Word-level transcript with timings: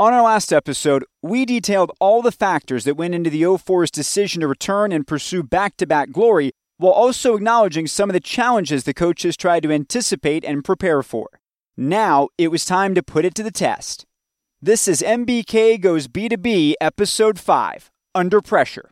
On 0.00 0.14
our 0.14 0.22
last 0.22 0.50
episode, 0.50 1.04
we 1.20 1.44
detailed 1.44 1.92
all 2.00 2.22
the 2.22 2.32
factors 2.32 2.84
that 2.84 2.96
went 2.96 3.14
into 3.14 3.28
the 3.28 3.42
04's 3.42 3.90
decision 3.90 4.40
to 4.40 4.48
return 4.48 4.92
and 4.92 5.06
pursue 5.06 5.42
back 5.42 5.76
to 5.76 5.86
back 5.86 6.10
glory, 6.10 6.52
while 6.78 6.94
also 6.94 7.36
acknowledging 7.36 7.86
some 7.86 8.08
of 8.08 8.14
the 8.14 8.18
challenges 8.18 8.84
the 8.84 8.94
coaches 8.94 9.36
tried 9.36 9.62
to 9.62 9.70
anticipate 9.70 10.42
and 10.42 10.64
prepare 10.64 11.02
for. 11.02 11.28
Now 11.76 12.30
it 12.38 12.50
was 12.50 12.64
time 12.64 12.94
to 12.94 13.02
put 13.02 13.26
it 13.26 13.34
to 13.34 13.42
the 13.42 13.50
test. 13.50 14.06
This 14.62 14.88
is 14.88 15.02
MBK 15.02 15.78
Goes 15.78 16.08
B2B, 16.08 16.76
Episode 16.80 17.38
5 17.38 17.90
Under 18.14 18.40
Pressure. 18.40 18.90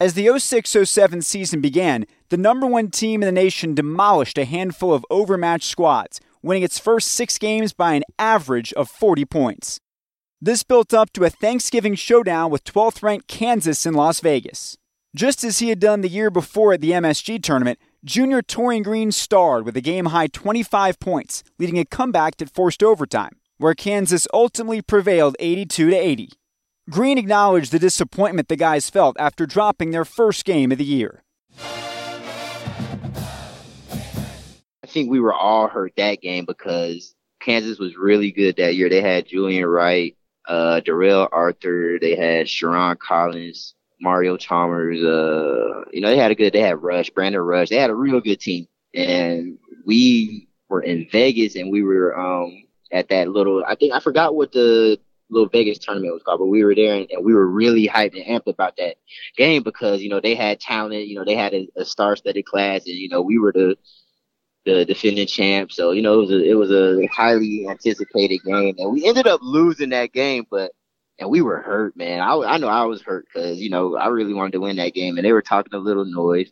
As 0.00 0.14
the 0.14 0.38
06 0.38 0.74
07 0.82 1.20
season 1.20 1.60
began, 1.60 2.06
the 2.30 2.38
number 2.38 2.66
one 2.66 2.88
team 2.90 3.22
in 3.22 3.26
the 3.26 3.32
nation 3.32 3.74
demolished 3.74 4.38
a 4.38 4.46
handful 4.46 4.94
of 4.94 5.04
overmatched 5.10 5.68
squads 5.68 6.22
winning 6.40 6.62
its 6.62 6.78
first 6.78 7.08
six 7.08 7.36
games 7.36 7.74
by 7.74 7.92
an 7.92 8.04
average 8.18 8.72
of 8.72 8.88
40 8.88 9.26
points. 9.26 9.78
This 10.40 10.62
built 10.62 10.94
up 10.94 11.12
to 11.14 11.24
a 11.24 11.30
Thanksgiving 11.30 11.96
showdown 11.96 12.52
with 12.52 12.62
12th 12.62 13.02
ranked 13.02 13.26
Kansas 13.26 13.84
in 13.84 13.94
Las 13.94 14.20
Vegas. 14.20 14.78
Just 15.12 15.42
as 15.42 15.58
he 15.58 15.68
had 15.68 15.80
done 15.80 16.00
the 16.00 16.08
year 16.08 16.30
before 16.30 16.74
at 16.74 16.80
the 16.80 16.92
MSG 16.92 17.42
tournament, 17.42 17.80
junior 18.04 18.40
Taurean 18.40 18.84
Green 18.84 19.10
starred 19.10 19.64
with 19.64 19.76
a 19.76 19.80
game 19.80 20.06
high 20.06 20.28
25 20.28 21.00
points, 21.00 21.42
leading 21.58 21.76
a 21.76 21.84
comeback 21.84 22.36
that 22.36 22.54
forced 22.54 22.84
overtime, 22.84 23.32
where 23.56 23.74
Kansas 23.74 24.28
ultimately 24.32 24.80
prevailed 24.80 25.34
82 25.40 25.90
to 25.90 25.96
80. 25.96 26.30
Green 26.88 27.18
acknowledged 27.18 27.72
the 27.72 27.80
disappointment 27.80 28.46
the 28.46 28.54
guys 28.54 28.88
felt 28.88 29.16
after 29.18 29.44
dropping 29.44 29.90
their 29.90 30.04
first 30.04 30.44
game 30.44 30.70
of 30.70 30.78
the 30.78 30.84
year. 30.84 31.24
I 34.84 34.86
think 34.86 35.10
we 35.10 35.18
were 35.18 35.34
all 35.34 35.66
hurt 35.66 35.94
that 35.96 36.22
game 36.22 36.44
because 36.44 37.16
Kansas 37.40 37.80
was 37.80 37.96
really 37.96 38.30
good 38.30 38.54
that 38.58 38.76
year. 38.76 38.88
They 38.88 39.00
had 39.00 39.26
Julian 39.26 39.66
Wright, 39.66 40.14
uh, 40.48 40.80
Darrell 40.80 41.28
Arthur, 41.30 41.98
they 42.00 42.16
had 42.16 42.46
Sherron 42.46 42.98
Collins, 42.98 43.74
Mario 44.00 44.36
Chalmers. 44.36 44.98
Uh, 45.02 45.84
you 45.92 46.00
know, 46.00 46.08
they 46.08 46.16
had 46.16 46.30
a 46.30 46.34
good. 46.34 46.52
They 46.52 46.60
had 46.60 46.82
Rush, 46.82 47.10
Brandon 47.10 47.42
Rush. 47.42 47.68
They 47.68 47.76
had 47.76 47.90
a 47.90 47.94
real 47.94 48.20
good 48.20 48.40
team, 48.40 48.66
and 48.94 49.58
we 49.84 50.48
were 50.68 50.82
in 50.82 51.08
Vegas, 51.12 51.54
and 51.54 51.70
we 51.70 51.82
were 51.82 52.18
um 52.18 52.64
at 52.90 53.08
that 53.10 53.28
little. 53.28 53.64
I 53.66 53.74
think 53.74 53.92
I 53.92 54.00
forgot 54.00 54.34
what 54.34 54.52
the 54.52 54.98
little 55.30 55.48
Vegas 55.48 55.78
tournament 55.78 56.14
was 56.14 56.22
called, 56.22 56.40
but 56.40 56.46
we 56.46 56.64
were 56.64 56.74
there 56.74 56.94
and, 56.94 57.06
and, 57.10 57.22
we 57.22 57.34
were 57.34 57.46
really 57.46 57.86
hyped 57.86 58.16
and 58.16 58.24
amped 58.24 58.50
about 58.50 58.76
that 58.78 58.96
game 59.36 59.62
because 59.62 60.00
you 60.00 60.08
know 60.08 60.20
they 60.20 60.34
had 60.34 60.60
talent, 60.60 61.06
you 61.06 61.16
know 61.16 61.24
they 61.24 61.36
had 61.36 61.52
a, 61.52 61.68
a 61.76 61.84
star-studded 61.84 62.46
class, 62.46 62.86
and 62.86 62.94
you 62.94 63.08
know 63.08 63.20
we 63.20 63.38
were 63.38 63.52
the 63.52 63.76
the 64.74 64.84
defending 64.84 65.26
champ. 65.26 65.72
So 65.72 65.92
you 65.92 66.02
know 66.02 66.14
it 66.14 66.20
was 66.20 66.30
a, 66.30 66.50
it 66.50 66.54
was 66.54 66.70
a 66.70 67.06
highly 67.06 67.66
anticipated 67.68 68.40
game, 68.44 68.74
and 68.78 68.92
we 68.92 69.06
ended 69.06 69.26
up 69.26 69.40
losing 69.42 69.90
that 69.90 70.12
game. 70.12 70.46
But 70.50 70.72
and 71.18 71.30
we 71.30 71.40
were 71.40 71.60
hurt, 71.60 71.96
man. 71.96 72.20
I 72.20 72.34
I 72.34 72.58
know 72.58 72.68
I 72.68 72.84
was 72.84 73.02
hurt 73.02 73.26
because 73.32 73.60
you 73.60 73.70
know 73.70 73.96
I 73.96 74.08
really 74.08 74.34
wanted 74.34 74.52
to 74.52 74.60
win 74.60 74.76
that 74.76 74.94
game, 74.94 75.16
and 75.16 75.24
they 75.24 75.32
were 75.32 75.42
talking 75.42 75.74
a 75.74 75.78
little 75.78 76.04
noise. 76.04 76.50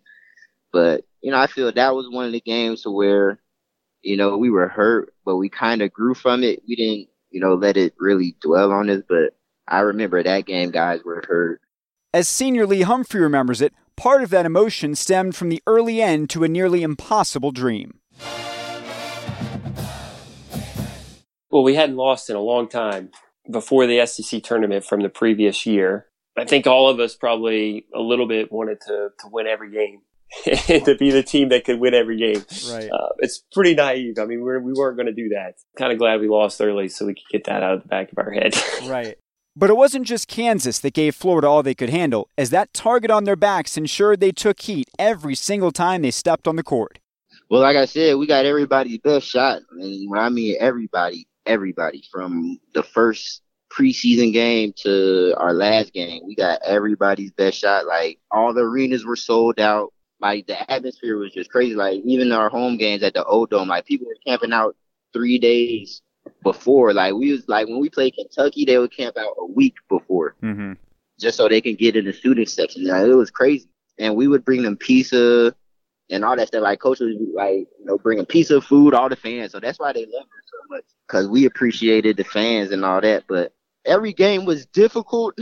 But 0.72 1.04
you 1.20 1.30
know 1.30 1.38
I 1.38 1.46
feel 1.46 1.70
that 1.70 1.94
was 1.94 2.08
one 2.10 2.26
of 2.26 2.32
the 2.32 2.40
games 2.40 2.82
to 2.82 2.90
where 2.90 3.38
you 4.02 4.16
know 4.16 4.36
we 4.36 4.50
were 4.50 4.68
hurt, 4.68 5.14
but 5.24 5.36
we 5.36 5.48
kind 5.48 5.82
of 5.82 5.92
grew 5.92 6.14
from 6.14 6.42
it. 6.42 6.62
We 6.66 6.76
didn't 6.76 7.08
you 7.30 7.40
know 7.40 7.54
let 7.54 7.76
it 7.76 7.94
really 7.98 8.36
dwell 8.40 8.72
on 8.72 8.90
us, 8.90 9.02
but 9.08 9.36
I 9.68 9.80
remember 9.80 10.22
that 10.22 10.46
game, 10.46 10.70
guys 10.70 11.00
were 11.04 11.22
hurt. 11.28 11.60
As 12.14 12.28
senior 12.28 12.66
Lee 12.66 12.82
Humphrey 12.82 13.20
remembers 13.20 13.60
it, 13.60 13.74
part 13.96 14.22
of 14.22 14.30
that 14.30 14.46
emotion 14.46 14.94
stemmed 14.94 15.36
from 15.36 15.48
the 15.48 15.62
early 15.66 16.00
end 16.00 16.30
to 16.30 16.44
a 16.44 16.48
nearly 16.48 16.82
impossible 16.82 17.50
dream. 17.50 17.98
Well, 21.56 21.64
we 21.64 21.74
hadn't 21.74 21.96
lost 21.96 22.28
in 22.28 22.36
a 22.36 22.40
long 22.42 22.68
time 22.68 23.12
before 23.50 23.86
the 23.86 24.04
SEC 24.04 24.42
tournament 24.42 24.84
from 24.84 25.00
the 25.00 25.08
previous 25.08 25.64
year. 25.64 26.04
I 26.36 26.44
think 26.44 26.66
all 26.66 26.90
of 26.90 27.00
us 27.00 27.14
probably 27.14 27.86
a 27.94 28.00
little 28.00 28.28
bit 28.28 28.52
wanted 28.52 28.82
to, 28.82 29.08
to 29.20 29.28
win 29.32 29.46
every 29.46 29.70
game. 29.70 30.02
and 30.68 30.84
to 30.84 30.96
be 30.96 31.10
the 31.10 31.22
team 31.22 31.48
that 31.48 31.64
could 31.64 31.80
win 31.80 31.94
every 31.94 32.18
game. 32.18 32.44
Right. 32.70 32.90
Uh, 32.90 33.08
it's 33.20 33.42
pretty 33.54 33.74
naive. 33.74 34.16
I 34.20 34.26
mean, 34.26 34.42
we're, 34.42 34.60
we 34.60 34.74
weren't 34.74 34.98
going 34.98 35.06
to 35.06 35.14
do 35.14 35.30
that. 35.30 35.54
Kind 35.78 35.94
of 35.94 35.98
glad 35.98 36.20
we 36.20 36.28
lost 36.28 36.60
early 36.60 36.88
so 36.88 37.06
we 37.06 37.14
could 37.14 37.24
get 37.32 37.44
that 37.44 37.62
out 37.62 37.72
of 37.72 37.84
the 37.84 37.88
back 37.88 38.12
of 38.12 38.18
our 38.18 38.32
head. 38.32 38.54
right. 38.86 39.16
But 39.56 39.70
it 39.70 39.78
wasn't 39.78 40.06
just 40.06 40.28
Kansas 40.28 40.78
that 40.80 40.92
gave 40.92 41.14
Florida 41.14 41.48
all 41.48 41.62
they 41.62 41.74
could 41.74 41.88
handle, 41.88 42.28
as 42.36 42.50
that 42.50 42.74
target 42.74 43.10
on 43.10 43.24
their 43.24 43.34
backs 43.34 43.78
ensured 43.78 44.20
they 44.20 44.30
took 44.30 44.60
heat 44.60 44.90
every 44.98 45.34
single 45.34 45.72
time 45.72 46.02
they 46.02 46.10
stepped 46.10 46.46
on 46.46 46.56
the 46.56 46.62
court. 46.62 46.98
Well, 47.48 47.62
like 47.62 47.76
I 47.76 47.86
said, 47.86 48.16
we 48.18 48.26
got 48.26 48.44
everybody's 48.44 48.98
best 48.98 49.26
shot. 49.26 49.62
And 49.70 50.10
when 50.10 50.20
I 50.20 50.28
mean 50.28 50.56
everybody, 50.60 51.26
everybody 51.46 52.02
from 52.10 52.58
the 52.74 52.82
first 52.82 53.42
preseason 53.70 54.32
game 54.32 54.72
to 54.84 55.34
our 55.36 55.52
last 55.52 55.92
game, 55.92 56.22
we 56.26 56.34
got 56.34 56.60
everybody's 56.64 57.32
best 57.32 57.58
shot. 57.58 57.86
Like 57.86 58.18
all 58.30 58.54
the 58.54 58.62
arenas 58.62 59.04
were 59.04 59.16
sold 59.16 59.60
out. 59.60 59.92
Like 60.20 60.46
the 60.46 60.70
atmosphere 60.70 61.18
was 61.18 61.32
just 61.32 61.50
crazy. 61.50 61.74
Like 61.74 62.00
even 62.04 62.32
our 62.32 62.48
home 62.48 62.76
games 62.76 63.02
at 63.02 63.14
the 63.14 63.24
Old 63.24 63.50
Dome, 63.50 63.68
like 63.68 63.86
people 63.86 64.06
were 64.06 64.16
camping 64.26 64.52
out 64.52 64.76
three 65.12 65.38
days 65.38 66.02
before. 66.42 66.92
Like 66.92 67.14
we 67.14 67.32
was 67.32 67.48
like 67.48 67.66
when 67.66 67.80
we 67.80 67.90
played 67.90 68.14
Kentucky, 68.14 68.64
they 68.64 68.78
would 68.78 68.96
camp 68.96 69.16
out 69.18 69.34
a 69.38 69.46
week 69.46 69.74
before, 69.88 70.34
mm-hmm. 70.42 70.72
just 71.20 71.36
so 71.36 71.48
they 71.48 71.60
can 71.60 71.74
get 71.74 71.96
in 71.96 72.04
the 72.06 72.12
student 72.12 72.48
section. 72.48 72.86
Like, 72.86 73.06
it 73.06 73.14
was 73.14 73.30
crazy, 73.30 73.68
and 73.98 74.16
we 74.16 74.26
would 74.26 74.44
bring 74.44 74.62
them 74.62 74.76
pizza 74.76 75.54
and 76.10 76.24
all 76.24 76.36
that 76.36 76.48
stuff. 76.48 76.62
Like 76.62 76.80
coaches 76.80 77.16
like 77.34 77.66
you 77.78 77.84
know 77.84 77.98
bringing 77.98 78.26
pizza, 78.26 78.60
food, 78.60 78.94
all 78.94 79.08
the 79.08 79.16
fans. 79.16 79.52
So 79.52 79.60
that's 79.60 79.78
why 79.78 79.92
they 79.92 80.06
love 80.06 80.24
us 80.24 80.44
so 80.50 80.74
much 80.74 80.84
because 81.06 81.28
we 81.28 81.44
appreciated 81.46 82.16
the 82.16 82.24
fans 82.24 82.70
and 82.70 82.84
all 82.84 83.00
that. 83.00 83.24
But 83.28 83.52
every 83.84 84.12
game 84.12 84.44
was 84.44 84.66
difficult, 84.66 85.38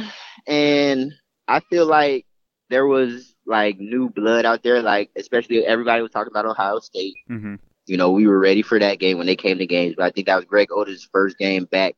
and 0.46 1.12
I 1.48 1.60
feel 1.60 1.86
like 1.86 2.26
there 2.70 2.86
was 2.86 3.34
like 3.46 3.78
new 3.78 4.08
blood 4.08 4.44
out 4.44 4.62
there. 4.62 4.82
Like 4.82 5.10
especially 5.16 5.64
everybody 5.64 6.02
was 6.02 6.10
talking 6.10 6.32
about 6.32 6.46
Ohio 6.46 6.80
State. 6.80 7.14
Mm-hmm. 7.30 7.56
You 7.86 7.96
know, 7.98 8.10
we 8.12 8.26
were 8.26 8.38
ready 8.38 8.62
for 8.62 8.78
that 8.78 8.98
game 8.98 9.18
when 9.18 9.26
they 9.26 9.36
came 9.36 9.58
to 9.58 9.66
games. 9.66 9.94
But 9.96 10.06
I 10.06 10.10
think 10.10 10.26
that 10.26 10.36
was 10.36 10.46
Greg 10.46 10.68
Oden's 10.72 11.06
first 11.12 11.36
game 11.36 11.66
back 11.66 11.96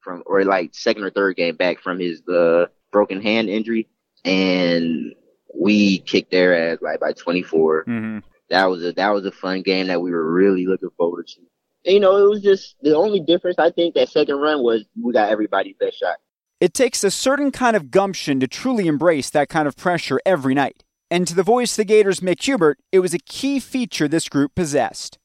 from, 0.00 0.24
or 0.26 0.44
like 0.44 0.74
second 0.74 1.04
or 1.04 1.10
third 1.10 1.36
game 1.36 1.54
back 1.54 1.80
from 1.80 2.00
his 2.00 2.26
uh, 2.28 2.66
broken 2.90 3.22
hand 3.22 3.48
injury, 3.48 3.88
and 4.24 5.14
we 5.54 5.98
kicked 5.98 6.30
their 6.30 6.72
ass 6.72 6.78
like 6.80 7.00
by 7.00 7.12
24. 7.12 7.84
Mm-hmm. 7.84 8.18
That 8.50 8.66
was 8.66 8.84
a 8.84 8.92
that 8.92 9.10
was 9.10 9.26
a 9.26 9.32
fun 9.32 9.62
game 9.62 9.88
that 9.88 10.00
we 10.00 10.10
were 10.10 10.32
really 10.32 10.66
looking 10.66 10.90
forward 10.96 11.26
to. 11.28 11.40
And, 11.84 11.94
you 11.94 12.00
know, 12.00 12.16
it 12.16 12.28
was 12.28 12.42
just 12.42 12.76
the 12.82 12.96
only 12.96 13.20
difference 13.20 13.58
I 13.58 13.70
think 13.70 13.94
that 13.94 14.08
second 14.08 14.36
run 14.36 14.62
was 14.62 14.84
we 15.00 15.12
got 15.12 15.30
everybody's 15.30 15.76
best 15.78 15.98
shot. 15.98 16.16
It 16.60 16.74
takes 16.74 17.04
a 17.04 17.10
certain 17.10 17.52
kind 17.52 17.76
of 17.76 17.90
gumption 17.90 18.40
to 18.40 18.48
truly 18.48 18.88
embrace 18.88 19.30
that 19.30 19.48
kind 19.48 19.68
of 19.68 19.76
pressure 19.76 20.20
every 20.26 20.54
night. 20.54 20.82
And 21.10 21.26
to 21.26 21.34
the 21.34 21.42
voice 21.42 21.72
of 21.72 21.76
the 21.78 21.84
Gators, 21.84 22.20
Mick 22.20 22.42
Hubert, 22.42 22.78
it 22.92 22.98
was 22.98 23.14
a 23.14 23.18
key 23.18 23.60
feature 23.60 24.08
this 24.08 24.28
group 24.28 24.54
possessed. 24.54 25.17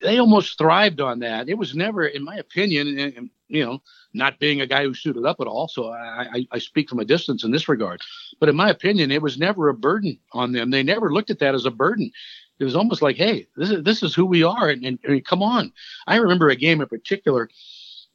They 0.00 0.18
almost 0.18 0.58
thrived 0.58 1.00
on 1.00 1.20
that. 1.20 1.48
It 1.48 1.58
was 1.58 1.74
never, 1.74 2.06
in 2.06 2.22
my 2.22 2.36
opinion, 2.36 2.98
and, 2.98 3.30
you 3.48 3.64
know, 3.64 3.82
not 4.14 4.38
being 4.38 4.60
a 4.60 4.66
guy 4.66 4.84
who 4.84 4.94
suited 4.94 5.24
up 5.24 5.40
at 5.40 5.46
all, 5.46 5.68
so 5.68 5.90
I, 5.90 6.26
I, 6.34 6.46
I, 6.52 6.58
speak 6.58 6.88
from 6.88 7.00
a 7.00 7.04
distance 7.04 7.44
in 7.44 7.50
this 7.50 7.68
regard. 7.68 8.00
But 8.38 8.48
in 8.48 8.56
my 8.56 8.70
opinion, 8.70 9.10
it 9.10 9.22
was 9.22 9.38
never 9.38 9.68
a 9.68 9.74
burden 9.74 10.18
on 10.32 10.52
them. 10.52 10.70
They 10.70 10.82
never 10.82 11.12
looked 11.12 11.30
at 11.30 11.40
that 11.40 11.54
as 11.54 11.66
a 11.66 11.70
burden. 11.70 12.10
It 12.58 12.64
was 12.64 12.76
almost 12.76 13.02
like, 13.02 13.16
hey, 13.16 13.46
this 13.56 13.70
is 13.70 13.84
this 13.84 14.02
is 14.02 14.14
who 14.14 14.26
we 14.26 14.42
are, 14.42 14.68
and, 14.68 14.84
and, 14.84 14.98
and 15.04 15.24
come 15.24 15.42
on. 15.42 15.72
I 16.06 16.16
remember 16.16 16.48
a 16.48 16.56
game 16.56 16.80
in 16.80 16.88
particular. 16.88 17.48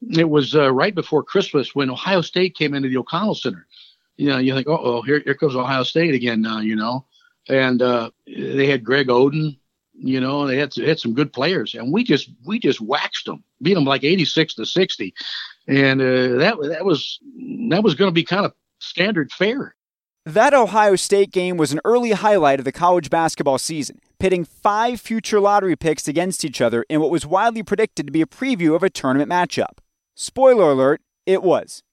It 0.10 0.30
was 0.30 0.54
uh, 0.56 0.72
right 0.72 0.94
before 0.94 1.24
Christmas 1.24 1.74
when 1.74 1.90
Ohio 1.90 2.22
State 2.22 2.56
came 2.56 2.74
into 2.74 2.90
the 2.90 2.98
O'Connell 2.98 3.36
Center. 3.36 3.68
You 4.18 4.30
know, 4.30 4.38
you 4.38 4.54
think, 4.54 4.68
oh, 4.68 5.02
here 5.02 5.22
here 5.24 5.36
comes 5.36 5.56
Ohio 5.56 5.84
State 5.84 6.14
again 6.14 6.42
now. 6.42 6.60
You 6.60 6.76
know, 6.76 7.06
and 7.48 7.82
uh, 7.82 8.12
they 8.28 8.68
had 8.68 8.84
Greg 8.84 9.08
Oden. 9.08 9.58
You 9.96 10.20
know, 10.20 10.48
they 10.48 10.58
had 10.58 10.74
had 10.76 11.00
some 11.00 11.14
good 11.14 11.32
players, 11.32 11.76
and 11.76 11.94
we 11.94 12.04
just 12.04 12.30
we 12.46 12.60
just 12.60 12.82
waxed 12.82 13.26
them, 13.26 13.44
beat 13.62 13.76
them 13.76 13.86
like 13.86 14.04
eighty 14.04 14.26
six 14.26 14.56
to 14.56 14.66
sixty 14.66 15.14
and 15.68 16.02
uh, 16.02 16.38
that 16.40 16.56
that 16.70 16.86
was 16.86 17.20
that 17.70 17.84
was 17.84 17.96
going 17.96 18.10
to 18.10 18.14
be 18.14 18.24
kind 18.24 18.46
of 18.46 18.54
standard 18.80 19.32
fare. 19.32 19.76
That 20.26 20.54
Ohio 20.54 20.96
State 20.96 21.32
game 21.32 21.58
was 21.58 21.74
an 21.74 21.82
early 21.84 22.12
highlight 22.12 22.60
of 22.60 22.66
the 22.66 22.72
college 22.72 23.10
basketball 23.10 23.58
season, 23.58 24.00
pitting 24.20 24.46
five 24.46 25.02
future 25.02 25.40
lottery 25.40 25.76
picks 25.76 26.08
against 26.08 26.46
each 26.46 26.62
other 26.62 26.86
in 26.90 27.02
what 27.02 27.12
was 27.12 27.26
widely 27.26 27.62
predicted 27.62 28.08
to 28.08 28.12
be 28.12 28.22
a 28.22 28.26
preview 28.26 28.74
of 28.76 28.84
a 28.84 28.90
tournament 28.90 29.30
matchup. 29.30 29.80
Spoiler 30.16 30.72
alert, 30.72 31.02
it 31.26 31.44
was. 31.44 31.84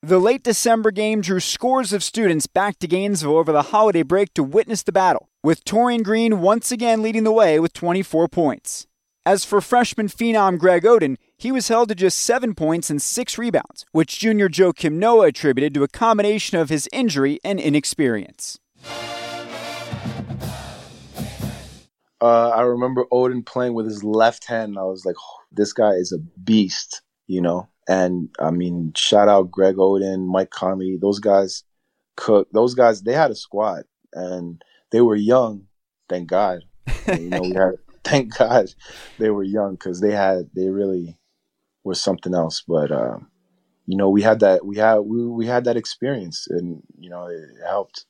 The 0.00 0.20
late 0.20 0.42
December 0.42 0.90
game 0.90 1.20
drew 1.20 1.40
scores 1.40 1.92
of 1.92 2.02
students 2.02 2.46
back 2.46 2.78
to 2.80 2.88
Gainesville 2.88 3.36
over 3.36 3.52
the 3.52 3.62
holiday 3.62 4.02
break 4.02 4.34
to 4.34 4.42
witness 4.42 4.82
the 4.82 4.92
battle, 4.92 5.28
with 5.42 5.64
Taurean 5.64 6.04
Green 6.04 6.40
once 6.40 6.70
again 6.70 7.02
leading 7.02 7.24
the 7.24 7.32
way 7.32 7.58
with 7.58 7.72
24 7.72 8.28
points. 8.28 8.86
As 9.26 9.44
for 9.44 9.60
freshman 9.60 10.08
phenom 10.08 10.58
Greg 10.58 10.84
Oden, 10.84 11.16
he 11.36 11.52
was 11.52 11.68
held 11.68 11.88
to 11.88 11.94
just 11.94 12.18
seven 12.18 12.54
points 12.54 12.90
and 12.90 13.02
six 13.02 13.38
rebounds, 13.38 13.84
which 13.92 14.18
junior 14.18 14.48
Joakim 14.48 14.94
Noah 14.94 15.26
attributed 15.26 15.74
to 15.74 15.82
a 15.82 15.88
combination 15.88 16.58
of 16.58 16.68
his 16.68 16.88
injury 16.92 17.40
and 17.44 17.60
inexperience. 17.60 18.58
Uh, 22.20 22.50
I 22.50 22.62
remember 22.62 23.04
Oden 23.12 23.44
playing 23.44 23.74
with 23.74 23.86
his 23.86 24.04
left 24.04 24.46
hand. 24.46 24.78
I 24.78 24.84
was 24.84 25.04
like, 25.04 25.16
oh, 25.18 25.38
this 25.50 25.72
guy 25.72 25.90
is 25.92 26.12
a 26.12 26.18
beast, 26.18 27.02
you 27.26 27.40
know? 27.40 27.68
And 27.88 28.28
I 28.38 28.52
mean, 28.52 28.92
shout 28.96 29.28
out 29.28 29.50
Greg 29.50 29.74
Oden, 29.74 30.26
Mike 30.26 30.50
Conley, 30.50 30.98
those 31.00 31.18
guys, 31.18 31.64
Cook, 32.16 32.48
those 32.52 32.74
guys, 32.74 33.02
they 33.02 33.14
had 33.14 33.32
a 33.32 33.34
squad 33.34 33.84
and 34.12 34.62
they 34.92 35.00
were 35.00 35.16
young, 35.16 35.66
thank 36.08 36.28
God. 36.28 36.60
And, 37.06 37.22
you 37.24 37.30
know, 37.30 37.40
we 37.40 37.54
had, 37.54 37.72
thank 38.04 38.36
God 38.36 38.66
they 39.18 39.30
were 39.30 39.42
young 39.42 39.72
because 39.72 40.00
they 40.00 40.12
had, 40.12 40.50
they 40.54 40.68
really 40.68 41.18
were 41.82 41.94
something 41.94 42.34
else. 42.34 42.62
But, 42.66 42.92
uh, 42.92 43.18
you 43.86 43.96
know, 43.96 44.08
we 44.08 44.22
had 44.22 44.40
that, 44.40 44.64
we 44.64 44.76
had, 44.76 44.98
we, 44.98 45.26
we 45.26 45.46
had 45.46 45.64
that 45.64 45.76
experience 45.76 46.46
and, 46.48 46.82
you 46.98 47.10
know, 47.10 47.26
it 47.26 47.40
helped. 47.66 48.06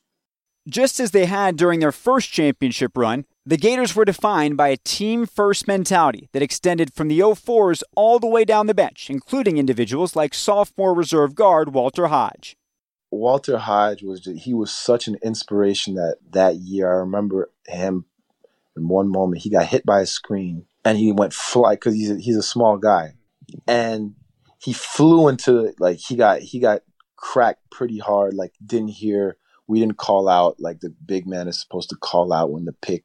Just 0.68 1.00
as 1.00 1.10
they 1.10 1.26
had 1.26 1.56
during 1.56 1.80
their 1.80 1.90
first 1.90 2.30
championship 2.30 2.96
run, 2.96 3.24
the 3.44 3.56
Gators 3.56 3.96
were 3.96 4.04
defined 4.04 4.56
by 4.56 4.68
a 4.68 4.76
team 4.76 5.26
first 5.26 5.66
mentality 5.66 6.28
that 6.32 6.42
extended 6.42 6.94
from 6.94 7.08
the 7.08 7.18
04s 7.18 7.82
all 7.96 8.20
the 8.20 8.28
way 8.28 8.44
down 8.44 8.68
the 8.68 8.74
bench, 8.74 9.10
including 9.10 9.58
individuals 9.58 10.14
like 10.14 10.34
sophomore 10.34 10.94
reserve 10.94 11.34
guard 11.34 11.74
Walter 11.74 12.06
Hodge. 12.06 12.56
Walter 13.12 13.58
Hodge 13.58 14.02
was 14.02 14.20
just, 14.20 14.42
he 14.42 14.54
was 14.54 14.72
such 14.72 15.06
an 15.06 15.18
inspiration 15.22 15.94
that 15.94 16.16
that 16.30 16.56
year. 16.56 16.90
I 16.90 16.96
remember 17.00 17.50
him 17.66 18.06
in 18.76 18.88
one 18.88 19.08
moment 19.08 19.42
he 19.42 19.50
got 19.50 19.66
hit 19.66 19.84
by 19.84 20.00
a 20.00 20.06
screen 20.06 20.64
and 20.84 20.96
he 20.96 21.12
went 21.12 21.34
fly 21.34 21.74
because 21.74 21.94
he's 21.94 22.10
a, 22.10 22.16
he's 22.16 22.36
a 22.36 22.42
small 22.42 22.78
guy 22.78 23.14
and 23.68 24.14
he 24.58 24.72
flew 24.72 25.28
into 25.28 25.74
like 25.78 25.98
he 25.98 26.16
got 26.16 26.40
he 26.40 26.58
got 26.58 26.80
cracked 27.16 27.70
pretty 27.70 27.98
hard 27.98 28.32
like 28.34 28.54
didn't 28.64 28.88
hear 28.88 29.36
we 29.66 29.78
didn't 29.78 29.98
call 29.98 30.28
out 30.28 30.56
like 30.58 30.80
the 30.80 30.94
big 31.04 31.26
man 31.26 31.48
is 31.48 31.60
supposed 31.60 31.90
to 31.90 31.96
call 31.96 32.32
out 32.32 32.50
when 32.50 32.64
the 32.64 32.72
pick 32.72 33.04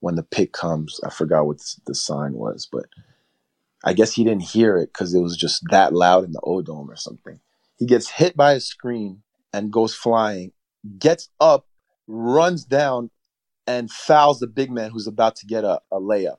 when 0.00 0.16
the 0.16 0.22
pick 0.22 0.52
comes. 0.52 1.00
I 1.04 1.10
forgot 1.10 1.46
what 1.46 1.60
the 1.86 1.94
sign 1.94 2.34
was, 2.34 2.68
but 2.70 2.86
I 3.84 3.92
guess 3.92 4.12
he 4.12 4.24
didn't 4.24 4.42
hear 4.42 4.76
it 4.76 4.92
because 4.92 5.14
it 5.14 5.20
was 5.20 5.36
just 5.36 5.62
that 5.70 5.92
loud 5.92 6.24
in 6.24 6.32
the 6.32 6.40
O 6.42 6.62
Dome 6.62 6.90
or 6.90 6.96
something. 6.96 7.40
He 7.76 7.86
gets 7.86 8.10
hit 8.10 8.36
by 8.36 8.52
a 8.52 8.60
screen 8.60 9.22
and 9.52 9.72
goes 9.72 9.94
flying, 9.94 10.52
gets 10.98 11.28
up, 11.40 11.66
runs 12.06 12.64
down, 12.64 13.10
and 13.66 13.90
fouls 13.90 14.40
the 14.40 14.46
big 14.46 14.70
man 14.70 14.90
who's 14.90 15.06
about 15.06 15.36
to 15.36 15.46
get 15.46 15.64
a, 15.64 15.80
a 15.92 16.00
layup 16.00 16.38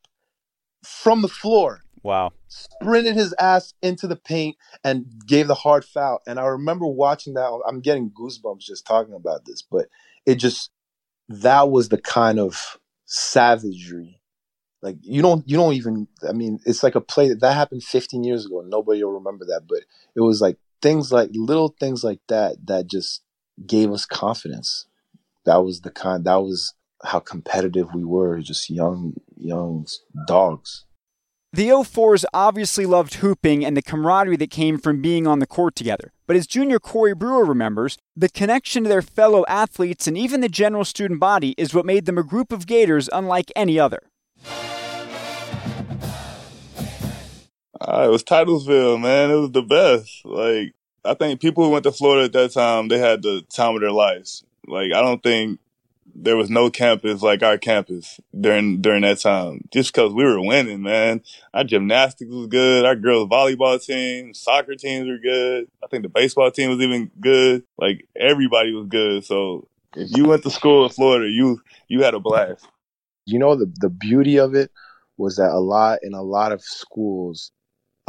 from 0.83 1.21
the 1.21 1.27
floor. 1.27 1.81
Wow. 2.03 2.33
Sprinted 2.47 3.15
his 3.15 3.33
ass 3.39 3.73
into 3.81 4.07
the 4.07 4.15
paint 4.15 4.57
and 4.83 5.05
gave 5.25 5.47
the 5.47 5.55
hard 5.55 5.85
foul. 5.85 6.21
And 6.25 6.39
I 6.39 6.45
remember 6.45 6.87
watching 6.87 7.35
that. 7.35 7.61
I'm 7.67 7.79
getting 7.79 8.11
goosebumps 8.11 8.59
just 8.59 8.85
talking 8.85 9.13
about 9.13 9.45
this, 9.45 9.61
but 9.61 9.87
it 10.25 10.35
just, 10.35 10.71
that 11.29 11.69
was 11.69 11.89
the 11.89 11.99
kind 11.99 12.39
of 12.39 12.77
savagery. 13.05 14.21
Like 14.81 14.97
you 15.01 15.21
don't 15.21 15.47
you 15.47 15.57
don't 15.57 15.73
even 15.73 16.07
I 16.27 16.31
mean 16.31 16.59
it's 16.65 16.81
like 16.81 16.95
a 16.95 17.01
play 17.01 17.29
that, 17.29 17.39
that 17.41 17.53
happened 17.53 17.83
15 17.83 18.23
years 18.23 18.47
ago 18.47 18.61
and 18.61 18.69
nobody 18.69 19.03
will 19.03 19.11
remember 19.11 19.45
that 19.45 19.61
but 19.69 19.81
it 20.15 20.21
was 20.21 20.41
like 20.41 20.57
things 20.81 21.11
like 21.11 21.29
little 21.33 21.75
things 21.79 22.03
like 22.03 22.19
that 22.27 22.57
that 22.65 22.87
just 22.87 23.21
gave 23.65 23.91
us 23.91 24.05
confidence. 24.05 24.87
That 25.45 25.63
was 25.63 25.81
the 25.81 25.91
kind 25.91 26.23
that 26.25 26.41
was 26.41 26.73
how 27.03 27.19
competitive 27.19 27.93
we 27.93 28.03
were 28.03 28.39
just 28.39 28.69
young 28.69 29.13
young 29.37 29.85
dogs. 30.27 30.85
The 31.53 31.67
04s 31.67 32.23
obviously 32.33 32.85
loved 32.85 33.15
hooping 33.15 33.65
and 33.65 33.75
the 33.75 33.81
camaraderie 33.81 34.37
that 34.37 34.51
came 34.51 34.77
from 34.77 35.01
being 35.01 35.27
on 35.27 35.39
the 35.39 35.47
court 35.47 35.75
together. 35.75 36.13
But 36.25 36.37
as 36.37 36.47
junior 36.47 36.79
Corey 36.79 37.13
Brewer 37.13 37.43
remembers, 37.43 37.97
the 38.15 38.29
connection 38.29 38.83
to 38.83 38.89
their 38.89 39.01
fellow 39.01 39.43
athletes 39.49 40.07
and 40.07 40.17
even 40.17 40.39
the 40.39 40.47
general 40.47 40.85
student 40.85 41.19
body 41.19 41.53
is 41.57 41.73
what 41.73 41.85
made 41.85 42.05
them 42.05 42.17
a 42.17 42.23
group 42.23 42.53
of 42.53 42.67
Gators 42.67 43.09
unlike 43.11 43.51
any 43.53 43.77
other. 43.77 43.99
Uh, 47.81 48.03
it 48.05 48.11
was 48.11 48.23
Titlesville, 48.23 49.01
man. 49.01 49.31
It 49.31 49.35
was 49.35 49.51
the 49.51 49.63
best. 49.63 50.23
Like, 50.23 50.75
I 51.03 51.15
think 51.15 51.41
people 51.41 51.63
who 51.63 51.71
went 51.71 51.83
to 51.85 51.91
Florida 51.91 52.25
at 52.25 52.33
that 52.33 52.53
time, 52.53 52.87
they 52.87 52.99
had 52.99 53.23
the 53.23 53.43
time 53.49 53.73
of 53.73 53.81
their 53.81 53.91
lives. 53.91 54.43
Like, 54.67 54.93
I 54.93 55.01
don't 55.01 55.23
think 55.23 55.59
there 56.13 56.37
was 56.37 56.49
no 56.49 56.69
campus 56.69 57.23
like 57.23 57.41
our 57.41 57.57
campus 57.57 58.19
during 58.39 58.81
during 58.81 59.01
that 59.01 59.19
time. 59.19 59.61
Just 59.71 59.93
because 59.93 60.13
we 60.13 60.23
were 60.23 60.41
winning, 60.45 60.83
man. 60.83 61.21
Our 61.53 61.63
gymnastics 61.63 62.29
was 62.29 62.47
good. 62.47 62.85
Our 62.85 62.95
girls 62.95 63.29
volleyball 63.29 63.83
team, 63.83 64.33
soccer 64.33 64.75
teams 64.75 65.07
were 65.07 65.17
good. 65.17 65.67
I 65.83 65.87
think 65.87 66.03
the 66.03 66.09
baseball 66.09 66.51
team 66.51 66.69
was 66.69 66.79
even 66.81 67.09
good. 67.19 67.63
Like 67.79 68.05
everybody 68.15 68.73
was 68.73 68.87
good. 68.87 69.25
So 69.25 69.67
if 69.95 70.15
you 70.15 70.25
went 70.25 70.43
to 70.43 70.51
school 70.51 70.85
in 70.85 70.91
Florida, 70.91 71.29
you 71.31 71.61
you 71.87 72.03
had 72.03 72.13
a 72.13 72.19
blast. 72.19 72.67
You 73.25 73.39
know 73.39 73.55
the 73.55 73.71
the 73.79 73.89
beauty 73.89 74.37
of 74.37 74.53
it 74.53 74.69
was 75.17 75.37
that 75.37 75.51
a 75.51 75.59
lot 75.59 75.99
in 76.03 76.13
a 76.13 76.21
lot 76.21 76.51
of 76.51 76.61
schools, 76.61 77.51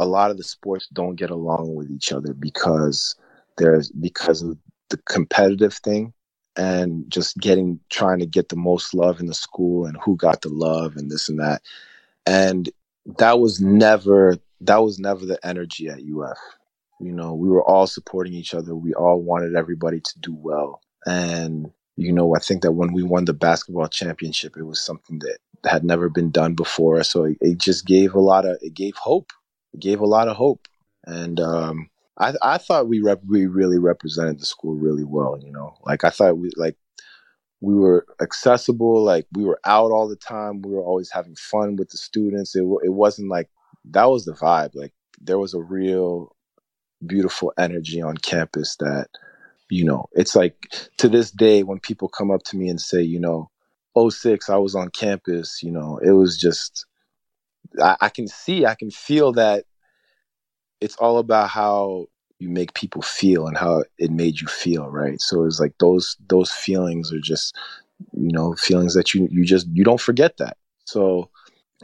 a 0.03 0.05
lot 0.05 0.31
of 0.31 0.37
the 0.37 0.43
sports 0.43 0.87
don't 0.93 1.15
get 1.15 1.29
along 1.29 1.75
with 1.75 1.89
each 1.89 2.11
other 2.11 2.33
because 2.33 3.15
there's 3.57 3.89
because 3.91 4.41
of 4.41 4.57
the 4.89 4.97
competitive 5.09 5.73
thing 5.73 6.13
and 6.55 7.09
just 7.09 7.37
getting 7.37 7.79
trying 7.89 8.19
to 8.19 8.25
get 8.25 8.49
the 8.49 8.55
most 8.55 8.93
love 8.93 9.19
in 9.19 9.25
the 9.25 9.33
school 9.33 9.85
and 9.85 9.97
who 10.03 10.15
got 10.15 10.41
the 10.41 10.49
love 10.49 10.95
and 10.95 11.09
this 11.09 11.29
and 11.29 11.39
that. 11.39 11.61
And 12.25 12.69
that 13.17 13.39
was 13.39 13.59
never 13.61 14.37
that 14.61 14.83
was 14.83 14.99
never 14.99 15.25
the 15.25 15.39
energy 15.45 15.89
at 15.89 15.99
UF 15.99 16.37
you 17.03 17.11
know 17.11 17.33
we 17.33 17.49
were 17.49 17.63
all 17.63 17.87
supporting 17.87 18.33
each 18.33 18.53
other. 18.53 18.75
We 18.75 18.93
all 18.93 19.21
wanted 19.21 19.55
everybody 19.55 19.99
to 19.99 20.19
do 20.19 20.33
well. 20.33 20.81
And 21.05 21.71
you 21.97 22.11
know 22.13 22.35
I 22.35 22.39
think 22.39 22.61
that 22.61 22.71
when 22.73 22.93
we 22.93 23.03
won 23.03 23.25
the 23.25 23.33
basketball 23.33 23.87
championship 23.87 24.55
it 24.57 24.63
was 24.63 24.83
something 24.83 25.19
that 25.19 25.37
had 25.69 25.83
never 25.83 26.09
been 26.09 26.31
done 26.31 26.53
before. 26.55 27.03
So 27.03 27.25
it, 27.25 27.37
it 27.41 27.57
just 27.57 27.85
gave 27.85 28.13
a 28.13 28.19
lot 28.19 28.45
of 28.45 28.57
it 28.61 28.73
gave 28.73 28.95
hope 28.95 29.31
gave 29.79 29.99
a 29.99 30.05
lot 30.05 30.27
of 30.27 30.35
hope 30.35 30.67
and 31.05 31.39
um 31.39 31.89
I 32.17 32.33
I 32.41 32.57
thought 32.57 32.87
we 32.87 33.01
rep, 33.01 33.21
we 33.27 33.47
really 33.47 33.79
represented 33.79 34.39
the 34.39 34.45
school 34.45 34.75
really 34.75 35.03
well. 35.03 35.39
You 35.41 35.51
know, 35.51 35.75
like 35.83 36.03
I 36.03 36.09
thought 36.09 36.37
we 36.37 36.51
like 36.55 36.77
we 37.61 37.75
were 37.75 38.05
accessible. 38.21 39.03
Like 39.03 39.25
we 39.33 39.43
were 39.43 39.59
out 39.65 39.91
all 39.91 40.07
the 40.07 40.15
time. 40.15 40.61
We 40.61 40.71
were 40.71 40.83
always 40.83 41.11
having 41.11 41.35
fun 41.35 41.75
with 41.75 41.89
the 41.89 41.97
students. 41.97 42.55
It 42.55 42.63
it 42.83 42.93
wasn't 42.93 43.29
like 43.29 43.49
that 43.85 44.05
was 44.05 44.25
the 44.25 44.33
vibe. 44.33 44.75
Like 44.75 44.93
there 45.19 45.39
was 45.39 45.53
a 45.53 45.61
real 45.61 46.35
beautiful 47.05 47.53
energy 47.57 48.01
on 48.01 48.17
campus 48.17 48.75
that 48.77 49.07
you 49.69 49.83
know 49.83 50.05
it's 50.13 50.35
like 50.35 50.55
to 50.97 51.09
this 51.09 51.31
day 51.31 51.63
when 51.63 51.79
people 51.79 52.07
come 52.07 52.31
up 52.31 52.43
to 52.43 52.55
me 52.55 52.69
and 52.69 52.79
say 52.79 53.01
you 53.01 53.19
know 53.19 53.49
06 53.97 54.49
i 54.49 54.55
was 54.55 54.73
on 54.73 54.89
campus 54.89 55.61
you 55.61 55.71
know 55.71 55.97
it 55.97 56.11
was 56.11 56.37
just 56.37 56.85
I, 57.81 57.97
I 58.01 58.09
can 58.09 58.27
see 58.27 58.65
i 58.65 58.75
can 58.75 58.91
feel 58.91 59.33
that 59.33 59.65
it's 60.83 60.97
all 60.97 61.17
about 61.17 61.49
how 61.49 62.07
you 62.39 62.49
make 62.49 62.73
people 62.73 63.01
feel 63.01 63.47
and 63.47 63.57
how 63.57 63.83
it 63.97 64.11
made 64.11 64.39
you 64.41 64.47
feel, 64.47 64.89
right? 64.89 65.19
So 65.21 65.45
it's 65.45 65.59
like 65.61 65.73
those 65.79 66.17
those 66.27 66.51
feelings 66.51 67.11
are 67.13 67.19
just 67.19 67.55
you 68.11 68.33
know 68.33 68.53
feelings 68.55 68.93
that 68.95 69.13
you 69.13 69.27
you 69.31 69.45
just 69.45 69.67
you 69.71 69.85
don't 69.85 70.01
forget 70.01 70.37
that. 70.37 70.57
So 70.85 71.29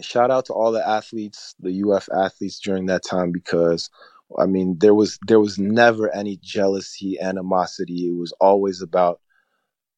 shout 0.01 0.31
out 0.31 0.45
to 0.47 0.53
all 0.53 0.73
the 0.73 0.85
athletes, 0.85 1.55
the 1.61 1.81
UF 1.87 2.09
athletes 2.13 2.59
during 2.59 2.87
that 2.87 3.03
time 3.09 3.31
because 3.31 3.89
I 4.37 4.45
mean 4.45 4.77
there 4.79 4.93
was 4.93 5.17
there 5.25 5.39
was 5.39 5.57
never 5.57 6.13
any 6.13 6.37
jealousy, 6.43 7.17
animosity. 7.21 8.09
It 8.09 8.19
was 8.19 8.33
always 8.41 8.81
about 8.81 9.21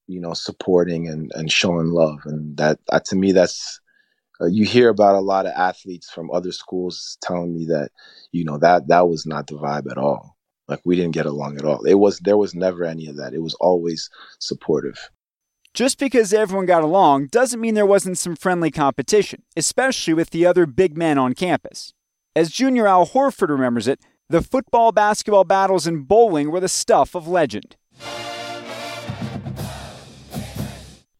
you 0.05 0.21
know 0.21 0.33
supporting 0.33 1.07
and 1.07 1.31
and 1.33 1.51
showing 1.51 1.87
love, 1.87 2.19
and 2.25 2.55
that, 2.57 2.79
that 2.91 3.05
to 3.05 3.15
me 3.15 3.31
that's 3.31 3.80
uh, 4.41 4.47
you 4.47 4.65
hear 4.65 4.89
about 4.89 5.15
a 5.15 5.19
lot 5.19 5.45
of 5.45 5.53
athletes 5.53 6.09
from 6.09 6.31
other 6.31 6.51
schools 6.51 7.17
telling 7.21 7.53
me 7.53 7.65
that 7.65 7.91
you 8.31 8.43
know 8.43 8.57
that 8.57 8.87
that 8.87 9.07
was 9.07 9.25
not 9.25 9.47
the 9.47 9.55
vibe 9.55 9.89
at 9.91 9.97
all. 9.97 10.37
Like 10.67 10.81
we 10.85 10.95
didn't 10.95 11.13
get 11.13 11.25
along 11.25 11.57
at 11.57 11.65
all. 11.65 11.83
It 11.83 11.95
was 11.95 12.19
there 12.19 12.37
was 12.37 12.55
never 12.55 12.83
any 12.83 13.07
of 13.07 13.17
that. 13.17 13.33
It 13.33 13.41
was 13.41 13.55
always 13.55 14.09
supportive. 14.39 15.09
Just 15.73 15.99
because 15.99 16.33
everyone 16.33 16.65
got 16.65 16.83
along 16.83 17.27
doesn't 17.27 17.61
mean 17.61 17.75
there 17.75 17.85
wasn't 17.85 18.17
some 18.17 18.35
friendly 18.35 18.71
competition 18.71 19.43
especially 19.55 20.13
with 20.13 20.31
the 20.31 20.45
other 20.45 20.65
big 20.65 20.97
men 20.97 21.17
on 21.17 21.33
campus. 21.33 21.93
As 22.35 22.49
junior 22.49 22.87
al 22.87 23.07
horford 23.07 23.49
remembers 23.49 23.87
it 23.87 23.99
the 24.29 24.41
football 24.41 24.93
basketball 24.93 25.43
battles 25.43 25.85
and 25.85 26.07
bowling 26.07 26.51
were 26.51 26.61
the 26.61 26.69
stuff 26.69 27.15
of 27.15 27.27
legend. 27.27 27.75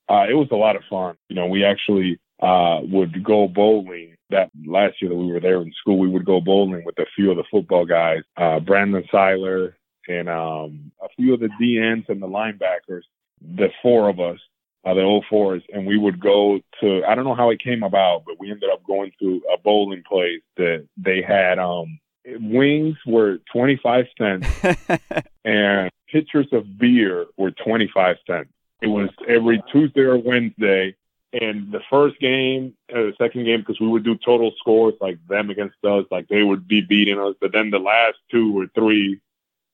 Uh, 0.08 0.26
it 0.30 0.34
was 0.34 0.48
a 0.52 0.56
lot 0.56 0.78
of 0.78 0.82
fun. 0.90 1.16
You 1.28 1.36
know, 1.36 1.48
we 1.48 1.66
actually 1.66 2.21
uh, 2.42 2.80
would 2.84 3.24
go 3.24 3.48
bowling. 3.48 4.16
That 4.30 4.50
last 4.66 5.02
year 5.02 5.10
that 5.10 5.16
we 5.18 5.30
were 5.30 5.42
there 5.42 5.62
in 5.62 5.74
school, 5.74 6.00
we 6.00 6.08
would 6.08 6.26
go 6.26 6.40
bowling 6.40 6.86
with 6.86 6.98
a 7.00 7.06
few 7.16 7.32
of 7.32 7.38
the 7.38 7.44
football 7.52 7.86
guys, 7.86 8.22
uh, 8.38 8.62
Brandon 8.62 9.04
Siler 9.14 9.74
and 10.08 10.30
um, 10.30 10.92
a 11.02 11.08
few 11.16 11.34
of 11.34 11.40
the 11.40 11.50
DNs 11.62 12.10
and 12.10 12.22
the 12.22 12.28
linebackers. 12.28 13.04
The 13.42 13.70
four 13.82 14.10
of 14.10 14.20
us, 14.20 14.40
uh, 14.86 14.94
the 14.94 15.02
old 15.02 15.26
fours, 15.30 15.64
and 15.74 15.86
we 15.86 15.98
would 15.98 16.20
go 16.20 16.60
to. 16.82 17.04
I 17.08 17.16
don't 17.16 17.24
know 17.24 17.36
how 17.36 17.50
it 17.50 17.64
came 17.64 17.84
about, 17.84 18.24
but 18.26 18.40
we 18.40 18.52
ended 18.52 18.70
up 18.72 18.86
going 18.86 19.12
to 19.20 19.42
a 19.52 19.58
bowling 19.58 20.04
place 20.08 20.42
that 20.58 20.88
they 20.98 21.22
had. 21.22 21.58
Um, 21.58 22.00
wings 22.26 22.98
were 23.06 23.40
twenty 23.52 23.80
five 23.82 24.06
cents, 24.18 24.48
and 25.46 25.90
pitchers 26.12 26.48
of 26.52 26.78
beer 26.78 27.26
were 27.38 27.52
twenty 27.52 27.90
five 27.94 28.18
cents. 28.28 28.50
It 28.82 28.88
was 28.88 29.10
every 29.28 29.62
Tuesday 29.72 30.02
or 30.02 30.18
Wednesday 30.18 30.96
and 31.34 31.72
the 31.72 31.80
first 31.90 32.20
game, 32.20 32.74
uh, 32.94 32.98
the 32.98 33.14
second 33.18 33.46
game, 33.46 33.62
because 33.62 33.80
we 33.80 33.88
would 33.88 34.04
do 34.04 34.18
total 34.18 34.52
scores 34.58 34.96
like 35.00 35.18
them 35.28 35.50
against 35.50 35.78
us, 35.84 36.06
like 36.12 36.28
they 36.28 36.44
would 36.44 36.68
be 36.68 36.82
beating 36.82 37.20
us. 37.20 37.36
But 37.40 37.54
then 37.54 37.70
the 37.70 37.80
last 37.80 38.18
two 38.30 38.60
or 38.60 38.68
three, 38.76 39.22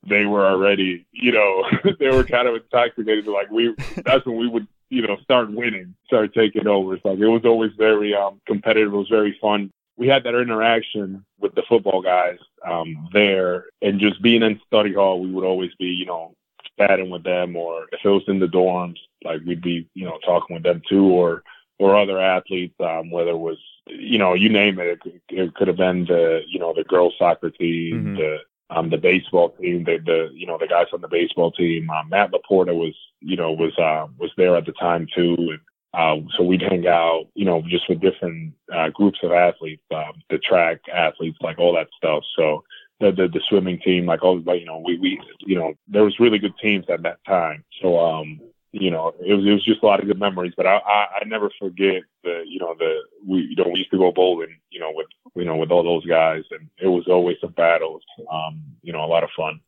they 0.07 0.25
were 0.25 0.45
already, 0.45 1.07
you 1.11 1.31
know, 1.31 1.65
they 1.99 2.09
were 2.09 2.23
kind 2.23 2.47
of 2.47 2.55
intoxicated. 2.55 3.27
Like 3.27 3.49
we, 3.49 3.73
that's 4.05 4.25
when 4.25 4.37
we 4.37 4.47
would, 4.47 4.67
you 4.89 5.01
know, 5.01 5.17
start 5.23 5.51
winning, 5.51 5.95
start 6.05 6.33
taking 6.33 6.67
over. 6.67 6.95
It's 6.95 7.05
like 7.05 7.17
it 7.17 7.27
was 7.27 7.45
always 7.45 7.71
very 7.77 8.13
um, 8.13 8.39
competitive. 8.45 8.93
It 8.93 8.97
was 8.97 9.09
very 9.09 9.37
fun. 9.41 9.71
We 9.97 10.07
had 10.07 10.23
that 10.25 10.35
interaction 10.35 11.25
with 11.39 11.55
the 11.55 11.63
football 11.67 12.03
guys 12.03 12.37
um, 12.63 13.09
there, 13.13 13.65
and 13.81 13.99
just 13.99 14.21
being 14.21 14.43
in 14.43 14.61
study 14.67 14.93
hall, 14.93 15.19
we 15.19 15.31
would 15.31 15.43
always 15.43 15.71
be, 15.79 15.87
you 15.87 16.05
know, 16.05 16.35
chatting 16.77 17.09
with 17.09 17.23
them, 17.23 17.55
or 17.55 17.85
if 17.91 17.99
it 18.03 18.09
was 18.09 18.23
in 18.27 18.39
the 18.39 18.47
dorms, 18.47 18.97
like 19.23 19.41
we'd 19.45 19.61
be, 19.61 19.89
you 19.93 20.05
know, 20.05 20.17
talking 20.25 20.55
with 20.55 20.63
them 20.63 20.81
too, 20.89 21.05
or 21.05 21.43
or 21.79 21.95
other 21.95 22.19
athletes, 22.19 22.73
um, 22.79 23.11
whether 23.11 23.31
it 23.31 23.37
was, 23.37 23.57
you 23.85 24.17
know, 24.17 24.33
you 24.33 24.49
name 24.49 24.79
it. 24.79 24.99
It, 25.05 25.21
it 25.29 25.53
could 25.55 25.67
have 25.67 25.77
been 25.77 26.05
the, 26.05 26.41
you 26.47 26.59
know, 26.59 26.73
the 26.75 26.83
girls 26.83 27.13
soccer 27.19 27.51
team, 27.51 27.95
mm-hmm. 27.95 28.15
the 28.15 28.37
um, 28.69 28.89
the 28.89 28.97
baseball 28.97 29.51
team, 29.51 29.85
the, 29.85 29.97
the, 30.05 30.29
you 30.33 30.45
know, 30.45 30.57
the 30.59 30.67
guys 30.67 30.87
on 30.91 31.01
the 31.01 31.07
baseball 31.07 31.51
team. 31.51 31.89
Um, 31.89 32.09
Matt 32.09 32.31
Laporta 32.31 32.75
was, 32.75 32.93
you 33.21 33.37
know, 33.37 33.51
was 33.51 33.77
uh, 33.77 34.07
was 34.19 34.31
there 34.37 34.57
at 34.57 34.65
the 34.65 34.73
time 34.73 35.07
too, 35.15 35.35
and 35.37 35.59
uh, 35.93 36.27
so 36.35 36.43
we'd 36.43 36.61
hang 36.61 36.85
out, 36.87 37.25
you 37.33 37.45
know, 37.45 37.63
just 37.67 37.87
with 37.87 38.01
different 38.01 38.53
uh, 38.75 38.89
groups 38.89 39.19
of 39.23 39.31
athletes, 39.31 39.83
um, 39.95 40.13
the 40.29 40.37
track 40.39 40.79
athletes, 40.93 41.37
like 41.41 41.59
all 41.59 41.73
that 41.73 41.87
stuff. 41.95 42.23
So 42.35 42.63
the, 42.99 43.11
the 43.11 43.27
the 43.27 43.41
swimming 43.47 43.79
team, 43.79 44.05
like 44.05 44.23
all, 44.23 44.39
you 44.39 44.65
know, 44.65 44.81
we 44.85 44.97
we, 44.97 45.21
you 45.39 45.55
know, 45.55 45.73
there 45.87 46.03
was 46.03 46.19
really 46.19 46.39
good 46.39 46.57
teams 46.57 46.85
at 46.89 47.03
that 47.03 47.23
time. 47.25 47.63
So 47.81 47.99
um, 47.99 48.39
you 48.71 48.91
know, 48.91 49.13
it 49.19 49.33
was 49.33 49.45
it 49.45 49.51
was 49.51 49.65
just 49.65 49.83
a 49.83 49.85
lot 49.85 49.99
of 49.99 50.07
good 50.07 50.19
memories. 50.19 50.53
But 50.57 50.67
I 50.67 50.77
I, 50.77 51.07
I 51.21 51.23
never 51.25 51.49
forget 51.59 52.03
the 52.23 52.43
you 52.45 52.59
know 52.59 52.75
the 52.77 52.95
we 53.25 53.41
you 53.41 53.55
know 53.55 53.69
we 53.71 53.79
used 53.79 53.91
to 53.91 53.97
go 53.97 54.11
bowling 54.11 54.57
you 54.69 54.79
know 54.79 54.91
with 54.93 55.07
you 55.35 55.45
know 55.45 55.55
with 55.55 55.71
all 55.71 55.83
those 55.83 56.05
guys, 56.05 56.43
and 56.51 56.69
it 56.81 56.87
was 56.87 57.07
always 57.07 57.37
some 57.39 57.51
battles. 57.51 58.03
Um, 58.31 58.63
you 58.81 58.93
know, 58.93 59.03
a 59.03 59.07
lot 59.07 59.23
of 59.23 59.29
fun. 59.35 59.59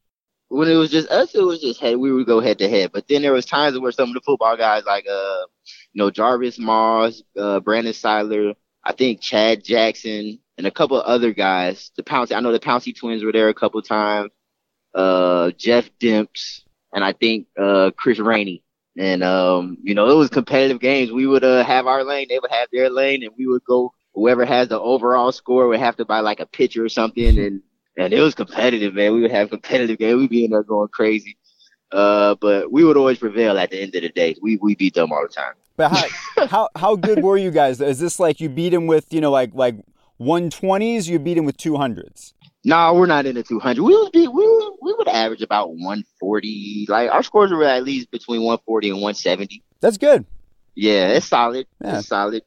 When 0.49 0.67
it 0.67 0.75
was 0.75 0.89
just 0.89 1.09
us, 1.09 1.35
it 1.35 1.43
was 1.43 1.61
just 1.61 1.79
head. 1.79 1.97
We 1.97 2.11
would 2.11 2.25
go 2.25 2.39
head 2.39 2.57
to 2.57 2.69
head. 2.69 2.91
But 2.91 3.07
then 3.07 3.21
there 3.21 3.33
was 3.33 3.45
times 3.45 3.77
where 3.79 3.91
some 3.91 4.09
of 4.09 4.15
the 4.15 4.21
football 4.21 4.57
guys, 4.57 4.83
like 4.85 5.05
uh, 5.07 5.45
you 5.93 5.99
know, 5.99 6.09
Jarvis 6.09 6.57
Moss, 6.57 7.21
uh, 7.37 7.59
Brandon 7.59 7.93
Siler, 7.93 8.55
I 8.89 8.93
think 8.93 9.21
Chad 9.21 9.63
Jackson, 9.63 10.39
and 10.57 10.67
a 10.67 10.71
couple 10.71 10.99
other 10.99 11.31
guys. 11.33 11.91
The 11.95 12.03
Pouncey, 12.03 12.35
I 12.35 12.39
know 12.41 12.51
the 12.51 12.59
Pouncey 12.59 12.95
twins 12.97 13.23
were 13.23 13.31
there 13.31 13.49
a 13.49 13.53
couple 13.53 13.81
times. 13.81 14.31
Uh, 14.93 15.51
Jeff 15.51 15.89
Demps, 16.01 16.61
and 16.91 17.03
I 17.03 17.13
think 17.13 17.47
uh, 17.57 17.91
Chris 17.95 18.19
Rainey 18.19 18.63
and 18.99 19.23
um, 19.23 19.77
you 19.81 19.95
know, 19.95 20.09
it 20.09 20.15
was 20.15 20.29
competitive 20.29 20.81
games. 20.81 21.11
We 21.11 21.25
would 21.25 21.43
uh, 21.43 21.63
have 21.63 21.87
our 21.87 22.03
lane, 22.03 22.27
they 22.29 22.37
would 22.37 22.51
have 22.51 22.67
their 22.71 22.89
lane, 22.89 23.23
and 23.23 23.31
we 23.37 23.47
would 23.47 23.63
go. 23.63 23.93
Whoever 24.13 24.43
has 24.43 24.67
the 24.67 24.79
overall 24.79 25.31
score 25.31 25.67
would 25.67 25.79
have 25.79 25.95
to 25.97 26.05
buy 26.05 26.19
like 26.19 26.41
a 26.41 26.45
pitcher 26.45 26.83
or 26.83 26.89
something, 26.89 27.39
and 27.39 27.61
and 27.95 28.13
it 28.13 28.19
was 28.19 28.35
competitive, 28.35 28.93
man. 28.93 29.13
We 29.13 29.21
would 29.21 29.31
have 29.31 29.49
competitive 29.49 29.97
games. 29.97 30.19
We'd 30.19 30.29
be 30.29 30.45
in 30.45 30.51
there 30.51 30.63
going 30.63 30.89
crazy. 30.89 31.37
Uh, 31.91 32.35
but 32.41 32.71
we 32.71 32.83
would 32.83 32.97
always 32.97 33.19
prevail 33.19 33.57
at 33.57 33.71
the 33.71 33.81
end 33.81 33.95
of 33.95 34.01
the 34.01 34.09
day. 34.09 34.35
We 34.41 34.57
we 34.57 34.75
beat 34.75 34.95
them 34.95 35.13
all 35.13 35.21
the 35.21 35.33
time. 35.33 35.53
But 35.79 35.91
how 35.91 36.47
how 36.47 36.69
how 36.75 36.95
good 36.97 37.23
were 37.23 37.37
you 37.37 37.51
guys? 37.51 37.79
Is 37.79 37.99
this 37.99 38.19
like 38.19 38.41
you 38.41 38.49
beat 38.49 38.73
him 38.73 38.85
with 38.85 39.13
you 39.13 39.21
know 39.21 39.31
like 39.31 39.51
like 39.53 39.75
120s? 40.19 41.07
You 41.07 41.19
beat 41.19 41.37
him 41.37 41.45
with 41.45 41.55
200s? 41.55 42.33
No, 42.65 42.93
we're 42.93 43.05
not 43.05 43.25
in 43.25 43.35
the 43.35 43.43
200. 43.43 43.81
We 43.81 43.95
would 43.95 44.11
be 44.11 44.27
we 44.27 44.45
would, 44.45 44.73
we 44.81 44.93
would 44.93 45.07
average 45.07 45.41
about 45.41 45.69
140. 45.69 46.87
Like 46.89 47.09
our 47.09 47.23
scores 47.23 47.51
were 47.51 47.63
at 47.63 47.85
least 47.85 48.11
between 48.11 48.41
140 48.41 48.89
and 48.89 48.97
170. 48.97 49.63
That's 49.79 49.97
good. 49.97 50.25
Yeah, 50.75 51.11
it's 51.11 51.27
solid. 51.27 51.65
Yeah. 51.81 51.99
It's 51.99 52.09
solid. 52.09 52.43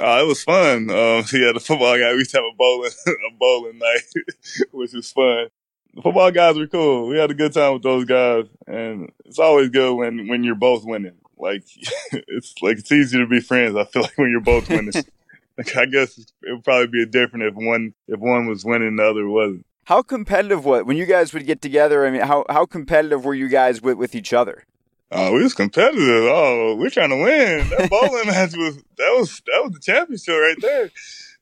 Uh, 0.00 0.22
it 0.24 0.26
was 0.26 0.42
fun. 0.42 0.90
Um, 0.90 1.24
yeah, 1.32 1.52
the 1.54 1.62
football 1.64 1.96
guy. 1.96 2.10
We 2.10 2.18
used 2.18 2.32
to 2.32 2.38
have 2.38 2.44
a 2.44 2.56
bowling 2.58 2.90
a 3.06 3.36
bowling 3.38 3.78
night, 3.78 4.24
which 4.72 4.92
was 4.94 5.12
fun. 5.12 5.46
The 5.94 6.02
football 6.02 6.32
guys 6.32 6.58
were 6.58 6.66
cool. 6.66 7.06
We 7.06 7.18
had 7.18 7.30
a 7.30 7.34
good 7.34 7.52
time 7.52 7.74
with 7.74 7.84
those 7.84 8.04
guys, 8.04 8.46
and 8.66 9.12
it's 9.26 9.38
always 9.38 9.68
good 9.68 9.94
when 9.94 10.26
when 10.26 10.42
you're 10.42 10.56
both 10.56 10.84
winning. 10.84 11.14
Like 11.44 11.64
it's 12.12 12.54
like 12.62 12.78
it's 12.78 12.90
easier 12.90 13.20
to 13.20 13.26
be 13.26 13.40
friends. 13.40 13.76
I 13.76 13.84
feel 13.84 14.02
like 14.02 14.16
when 14.16 14.30
you're 14.30 14.40
both 14.40 14.68
winning. 14.70 14.92
I 15.76 15.86
guess 15.86 16.18
it 16.18 16.32
would 16.48 16.64
probably 16.64 16.88
be 16.88 17.06
different 17.06 17.44
if 17.44 17.54
one 17.54 17.94
if 18.08 18.18
one 18.18 18.46
was 18.46 18.64
winning, 18.64 18.96
the 18.96 19.04
other 19.04 19.28
wasn't. 19.28 19.66
How 19.84 20.00
competitive 20.00 20.64
was 20.64 20.84
when 20.84 20.96
you 20.96 21.04
guys 21.04 21.34
would 21.34 21.46
get 21.46 21.60
together? 21.60 22.06
I 22.06 22.10
mean, 22.10 22.22
how 22.22 22.46
how 22.48 22.64
competitive 22.64 23.26
were 23.26 23.34
you 23.34 23.48
guys 23.48 23.82
with 23.82 23.98
with 23.98 24.14
each 24.14 24.32
other? 24.32 24.64
Oh, 25.12 25.34
we 25.34 25.42
was 25.42 25.52
competitive. 25.52 26.00
Oh, 26.00 26.76
we're 26.76 26.88
trying 26.88 27.10
to 27.10 27.22
win. 27.22 27.68
That 27.68 27.90
bowling 27.90 28.26
match 28.26 28.56
was 28.56 28.76
that 28.96 29.14
was 29.18 29.42
that 29.46 29.60
was 29.64 29.72
the 29.74 29.80
championship 29.80 30.34
right 30.34 30.56
there. 30.60 30.90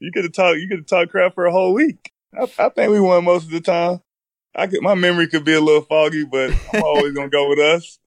You 0.00 0.10
could 0.12 0.24
have 0.24 0.32
talked 0.32 0.58
you 0.58 0.68
could 0.68 0.80
have 0.80 0.86
talked 0.86 1.12
crap 1.12 1.34
for 1.34 1.46
a 1.46 1.52
whole 1.52 1.72
week. 1.72 2.12
I, 2.36 2.42
I, 2.58 2.68
think 2.70 2.90
we 2.90 3.00
won 3.00 3.24
most 3.24 3.44
of 3.44 3.50
the 3.50 3.60
time. 3.60 4.00
I 4.54 4.66
could, 4.66 4.82
my 4.82 4.94
memory 4.94 5.28
could 5.28 5.44
be 5.44 5.54
a 5.54 5.60
little 5.60 5.82
foggy, 5.82 6.24
but 6.24 6.50
I'm 6.74 6.82
always 6.82 7.14
gonna 7.14 7.28
go 7.28 7.48
with 7.48 7.60
us. 7.60 8.00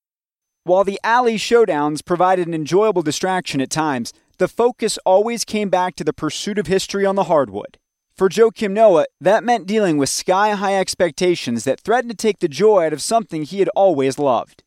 While 0.66 0.84
the 0.84 1.00
alley 1.04 1.36
showdowns 1.36 2.04
provided 2.04 2.48
an 2.48 2.56
enjoyable 2.56 3.04
distraction 3.04 3.62
at 3.62 3.70
times, 3.70 4.12
the 4.40 4.48
focus 4.48 4.98
always 5.06 5.46
came 5.46 5.70
back 5.70 5.96
to 5.96 6.04
the 6.04 6.12
pursuit 6.12 6.58
of 6.58 6.66
history 6.66 7.06
on 7.06 7.16
the 7.16 7.26
hardwood. 7.26 7.78
For 8.16 8.30
Joakim 8.30 8.72
Noah, 8.72 9.06
that 9.22 9.44
meant 9.44 9.68
dealing 9.68 9.98
with 9.98 10.10
sky 10.10 10.56
high 10.56 10.76
expectations 10.76 11.66
that 11.66 11.80
threatened 11.80 12.10
to 12.10 12.18
take 12.18 12.40
the 12.40 12.48
joy 12.48 12.88
out 12.88 12.94
of 12.94 13.02
something 13.04 13.44
he 13.44 13.60
had 13.60 13.70
always 13.76 14.18
loved. 14.18 14.64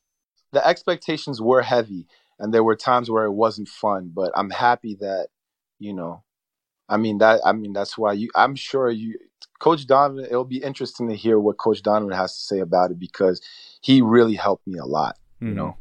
The 0.52 0.64
expectations 0.64 1.43
were 1.43 1.62
heavy, 1.62 2.07
and 2.38 2.55
there 2.55 2.62
were 2.62 2.76
times 2.76 3.11
where 3.11 3.25
it 3.25 3.33
wasn't 3.33 3.67
fun, 3.67 4.12
but 4.14 4.31
I'm 4.37 4.50
happy 4.50 4.97
that, 5.00 5.31
you 5.81 5.93
know, 5.93 6.23
I 6.88 6.97
mean 6.97 7.19
that 7.19 7.40
I 7.45 7.52
mean 7.52 7.73
that's 7.73 7.99
why 7.99 8.12
you 8.12 8.31
I'm 8.37 8.55
sure 8.55 8.88
you 8.88 9.19
Coach 9.59 9.85
Donovan 9.88 10.26
it'll 10.26 10.45
be 10.45 10.62
interesting 10.62 11.09
to 11.09 11.17
hear 11.17 11.40
what 11.40 11.59
Coach 11.59 11.83
Donovan 11.83 12.17
has 12.17 12.35
to 12.35 12.40
say 12.40 12.61
about 12.61 12.93
it 12.93 13.00
because 13.00 13.43
he 13.81 14.00
really 14.00 14.37
helped 14.37 14.64
me 14.64 14.78
a 14.78 14.87
lot, 14.87 15.17
mm-hmm. 15.43 15.49
you 15.49 15.55
know. 15.55 15.76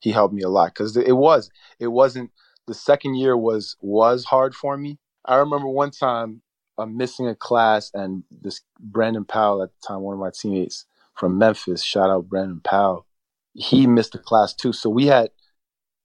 He 0.00 0.10
helped 0.12 0.34
me 0.34 0.42
a 0.42 0.48
lot 0.48 0.74
cuz 0.74 0.96
it 0.96 1.16
was 1.16 1.50
it 1.78 1.88
wasn't 1.88 2.30
the 2.66 2.74
second 2.74 3.16
year 3.16 3.36
was 3.36 3.76
was 3.80 4.24
hard 4.24 4.54
for 4.54 4.76
me. 4.76 4.98
I 5.24 5.36
remember 5.36 5.68
one 5.68 5.90
time 5.90 6.42
I'm 6.78 6.96
missing 6.96 7.28
a 7.28 7.34
class, 7.34 7.90
and 7.92 8.24
this 8.30 8.62
Brandon 8.78 9.24
Powell 9.24 9.62
at 9.62 9.70
the 9.70 9.86
time, 9.86 10.00
one 10.00 10.14
of 10.14 10.20
my 10.20 10.30
teammates 10.30 10.86
from 11.14 11.36
Memphis, 11.38 11.82
shout 11.82 12.10
out 12.10 12.28
Brandon 12.28 12.60
Powell, 12.60 13.06
he 13.52 13.86
missed 13.86 14.14
a 14.14 14.18
class 14.18 14.54
too. 14.54 14.72
So 14.72 14.88
we 14.88 15.06
had, 15.06 15.30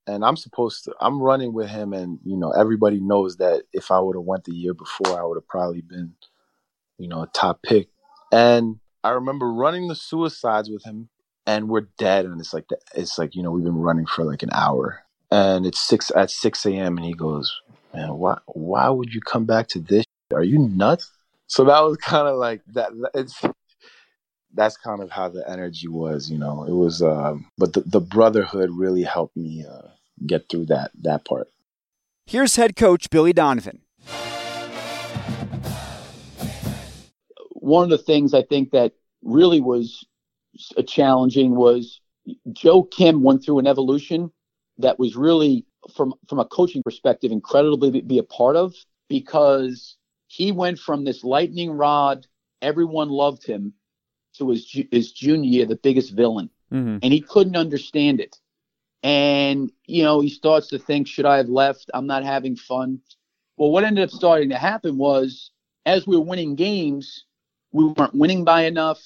and 0.05 0.25
I'm 0.25 0.35
supposed 0.35 0.83
to, 0.85 0.95
I'm 0.99 1.21
running 1.21 1.53
with 1.53 1.69
him, 1.69 1.93
and 1.93 2.19
you 2.25 2.35
know 2.35 2.51
everybody 2.51 2.99
knows 2.99 3.37
that 3.37 3.63
if 3.71 3.91
I 3.91 3.99
would 3.99 4.15
have 4.15 4.25
went 4.25 4.43
the 4.43 4.55
year 4.55 4.73
before, 4.73 5.19
I 5.19 5.23
would 5.23 5.37
have 5.37 5.47
probably 5.47 5.81
been, 5.81 6.13
you 6.97 7.07
know, 7.07 7.23
a 7.23 7.27
top 7.27 7.61
pick. 7.63 7.87
And 8.31 8.79
I 9.03 9.11
remember 9.11 9.51
running 9.51 9.87
the 9.87 9.95
suicides 9.95 10.69
with 10.69 10.83
him, 10.83 11.09
and 11.47 11.69
we're 11.69 11.87
dead, 11.97 12.25
and 12.25 12.39
it's 12.39 12.53
like 12.53 12.65
it's 12.93 13.17
like 13.17 13.35
you 13.35 13.43
know 13.43 13.51
we've 13.51 13.63
been 13.63 13.77
running 13.77 14.05
for 14.05 14.23
like 14.23 14.43
an 14.43 14.49
hour, 14.53 15.03
and 15.31 15.65
it's 15.65 15.79
six 15.79 16.11
at 16.15 16.31
six 16.31 16.65
a.m. 16.65 16.97
and 16.97 17.05
he 17.05 17.13
goes, 17.13 17.53
"Man, 17.93 18.13
why 18.15 18.37
why 18.47 18.89
would 18.89 19.13
you 19.13 19.21
come 19.21 19.45
back 19.45 19.67
to 19.69 19.79
this? 19.79 20.05
Are 20.33 20.43
you 20.43 20.59
nuts?" 20.59 21.11
So 21.47 21.65
that 21.65 21.79
was 21.81 21.97
kind 21.97 22.27
of 22.27 22.37
like 22.37 22.61
that. 22.73 22.91
It's 23.13 23.39
that's 24.53 24.77
kind 24.77 25.01
of 25.01 25.11
how 25.11 25.29
the 25.29 25.47
energy 25.49 25.87
was, 25.87 26.31
you 26.31 26.37
know. 26.37 26.63
It 26.63 26.71
was, 26.71 27.01
um, 27.01 27.45
but 27.57 27.73
the, 27.73 27.81
the 27.81 27.99
brotherhood 27.99 28.71
really 28.71 29.03
helped 29.03 29.35
me 29.35 29.65
uh, 29.69 29.89
get 30.25 30.49
through 30.49 30.67
that 30.67 30.91
that 31.01 31.25
part. 31.25 31.49
Here's 32.25 32.55
head 32.55 32.75
coach 32.75 33.09
Billy 33.09 33.33
Donovan. 33.33 33.81
One 37.51 37.83
of 37.83 37.89
the 37.89 37.97
things 37.97 38.33
I 38.33 38.43
think 38.43 38.71
that 38.71 38.93
really 39.23 39.59
was 39.59 40.05
challenging 40.87 41.55
was 41.55 42.01
Joakim 42.49 43.21
went 43.21 43.43
through 43.43 43.59
an 43.59 43.67
evolution 43.67 44.31
that 44.77 44.97
was 44.99 45.15
really 45.15 45.65
from 45.93 46.13
from 46.27 46.39
a 46.39 46.45
coaching 46.45 46.83
perspective 46.83 47.31
incredibly 47.31 47.91
to 47.91 48.01
be 48.01 48.17
a 48.17 48.23
part 48.23 48.55
of 48.55 48.73
because 49.07 49.97
he 50.27 50.51
went 50.51 50.79
from 50.79 51.03
this 51.03 51.23
lightning 51.23 51.71
rod 51.71 52.25
everyone 52.61 53.09
loved 53.09 53.45
him 53.45 53.73
to 54.37 54.49
his 54.49 54.69
his 54.91 55.11
junior 55.11 55.49
year 55.49 55.65
the 55.65 55.75
biggest 55.75 56.13
villain 56.13 56.49
mm-hmm. 56.73 56.97
and 57.03 57.13
he 57.13 57.21
couldn't 57.21 57.55
understand 57.55 58.19
it 58.19 58.37
and 59.03 59.71
you 59.85 60.01
know 60.01 60.19
he 60.19 60.29
starts 60.29 60.67
to 60.67 60.79
think 60.79 61.07
should 61.07 61.25
i 61.25 61.37
have 61.37 61.49
left 61.49 61.91
i'm 61.93 62.07
not 62.07 62.23
having 62.23 62.55
fun 62.55 62.99
Well, 63.57 63.71
what 63.71 63.83
ended 63.83 64.03
up 64.03 64.09
starting 64.09 64.49
to 64.49 64.57
happen 64.57 64.97
was 64.97 65.51
as 65.85 66.05
we 66.07 66.17
were 66.17 66.23
winning 66.23 66.55
games, 66.55 67.25
we 67.71 67.85
weren't 67.85 68.15
winning 68.15 68.43
by 68.43 68.65
enough. 68.65 69.01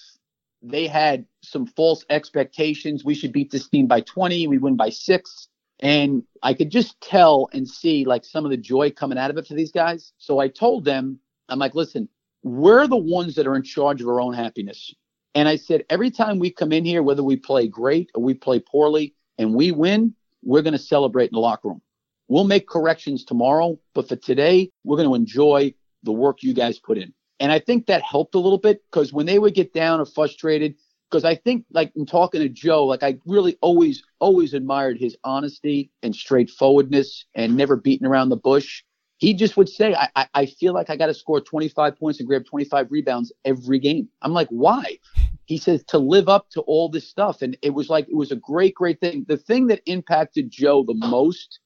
They 0.61 0.87
had 0.87 1.25
some 1.49 1.65
false 1.65 2.05
expectations. 2.09 3.03
We 3.03 3.15
should 3.15 3.31
beat 3.31 3.51
this 3.51 3.67
team 3.67 3.87
by 3.87 4.01
20. 4.01 4.47
We 4.47 4.57
win 4.57 4.75
by 4.75 4.89
six. 4.89 5.47
And 5.81 6.23
I 6.43 6.53
could 6.53 6.69
just 6.69 6.99
tell 7.01 7.49
and 7.53 7.67
see 7.67 8.05
like 8.05 8.25
some 8.25 8.45
of 8.45 8.51
the 8.51 8.57
joy 8.57 8.91
coming 8.91 9.17
out 9.17 9.29
of 9.29 9.37
it 9.37 9.47
for 9.47 9.53
these 9.53 9.71
guys. 9.71 10.13
So 10.17 10.39
I 10.39 10.49
told 10.49 10.83
them, 10.85 11.19
I'm 11.47 11.59
like, 11.59 11.75
listen, 11.75 12.09
we're 12.43 12.87
the 12.87 12.97
ones 12.97 13.35
that 13.35 13.47
are 13.47 13.55
in 13.55 13.63
charge 13.63 14.01
of 14.01 14.07
our 14.07 14.19
own 14.19 14.33
happiness. 14.33 14.93
And 15.35 15.47
I 15.47 15.55
said, 15.55 15.85
every 15.89 16.11
time 16.11 16.39
we 16.39 16.51
come 16.51 16.71
in 16.71 16.85
here, 16.85 17.03
whether 17.03 17.23
we 17.23 17.37
play 17.37 17.67
great 17.67 18.09
or 18.13 18.23
we 18.23 18.33
play 18.33 18.59
poorly 18.59 19.15
and 19.37 19.53
we 19.53 19.71
win, 19.71 20.15
we're 20.43 20.61
going 20.61 20.73
to 20.73 20.79
celebrate 20.79 21.29
in 21.29 21.35
the 21.35 21.39
locker 21.39 21.69
room. 21.69 21.81
We'll 22.27 22.45
make 22.45 22.67
corrections 22.67 23.23
tomorrow, 23.23 23.79
but 23.93 24.07
for 24.07 24.15
today, 24.15 24.71
we're 24.83 24.97
going 24.97 25.09
to 25.09 25.15
enjoy 25.15 25.73
the 26.03 26.11
work 26.11 26.43
you 26.43 26.53
guys 26.53 26.79
put 26.79 26.97
in. 26.97 27.13
And 27.39 27.51
I 27.51 27.59
think 27.59 27.87
that 27.87 28.01
helped 28.03 28.35
a 28.35 28.39
little 28.39 28.57
bit 28.57 28.83
because 28.91 29.13
when 29.13 29.25
they 29.25 29.39
would 29.39 29.53
get 29.53 29.73
down 29.73 29.99
or 29.99 30.05
frustrated, 30.05 30.75
because 31.09 31.25
I 31.25 31.35
think 31.35 31.65
like 31.71 31.91
in 31.95 32.05
talking 32.05 32.41
to 32.41 32.49
Joe, 32.49 32.85
like 32.85 33.03
I 33.03 33.17
really 33.25 33.57
always, 33.61 34.03
always 34.19 34.53
admired 34.53 34.97
his 34.97 35.17
honesty 35.23 35.91
and 36.03 36.15
straightforwardness 36.15 37.25
and 37.33 37.55
never 37.55 37.75
beating 37.75 38.07
around 38.07 38.29
the 38.29 38.37
bush. 38.37 38.83
He 39.17 39.33
just 39.33 39.57
would 39.57 39.67
say, 39.67 39.93
I, 39.93 40.09
I, 40.15 40.27
I 40.33 40.45
feel 40.45 40.73
like 40.73 40.89
I 40.89 40.95
got 40.95 41.07
to 41.07 41.13
score 41.13 41.41
25 41.41 41.97
points 41.97 42.19
and 42.19 42.27
grab 42.27 42.45
25 42.45 42.87
rebounds 42.89 43.33
every 43.43 43.79
game. 43.79 44.07
I'm 44.21 44.31
like, 44.31 44.47
why? 44.49 44.97
He 45.45 45.57
says 45.57 45.83
to 45.89 45.97
live 45.97 46.29
up 46.29 46.49
to 46.51 46.61
all 46.61 46.89
this 46.89 47.09
stuff. 47.09 47.41
And 47.41 47.57
it 47.61 47.71
was 47.71 47.89
like, 47.89 48.07
it 48.07 48.15
was 48.15 48.31
a 48.31 48.37
great, 48.37 48.75
great 48.75 48.99
thing. 49.01 49.25
The 49.27 49.35
thing 49.35 49.67
that 49.67 49.81
impacted 49.87 50.51
Joe 50.51 50.83
the 50.83 50.93
most 50.93 51.59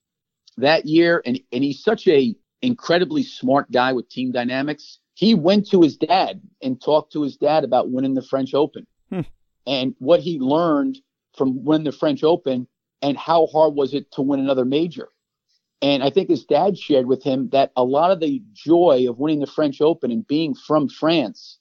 that 0.57 0.85
year, 0.85 1.21
and, 1.25 1.39
and 1.51 1.63
he's 1.63 1.83
such 1.83 2.07
a 2.07 2.35
incredibly 2.63 3.23
smart 3.23 3.69
guy 3.71 3.93
with 3.93 4.09
team 4.09 4.31
dynamics. 4.31 4.99
He 5.15 5.35
went 5.35 5.69
to 5.69 5.81
his 5.81 5.97
dad 5.97 6.41
and 6.63 6.81
talked 6.81 7.13
to 7.13 7.21
his 7.21 7.37
dad 7.37 7.63
about 7.63 7.91
winning 7.91 8.15
the 8.15 8.23
French 8.23 8.55
Open. 8.55 8.87
And 9.65 9.95
what 9.99 10.19
he 10.19 10.39
learned 10.39 10.99
from 11.35 11.63
winning 11.63 11.85
the 11.85 11.91
French 11.91 12.23
Open 12.23 12.67
and 13.01 13.17
how 13.17 13.47
hard 13.47 13.73
was 13.73 13.93
it 13.93 14.11
to 14.13 14.21
win 14.21 14.39
another 14.39 14.65
major. 14.65 15.09
And 15.81 16.03
I 16.03 16.09
think 16.09 16.29
his 16.29 16.45
dad 16.45 16.77
shared 16.77 17.07
with 17.07 17.23
him 17.23 17.49
that 17.49 17.71
a 17.75 17.83
lot 17.83 18.11
of 18.11 18.19
the 18.19 18.41
joy 18.53 19.05
of 19.09 19.19
winning 19.19 19.39
the 19.39 19.47
French 19.47 19.81
Open 19.81 20.11
and 20.11 20.25
being 20.25 20.55
from 20.55 20.87
France, 20.87 21.57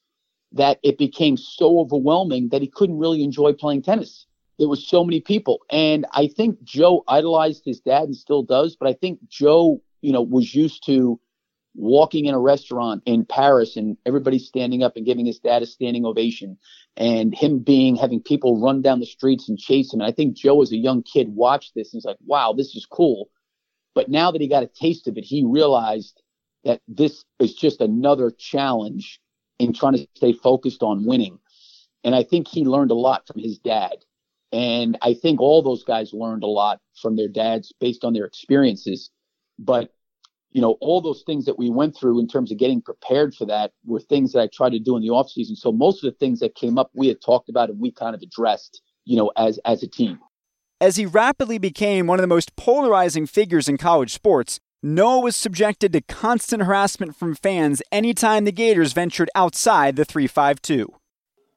that 0.53 0.79
it 0.83 0.99
became 0.99 1.37
so 1.37 1.81
overwhelming 1.81 2.51
that 2.51 2.63
he 2.63 2.69
couldn't 2.69 2.99
really 2.99 3.25
enjoy 3.25 3.53
playing 3.53 3.83
tennis. 3.83 4.27
There 4.59 4.69
was 4.69 4.87
so 4.87 5.03
many 5.03 5.21
people. 5.21 5.61
And 5.71 6.07
I 6.13 6.29
think 6.29 6.63
Joe 6.63 7.03
idolized 7.09 7.65
his 7.65 7.81
dad 7.81 8.05
and 8.05 8.17
still 8.17 8.43
does, 8.43 8.77
but 8.77 8.89
I 8.89 8.93
think 8.93 9.19
Joe 9.29 9.83
you 10.03 10.13
know, 10.13 10.21
was 10.21 10.55
used 10.55 10.85
to 10.87 11.19
walking 11.75 12.27
in 12.27 12.35
a 12.35 12.39
restaurant 12.39 13.03
in 13.07 13.25
Paris 13.25 13.77
and 13.77 13.97
everybody 14.05 14.39
standing 14.39 14.83
up 14.83 14.97
and 14.97 15.07
giving 15.07 15.25
his 15.25 15.39
dad 15.39 15.63
a 15.63 15.67
standing 15.67 16.05
ovation 16.05 16.59
and 16.97 17.35
him 17.35 17.61
being 17.61 17.97
having 17.97 18.21
people 18.21 18.61
run 18.61 18.83
down 18.83 19.01
the 19.01 19.07
streets 19.07 19.49
and 19.49 19.59
chase 19.59 19.93
him. 19.93 20.01
And 20.01 20.09
I 20.09 20.13
think 20.13 20.37
Joe 20.37 20.61
as 20.61 20.73
a 20.73 20.77
young 20.77 21.03
kid 21.03 21.29
watched 21.29 21.75
this 21.75 21.93
and 21.93 21.99
he's 21.99 22.05
like, 22.05 22.19
wow, 22.27 22.53
this 22.53 22.75
is 22.75 22.87
cool. 22.87 23.31
But 23.95 24.11
now 24.11 24.31
that 24.31 24.41
he 24.41 24.49
got 24.49 24.63
a 24.63 24.67
taste 24.69 25.09
of 25.09 25.17
it, 25.17 25.25
he 25.25 25.45
realized 25.45 26.21
that 26.65 26.81
this 26.87 27.25
is 27.39 27.55
just 27.55 27.81
another 27.81 28.31
challenge 28.31 29.21
in 29.59 29.73
trying 29.73 29.95
to 29.95 30.07
stay 30.15 30.33
focused 30.33 30.83
on 30.83 31.07
winning. 31.07 31.39
And 32.05 32.15
I 32.15 32.23
think 32.23 32.49
he 32.49 32.65
learned 32.65 32.91
a 32.91 32.97
lot 32.97 33.27
from 33.27 33.41
his 33.41 33.59
dad. 33.59 33.97
And 34.51 34.99
I 35.01 35.15
think 35.15 35.41
all 35.41 35.63
those 35.63 35.85
guys 35.85 36.13
learned 36.13 36.43
a 36.43 36.49
lot 36.49 36.81
from 37.01 37.17
their 37.17 37.29
dads 37.29 37.73
based 37.81 38.05
on 38.05 38.13
their 38.13 38.27
experiences. 38.27 39.11
But 39.59 39.93
you 40.53 40.61
know, 40.61 40.77
all 40.81 41.01
those 41.01 41.23
things 41.23 41.47
that 41.47 41.59
we 41.59 41.71
went 41.71 41.97
through 41.97 42.21
in 42.21 42.29
terms 42.29 42.53
of 42.53 42.59
getting 42.59 42.83
prepared 42.83 43.35
for 43.35 43.47
that 43.47 43.73
were 43.85 44.01
things 44.01 44.33
that 44.33 44.41
I 44.41 44.49
tried 44.53 44.71
to 44.71 44.79
do 44.79 44.97
in 44.97 45.03
the 45.03 45.11
off 45.11 45.31
season. 45.31 45.57
So 45.57 45.73
most 45.73 46.05
of 46.05 46.13
the 46.13 46.19
things 46.19 46.41
that 46.41 46.55
came 46.55 46.79
up, 46.79 46.91
we 46.95 47.09
had 47.09 47.21
talked 47.23 47.49
about 47.49 47.71
and 47.71 47.81
we 47.81 47.91
kind 47.91 48.15
of 48.15 48.23
addressed, 48.23 48.83
you 49.05 49.17
know, 49.17 49.33
as 49.37 49.59
as 49.65 49.83
a 49.83 49.89
team. 49.89 50.21
As 50.81 50.97
he 50.97 51.07
rapidly 51.07 51.59
became 51.59 52.07
one 52.07 52.19
of 52.19 52.23
the 52.23 52.29
most 52.29 52.55
polarizing 52.57 53.27
figures 53.27 53.69
in 53.69 53.79
college 53.79 54.13
sports, 54.13 54.61
Noah 54.83 55.21
was 55.21 55.37
subjected 55.37 55.93
to 55.93 56.01
constant 56.01 56.65
harassment 56.65 57.17
from 57.17 57.35
fans 57.35 57.83
anytime 57.93 58.45
the 58.45 58.53
Gators 58.53 58.93
ventured 58.93 59.31
outside 59.35 59.95
the 59.95 60.05
352. 60.05 60.93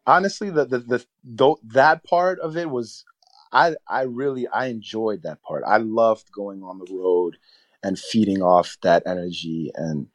Honestly, 0.05 0.51
the, 0.51 0.65
the, 0.65 0.79
the, 0.79 1.05
the 1.23 1.55
that 1.63 2.03
part 2.03 2.39
of 2.39 2.55
it 2.55 2.69
was 2.69 3.03
I 3.51 3.75
I 3.89 4.03
really 4.03 4.47
I 4.47 4.67
enjoyed 4.67 5.23
that 5.23 5.41
part. 5.41 5.63
I 5.65 5.77
loved 5.77 6.31
going 6.31 6.61
on 6.63 6.77
the 6.77 6.93
road 6.93 7.37
and 7.85 7.99
feeding 7.99 8.41
off 8.41 8.77
that 8.81 9.03
energy 9.05 9.71
and 9.75 10.07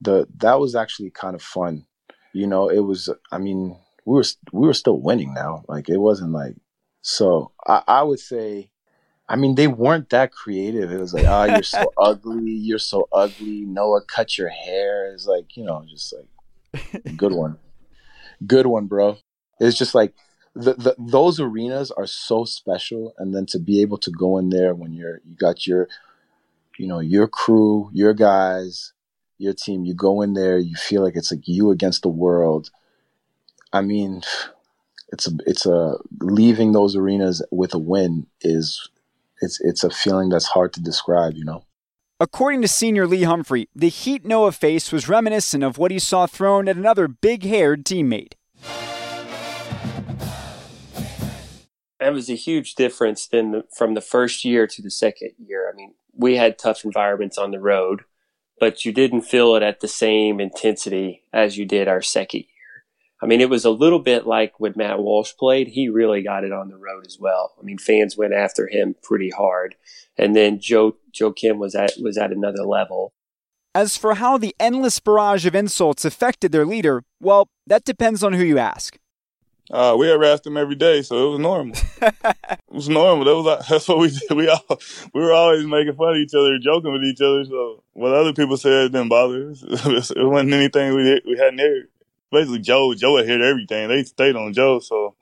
the 0.00 0.26
that 0.38 0.58
was 0.58 0.74
actually 0.74 1.10
kind 1.10 1.36
of 1.36 1.40
fun. 1.40 1.86
You 2.34 2.46
know, 2.48 2.68
it 2.68 2.80
was 2.80 3.08
I 3.30 3.38
mean, 3.38 3.78
we 4.04 4.14
were 4.16 4.24
we 4.52 4.66
were 4.66 4.74
still 4.74 5.00
winning 5.00 5.32
now. 5.32 5.64
Like 5.68 5.88
it 5.88 5.98
wasn't 5.98 6.32
like 6.32 6.56
so 7.00 7.52
I, 7.66 7.82
I 7.86 8.02
would 8.02 8.18
say 8.18 8.70
I 9.28 9.36
mean 9.36 9.54
they 9.54 9.68
weren't 9.68 10.10
that 10.10 10.32
creative. 10.32 10.90
It 10.90 10.98
was 10.98 11.14
like, 11.14 11.26
oh 11.26 11.44
you're 11.44 11.62
so 11.62 11.92
ugly, 11.98 12.50
you're 12.50 12.78
so 12.80 13.08
ugly, 13.12 13.64
Noah 13.64 14.02
cut 14.02 14.36
your 14.36 14.48
hair. 14.48 15.12
It's 15.12 15.26
like, 15.26 15.56
you 15.56 15.64
know, 15.64 15.84
just 15.88 16.12
like 16.12 17.16
good 17.16 17.32
one. 17.32 17.58
Good 18.46 18.66
one, 18.66 18.86
bro. 18.86 19.18
It's 19.60 19.78
just 19.78 19.94
like 19.94 20.12
the, 20.54 20.74
the, 20.74 20.96
those 20.98 21.38
arenas 21.38 21.90
are 21.90 22.06
so 22.06 22.44
special 22.44 23.14
and 23.18 23.34
then 23.34 23.46
to 23.46 23.58
be 23.58 23.80
able 23.80 23.98
to 23.98 24.10
go 24.10 24.38
in 24.38 24.50
there 24.50 24.74
when 24.74 24.92
you're 24.92 25.20
you 25.24 25.36
got 25.36 25.66
your 25.66 25.88
you 26.78 26.86
know, 26.86 27.00
your 27.00 27.28
crew, 27.28 27.90
your 27.92 28.14
guys, 28.14 28.92
your 29.38 29.54
team, 29.54 29.84
you 29.84 29.94
go 29.94 30.22
in 30.22 30.34
there, 30.34 30.58
you 30.58 30.76
feel 30.76 31.02
like 31.02 31.16
it's 31.16 31.30
like 31.30 31.46
you 31.46 31.70
against 31.70 32.02
the 32.02 32.08
world. 32.08 32.70
I 33.72 33.80
mean, 33.82 34.22
it's 35.08 35.26
a 35.26 35.30
it's 35.46 35.66
a 35.66 35.96
leaving 36.20 36.72
those 36.72 36.96
arenas 36.96 37.44
with 37.50 37.74
a 37.74 37.78
win 37.78 38.26
is 38.40 38.88
it's 39.40 39.60
it's 39.60 39.84
a 39.84 39.90
feeling 39.90 40.30
that's 40.30 40.46
hard 40.46 40.72
to 40.74 40.82
describe, 40.82 41.34
you 41.34 41.44
know. 41.44 41.64
According 42.18 42.62
to 42.62 42.68
senior 42.68 43.06
Lee 43.06 43.24
Humphrey, 43.24 43.68
the 43.74 43.90
heat 43.90 44.24
Noah 44.24 44.52
faced 44.52 44.90
was 44.90 45.06
reminiscent 45.06 45.62
of 45.62 45.76
what 45.76 45.90
he 45.90 45.98
saw 45.98 46.26
thrown 46.26 46.66
at 46.66 46.76
another 46.76 47.08
big-haired 47.08 47.84
teammate. 47.84 48.32
That 52.00 52.14
was 52.14 52.30
a 52.30 52.34
huge 52.34 52.74
difference 52.74 53.26
than 53.26 53.52
the, 53.52 53.64
from 53.76 53.92
the 53.92 54.00
first 54.00 54.46
year 54.46 54.66
to 54.66 54.80
the 54.80 54.90
second 54.90 55.32
year. 55.38 55.70
I 55.70 55.76
mean, 55.76 55.92
we 56.16 56.36
had 56.36 56.58
tough 56.58 56.84
environments 56.84 57.38
on 57.38 57.50
the 57.50 57.60
road, 57.60 58.02
but 58.58 58.84
you 58.84 58.92
didn't 58.92 59.22
feel 59.22 59.54
it 59.54 59.62
at 59.62 59.80
the 59.80 59.88
same 59.88 60.40
intensity 60.40 61.22
as 61.32 61.58
you 61.58 61.66
did 61.66 61.88
our 61.88 62.02
second 62.02 62.40
year. 62.40 62.84
I 63.22 63.26
mean, 63.26 63.40
it 63.40 63.50
was 63.50 63.64
a 63.64 63.70
little 63.70 63.98
bit 63.98 64.26
like 64.26 64.60
when 64.60 64.74
Matt 64.76 64.98
Walsh 64.98 65.32
played. 65.38 65.68
He 65.68 65.88
really 65.88 66.22
got 66.22 66.44
it 66.44 66.52
on 66.52 66.68
the 66.68 66.76
road 66.76 67.06
as 67.06 67.18
well. 67.18 67.54
I 67.58 67.62
mean, 67.62 67.78
fans 67.78 68.16
went 68.16 68.34
after 68.34 68.68
him 68.68 68.94
pretty 69.02 69.30
hard. 69.30 69.74
And 70.18 70.36
then 70.36 70.60
Joe, 70.60 70.96
Joakim 71.14 71.56
was 71.56 71.74
at, 71.74 71.92
was 72.00 72.18
at 72.18 72.32
another 72.32 72.64
level. 72.64 73.12
As 73.74 73.96
for 73.96 74.14
how 74.14 74.38
the 74.38 74.54
endless 74.58 75.00
barrage 75.00 75.46
of 75.46 75.54
insults 75.54 76.04
affected 76.04 76.52
their 76.52 76.66
leader, 76.66 77.04
well, 77.20 77.48
that 77.66 77.84
depends 77.84 78.22
on 78.22 78.34
who 78.34 78.44
you 78.44 78.58
ask. 78.58 78.98
Uh, 79.70 79.96
we 79.98 80.06
harassed 80.06 80.46
him 80.46 80.56
every 80.56 80.76
day, 80.76 81.02
so 81.02 81.26
it 81.26 81.30
was 81.32 81.40
normal. 81.40 81.76
it 82.02 82.58
was 82.68 82.88
normal. 82.88 83.24
That 83.24 83.36
was 83.36 83.66
that's 83.68 83.88
what 83.88 83.98
we 83.98 84.10
did. 84.10 84.36
We 84.36 84.48
all 84.48 84.64
we 85.12 85.20
were 85.20 85.32
always 85.32 85.66
making 85.66 85.96
fun 85.96 86.10
of 86.10 86.16
each 86.16 86.34
other, 86.34 86.58
joking 86.58 86.92
with 86.92 87.02
each 87.02 87.20
other. 87.20 87.44
So 87.44 87.82
what 87.92 88.14
other 88.14 88.32
people 88.32 88.56
said 88.56 88.92
didn't 88.92 89.08
bother 89.08 89.50
us. 89.50 89.62
it 89.68 90.26
wasn't 90.26 90.52
anything 90.52 90.94
we 90.94 91.20
we 91.26 91.36
hadn't 91.38 91.58
heard. 91.58 91.88
Basically, 92.30 92.60
Joe 92.60 92.94
Joe 92.94 93.16
had 93.16 93.28
heard 93.28 93.40
everything. 93.40 93.88
They 93.88 94.04
stayed 94.04 94.36
on 94.36 94.52
Joe, 94.52 94.78
so 94.78 95.16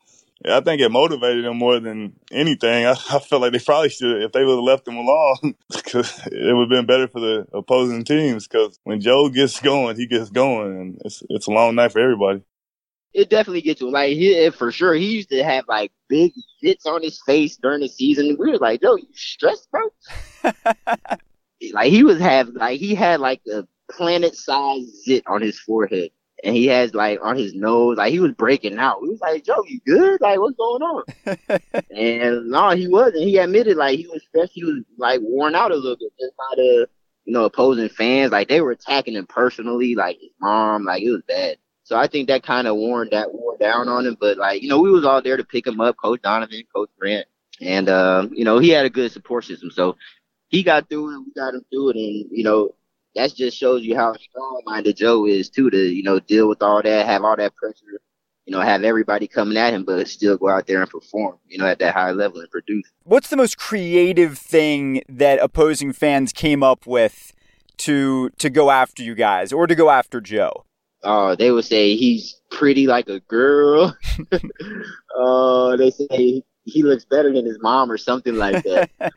yeah, 0.45 0.59
I 0.59 0.61
think 0.61 0.83
it 0.83 0.91
motivated 0.91 1.47
them 1.47 1.57
more 1.57 1.81
than 1.81 2.13
anything. 2.31 2.85
I, 2.85 2.91
I 2.91 3.19
felt 3.21 3.41
like 3.41 3.53
they 3.53 3.61
probably 3.61 3.89
should 3.89 4.23
if 4.23 4.33
they 4.33 4.45
would 4.45 4.57
have 4.57 4.65
left 4.65 4.87
him 4.87 4.97
alone, 4.97 5.55
because 5.73 6.21
it 6.27 6.55
would 6.55 6.65
have 6.65 6.69
been 6.69 6.87
better 6.87 7.09
for 7.09 7.21
the 7.21 7.47
opposing 7.55 8.05
teams. 8.05 8.47
Because 8.47 8.79
when 8.85 9.01
Joe 9.01 9.31
gets 9.31 9.59
going, 9.61 9.97
he 9.97 10.07
gets 10.07 10.29
going, 10.29 10.79
and 10.79 11.03
it's 11.03 11.23
it's 11.31 11.47
a 11.47 11.51
long 11.51 11.77
night 11.77 11.93
for 11.93 12.01
everybody 12.01 12.43
it 13.15 13.31
definitely 13.31 13.63
gets 13.63 13.81
to 13.81 13.87
him. 13.87 13.93
Like 13.93 14.17
he 14.17 14.51
for 14.51 14.73
sure, 14.73 14.95
he 14.95 15.07
used 15.07 15.31
to 15.31 15.43
have 15.43 15.65
like 15.69 15.93
big 16.09 16.33
hits 16.61 16.85
on 16.85 17.03
his 17.03 17.21
face 17.25 17.57
during 17.57 17.81
the 17.81 17.89
season. 17.89 18.37
We 18.39 18.51
were 18.51 18.59
like, 18.59 18.83
"Yo, 18.83 18.97
you 18.97 19.07
stressed, 19.15 19.71
bro?" 19.71 19.83
like 21.73 21.91
he 21.91 22.03
was 22.03 22.19
have 22.19 22.49
like 22.49 22.81
he 22.81 22.95
had 22.95 23.21
like 23.21 23.41
a 23.53 23.67
planet 23.91 24.35
sized 24.35 25.05
zit 25.05 25.23
on 25.27 25.41
his 25.41 25.59
forehead, 25.61 26.11
and 26.43 26.57
he 26.57 26.67
has 26.67 26.93
like 26.93 27.21
on 27.23 27.37
his 27.37 27.55
nose. 27.55 27.99
Like 27.99 28.13
he 28.13 28.19
was 28.19 28.33
breaking 28.33 28.79
out. 28.79 29.01
We 29.01 29.11
was 29.11 29.21
like, 29.21 29.45
"Joe, 29.45 29.65
you 29.67 29.81
good? 29.87 30.21
Like 30.21 30.41
what's 30.41 30.57
going 30.57 30.83
on?" 30.83 31.05
and 31.97 32.49
no, 32.49 32.71
he 32.71 32.89
wasn't. 32.89 33.23
He 33.23 33.39
admitted 33.39 33.77
like 33.77 33.99
he 33.99 34.09
was 34.09 34.23
stressed. 34.29 34.53
He 34.53 34.65
was 34.65 34.83
like 34.99 35.21
worn 35.23 35.55
out 35.55 35.71
a 35.71 35.77
little 35.77 35.97
bit 35.97 36.13
just 36.19 36.37
by 36.37 36.57
the 36.57 36.89
you 37.27 37.33
know 37.33 37.45
opposing 37.45 37.89
fans. 37.89 38.33
Like 38.33 38.49
they 38.49 38.61
were 38.61 38.73
attacking 38.73 39.15
him 39.15 39.27
personally. 39.27 39.95
Like 39.95 40.19
his 40.21 40.33
mom. 40.41 40.85
Like 40.85 41.03
it 41.03 41.11
was 41.11 41.23
bad. 41.29 41.59
So 41.85 41.97
I 41.97 42.07
think 42.07 42.29
that 42.29 42.43
kind 42.43 42.67
of 42.67 42.77
worn 42.77 43.09
that 43.13 43.33
wore 43.33 43.57
down 43.59 43.89
on 43.89 44.07
him. 44.07 44.17
But 44.19 44.39
like, 44.39 44.63
you 44.63 44.69
know, 44.69 44.81
we 44.81 44.91
was 44.91 45.05
all 45.05 45.23
there 45.23 45.37
to 45.37 45.45
pick 45.45 45.67
him 45.67 45.81
up, 45.81 45.97
Coach 45.97 46.23
Donovan, 46.23 46.63
Coach 46.75 46.91
Grant. 46.99 47.27
And 47.61 47.89
um, 47.89 48.31
you 48.35 48.45
know, 48.45 48.59
he 48.59 48.71
had 48.71 48.87
a 48.87 48.91
good 48.91 49.13
support 49.13 49.45
system. 49.45 49.71
So 49.71 49.97
he 50.49 50.63
got 50.63 50.89
through 50.89 51.15
it, 51.15 51.19
we 51.21 51.33
got 51.35 51.55
him 51.55 51.65
through 51.71 51.91
it 51.91 51.97
and, 51.97 52.27
you 52.31 52.43
know, 52.43 52.75
that 53.15 53.35
just 53.35 53.57
shows 53.57 53.83
you 53.83 53.97
how 53.97 54.13
strong-minded 54.15 54.97
Joe 54.97 55.27
is 55.27 55.49
too. 55.49 55.71
To 55.71 55.79
you 55.79 56.03
know 56.03 56.21
deal 56.21 56.49
with 56.49 56.63
all 56.63 56.83
that, 56.83 57.07
have 57.07 57.23
all 57.23 57.37
that 57.37 57.55
pressure, 57.55 58.01
you 58.47 58.53
know, 58.53 58.61
have 58.61 58.83
everybody 58.83 59.27
coming 59.27 59.57
at 59.57 59.73
him, 59.73 59.85
but 59.85 60.09
still 60.09 60.37
go 60.37 60.49
out 60.49 60.67
there 60.67 60.81
and 60.81 60.91
perform, 60.91 61.39
you 61.47 61.59
know, 61.59 61.67
at 61.67 61.79
that 61.79 61.95
high 61.95 62.11
level 62.11 62.41
and 62.41 62.51
produce. 62.51 62.91
What's 63.05 63.29
the 63.29 63.37
most 63.37 63.57
creative 63.57 64.39
thing 64.39 65.03
that 65.09 65.39
opposing 65.41 65.93
fans 65.93 66.33
came 66.33 66.63
up 66.63 66.87
with 66.87 67.33
to 67.79 68.31
to 68.31 68.51
go 68.51 68.71
after 68.71 69.03
you 69.03 69.15
guys 69.15 69.53
or 69.53 69.67
to 69.67 69.75
go 69.75 69.91
after 69.91 70.21
Joe? 70.21 70.65
Uh, 71.05 71.37
they 71.37 71.51
would 71.51 71.65
say 71.65 71.97
he's 71.97 72.41
pretty 72.51 72.87
like 72.87 73.09
a 73.09 73.21
girl. 73.21 73.97
uh, 75.21 75.77
they 75.77 75.91
say 75.91 76.43
he 76.65 76.83
looks 76.83 77.05
better 77.05 77.33
than 77.33 77.45
his 77.45 77.59
mom 77.61 77.91
or 77.91 77.99
something 77.99 78.35
like 78.37 78.65
that. 78.65 78.91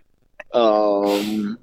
um, 0.54 1.58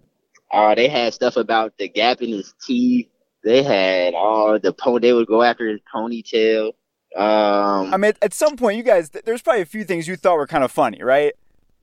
uh, 0.50 0.74
they 0.74 0.88
had 0.88 1.14
stuff 1.14 1.37
about 1.37 1.76
the 1.78 1.88
gap 1.88 2.22
in 2.22 2.30
his 2.30 2.54
teeth. 2.64 3.08
They 3.42 3.62
had 3.62 4.14
all 4.14 4.54
uh, 4.54 4.58
the 4.58 4.72
pony. 4.72 5.00
They 5.00 5.12
would 5.12 5.26
go 5.26 5.42
after 5.42 5.68
his 5.68 5.80
ponytail. 5.94 6.68
Um, 7.16 7.92
I 7.92 7.96
mean, 7.96 8.14
at 8.22 8.32
some 8.32 8.56
point, 8.56 8.78
you 8.78 8.82
guys, 8.82 9.10
there's 9.10 9.42
probably 9.42 9.62
a 9.62 9.66
few 9.66 9.84
things 9.84 10.08
you 10.08 10.16
thought 10.16 10.37
were 10.37 10.46
kind 10.46 10.64
of 10.64 10.72
funny, 10.72 11.02
right? 11.02 11.34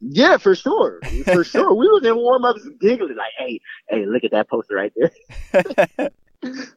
Yeah, 0.02 0.38
for 0.38 0.56
sure, 0.56 1.00
for 1.26 1.44
sure. 1.44 1.76
We 1.76 1.88
was 1.88 2.04
in 2.04 2.16
warm 2.16 2.44
ups 2.44 2.68
giggling 2.80 3.16
like, 3.16 3.34
"Hey, 3.38 3.62
hey, 3.88 4.08
look 4.08 4.24
at 4.24 4.32
that 4.32 4.50
poster 4.50 4.74
right 4.74 4.92
there." 4.96 6.10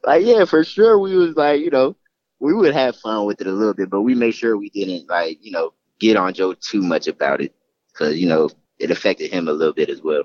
Like, 0.03 0.25
yeah, 0.25 0.45
for 0.45 0.63
sure. 0.63 0.99
We 0.99 1.15
was 1.15 1.35
like, 1.35 1.61
you 1.61 1.69
know, 1.69 1.95
we 2.39 2.53
would 2.53 2.73
have 2.73 2.95
fun 2.97 3.25
with 3.25 3.41
it 3.41 3.47
a 3.47 3.51
little 3.51 3.73
bit, 3.73 3.89
but 3.89 4.01
we 4.01 4.15
made 4.15 4.35
sure 4.35 4.57
we 4.57 4.69
didn't 4.69 5.09
like, 5.09 5.39
you 5.41 5.51
know, 5.51 5.73
get 5.99 6.17
on 6.17 6.33
Joe 6.33 6.53
too 6.53 6.81
much 6.81 7.07
about 7.07 7.41
it 7.41 7.53
because 7.91 8.17
you 8.17 8.27
know 8.27 8.49
it 8.79 8.91
affected 8.91 9.31
him 9.31 9.47
a 9.47 9.53
little 9.53 9.73
bit 9.73 9.89
as 9.89 10.01
well. 10.01 10.23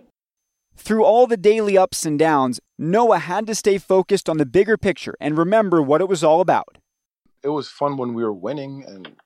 Through 0.76 1.04
all 1.04 1.26
the 1.26 1.36
daily 1.36 1.76
ups 1.76 2.06
and 2.06 2.18
downs, 2.18 2.58
Noah 2.78 3.18
had 3.18 3.46
to 3.46 3.54
stay 3.54 3.78
focused 3.78 4.28
on 4.28 4.38
the 4.38 4.46
bigger 4.46 4.76
picture 4.76 5.14
and 5.20 5.36
remember 5.36 5.82
what 5.82 6.00
it 6.00 6.08
was 6.08 6.24
all 6.24 6.40
about. 6.40 6.78
It 7.42 7.48
was 7.48 7.68
fun 7.68 7.96
when 7.96 8.14
we 8.14 8.22
were 8.22 8.32
winning 8.32 8.84
and 8.86 9.16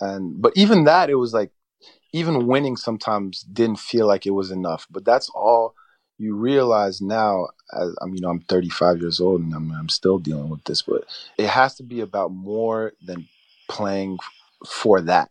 and 0.00 0.40
but 0.40 0.52
even 0.56 0.84
that 0.84 1.10
it 1.10 1.16
was 1.16 1.32
like 1.32 1.52
even 2.12 2.46
winning 2.46 2.76
sometimes 2.76 3.42
didn't 3.42 3.78
feel 3.78 4.06
like 4.06 4.26
it 4.26 4.30
was 4.30 4.50
enough. 4.50 4.86
But 4.90 5.04
that's 5.04 5.30
all 5.30 5.74
you 6.20 6.36
realize 6.36 7.00
now. 7.00 7.48
As 7.72 7.96
I 8.02 8.06
mean, 8.06 8.24
I'm 8.24 8.40
35 8.40 9.00
years 9.00 9.20
old 9.20 9.40
and 9.40 9.54
I'm, 9.54 9.72
I'm 9.72 9.88
still 9.88 10.18
dealing 10.18 10.50
with 10.50 10.62
this, 10.64 10.82
but 10.82 11.04
it 11.38 11.48
has 11.48 11.76
to 11.76 11.82
be 11.82 12.00
about 12.00 12.30
more 12.30 12.92
than 13.02 13.26
playing 13.68 14.18
for 14.66 15.00
that. 15.00 15.30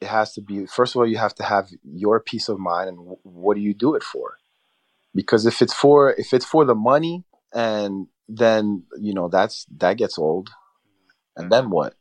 It 0.00 0.08
has 0.08 0.34
to 0.34 0.42
be 0.42 0.66
first 0.66 0.94
of 0.94 1.00
all, 1.00 1.06
you 1.06 1.16
have 1.16 1.34
to 1.36 1.42
have 1.42 1.70
your 1.82 2.20
peace 2.20 2.48
of 2.48 2.58
mind, 2.58 2.90
and 2.90 3.16
what 3.22 3.54
do 3.54 3.60
you 3.60 3.72
do 3.72 3.94
it 3.94 4.02
for? 4.02 4.34
Because 5.14 5.46
if 5.46 5.62
it's 5.62 5.72
for 5.72 6.12
if 6.12 6.34
it's 6.34 6.44
for 6.44 6.64
the 6.66 6.74
money, 6.74 7.24
and 7.54 8.06
then 8.28 8.84
you 9.00 9.14
know 9.14 9.28
that's 9.28 9.66
that 9.78 9.96
gets 9.96 10.18
old, 10.18 10.50
and 11.36 11.50
then 11.50 11.70
what? 11.70 11.94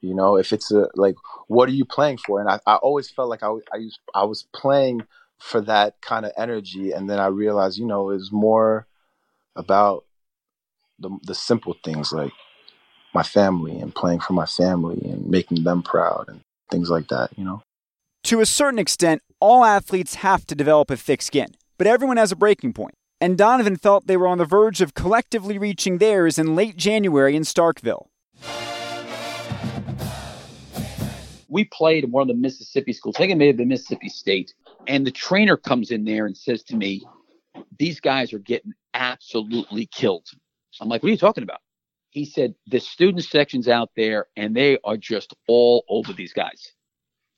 You 0.00 0.14
know, 0.14 0.36
if 0.36 0.52
it's 0.52 0.70
a 0.70 0.88
like, 0.94 1.16
what 1.48 1.68
are 1.68 1.72
you 1.72 1.84
playing 1.84 2.18
for? 2.18 2.40
And 2.40 2.48
I, 2.48 2.60
I 2.66 2.76
always 2.76 3.10
felt 3.10 3.28
like 3.28 3.42
I, 3.42 3.50
I, 3.72 3.76
used, 3.76 4.00
I 4.14 4.24
was 4.24 4.46
playing 4.52 5.02
for 5.42 5.60
that 5.60 6.00
kind 6.00 6.24
of 6.24 6.32
energy. 6.36 6.92
And 6.92 7.10
then 7.10 7.18
I 7.18 7.26
realized, 7.26 7.78
you 7.78 7.86
know, 7.86 8.10
it's 8.10 8.30
more 8.30 8.86
about 9.56 10.04
the, 10.98 11.10
the 11.24 11.34
simple 11.34 11.76
things 11.84 12.12
like 12.12 12.32
my 13.12 13.22
family 13.22 13.78
and 13.78 13.94
playing 13.94 14.20
for 14.20 14.32
my 14.32 14.46
family 14.46 15.00
and 15.04 15.28
making 15.28 15.64
them 15.64 15.82
proud 15.82 16.26
and 16.28 16.40
things 16.70 16.88
like 16.88 17.08
that, 17.08 17.30
you 17.36 17.44
know? 17.44 17.62
To 18.24 18.40
a 18.40 18.46
certain 18.46 18.78
extent, 18.78 19.20
all 19.40 19.64
athletes 19.64 20.14
have 20.16 20.46
to 20.46 20.54
develop 20.54 20.90
a 20.90 20.96
thick 20.96 21.20
skin, 21.20 21.48
but 21.76 21.88
everyone 21.88 22.16
has 22.16 22.30
a 22.30 22.36
breaking 22.36 22.72
point. 22.72 22.94
And 23.20 23.36
Donovan 23.36 23.76
felt 23.76 24.06
they 24.06 24.16
were 24.16 24.28
on 24.28 24.38
the 24.38 24.44
verge 24.44 24.80
of 24.80 24.94
collectively 24.94 25.58
reaching 25.58 25.98
theirs 25.98 26.38
in 26.38 26.54
late 26.54 26.76
January 26.76 27.34
in 27.34 27.42
Starkville. 27.42 28.06
we 31.52 31.64
played 31.64 32.02
in 32.02 32.10
one 32.10 32.22
of 32.22 32.28
the 32.28 32.34
Mississippi 32.34 32.92
schools. 32.92 33.14
I 33.16 33.20
think 33.20 33.32
it 33.32 33.36
may 33.36 33.46
have 33.46 33.58
been 33.58 33.68
Mississippi 33.68 34.08
State. 34.08 34.54
And 34.86 35.06
the 35.06 35.10
trainer 35.10 35.56
comes 35.56 35.90
in 35.90 36.04
there 36.04 36.26
and 36.26 36.36
says 36.36 36.62
to 36.64 36.76
me, 36.76 37.04
These 37.78 38.00
guys 38.00 38.32
are 38.32 38.38
getting 38.38 38.72
absolutely 38.94 39.86
killed. 39.86 40.26
I'm 40.80 40.88
like, 40.88 41.02
What 41.02 41.08
are 41.08 41.12
you 41.12 41.18
talking 41.18 41.44
about? 41.44 41.60
He 42.10 42.24
said, 42.24 42.54
The 42.66 42.80
student 42.80 43.24
section's 43.24 43.68
out 43.68 43.90
there 43.96 44.26
and 44.36 44.54
they 44.54 44.78
are 44.84 44.96
just 44.96 45.34
all 45.48 45.84
over 45.88 46.12
these 46.12 46.32
guys. 46.32 46.72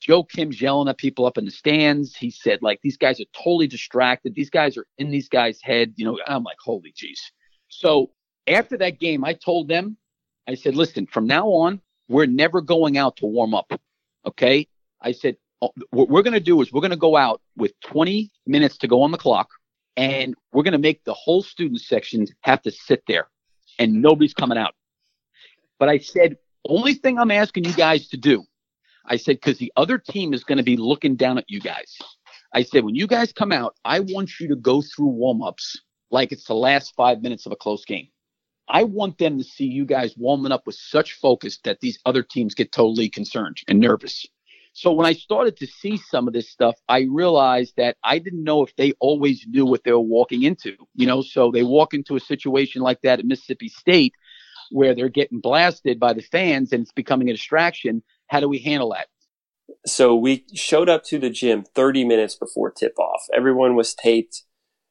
Joakim's 0.05 0.61
yelling 0.61 0.87
at 0.87 0.97
people 0.97 1.25
up 1.25 1.37
in 1.37 1.45
the 1.45 1.51
stands. 1.51 2.15
He 2.15 2.29
said, 2.29 2.59
like, 2.61 2.79
these 2.83 2.97
guys 2.97 3.19
are 3.19 3.25
totally 3.33 3.67
distracted. 3.67 4.35
These 4.35 4.49
guys 4.49 4.77
are 4.77 4.85
in 4.97 5.09
these 5.09 5.29
guys' 5.29 5.59
head. 5.61 5.93
You 5.95 6.05
know, 6.05 6.19
I'm 6.27 6.43
like, 6.43 6.57
holy 6.59 6.91
jeez. 6.91 7.19
So 7.69 8.11
after 8.47 8.77
that 8.77 8.99
game, 8.99 9.23
I 9.23 9.33
told 9.33 9.67
them, 9.67 9.97
I 10.47 10.55
said, 10.55 10.75
listen, 10.75 11.07
from 11.07 11.25
now 11.25 11.47
on, 11.47 11.81
we're 12.07 12.27
never 12.27 12.61
going 12.61 12.97
out 12.97 13.17
to 13.17 13.25
warm 13.25 13.55
up. 13.55 13.71
Okay. 14.27 14.67
I 15.01 15.11
said, 15.11 15.37
what 15.91 16.09
we're 16.09 16.21
going 16.21 16.33
to 16.33 16.39
do 16.39 16.61
is 16.61 16.71
we're 16.71 16.81
going 16.81 16.91
to 16.91 16.97
go 16.97 17.15
out 17.15 17.41
with 17.55 17.73
20 17.81 18.31
minutes 18.45 18.77
to 18.79 18.87
go 18.87 19.01
on 19.01 19.11
the 19.11 19.17
clock 19.17 19.49
and 19.97 20.35
we're 20.51 20.63
going 20.63 20.73
to 20.73 20.77
make 20.77 21.03
the 21.03 21.13
whole 21.13 21.41
student 21.41 21.81
section 21.81 22.27
have 22.41 22.61
to 22.63 22.71
sit 22.71 23.03
there 23.07 23.27
and 23.79 24.01
nobody's 24.01 24.33
coming 24.33 24.57
out. 24.57 24.73
But 25.79 25.89
I 25.89 25.99
said, 25.99 26.37
only 26.67 26.93
thing 26.93 27.19
I'm 27.19 27.31
asking 27.31 27.65
you 27.65 27.73
guys 27.73 28.07
to 28.09 28.17
do, 28.17 28.43
I 29.05 29.17
said, 29.17 29.37
because 29.37 29.57
the 29.57 29.71
other 29.75 29.97
team 29.97 30.33
is 30.33 30.43
going 30.43 30.57
to 30.57 30.63
be 30.63 30.77
looking 30.77 31.15
down 31.15 31.37
at 31.37 31.45
you 31.47 31.59
guys. 31.59 31.97
I 32.53 32.63
said, 32.63 32.83
when 32.83 32.95
you 32.95 33.07
guys 33.07 33.33
come 33.33 33.51
out, 33.51 33.75
I 33.83 33.99
want 33.99 34.39
you 34.39 34.47
to 34.49 34.55
go 34.55 34.81
through 34.81 35.07
warm 35.07 35.43
ups 35.43 35.79
like 36.11 36.31
it's 36.31 36.45
the 36.45 36.55
last 36.55 36.95
five 36.95 37.21
minutes 37.21 37.45
of 37.45 37.51
a 37.51 37.57
close 37.57 37.85
game. 37.85 38.07
I 38.67 38.83
want 38.83 39.17
them 39.19 39.37
to 39.37 39.43
see 39.43 39.65
you 39.65 39.85
guys 39.85 40.15
warming 40.17 40.51
up 40.51 40.65
with 40.65 40.75
such 40.75 41.13
focus 41.13 41.59
that 41.65 41.81
these 41.81 41.99
other 42.05 42.23
teams 42.23 42.55
get 42.55 42.71
totally 42.71 43.09
concerned 43.09 43.57
and 43.67 43.79
nervous. 43.79 44.25
So 44.75 44.91
when 44.91 45.05
I 45.05 45.13
started 45.13 45.55
to 45.57 45.67
see 45.67 45.95
some 45.95 46.27
of 46.27 46.33
this 46.33 46.49
stuff, 46.49 46.75
I 46.89 47.07
realized 47.09 47.75
that 47.77 47.95
I 48.03 48.19
didn't 48.19 48.43
know 48.43 48.61
if 48.61 48.75
they 48.75 48.91
always 48.99 49.45
knew 49.47 49.65
what 49.65 49.85
they 49.85 49.93
were 49.93 49.99
walking 49.99 50.43
into. 50.43 50.75
You 50.93 51.07
know, 51.07 51.21
so 51.21 51.49
they 51.49 51.63
walk 51.63 51.93
into 51.93 52.17
a 52.17 52.19
situation 52.19 52.81
like 52.81 53.01
that 53.03 53.19
at 53.19 53.25
Mississippi 53.25 53.69
State 53.69 54.13
where 54.71 54.93
they're 54.93 55.07
getting 55.07 55.39
blasted 55.39 55.97
by 55.97 56.11
the 56.11 56.21
fans 56.21 56.73
and 56.73 56.83
it's 56.83 56.91
becoming 56.91 57.29
a 57.29 57.33
distraction. 57.33 58.03
How 58.27 58.41
do 58.41 58.49
we 58.49 58.59
handle 58.59 58.89
that? 58.89 59.07
So 59.85 60.13
we 60.13 60.45
showed 60.53 60.89
up 60.89 61.05
to 61.05 61.19
the 61.19 61.29
gym 61.29 61.63
30 61.63 62.03
minutes 62.03 62.35
before 62.35 62.69
tip 62.69 62.99
off. 62.99 63.21
Everyone 63.33 63.75
was 63.75 63.95
taped 63.95 64.43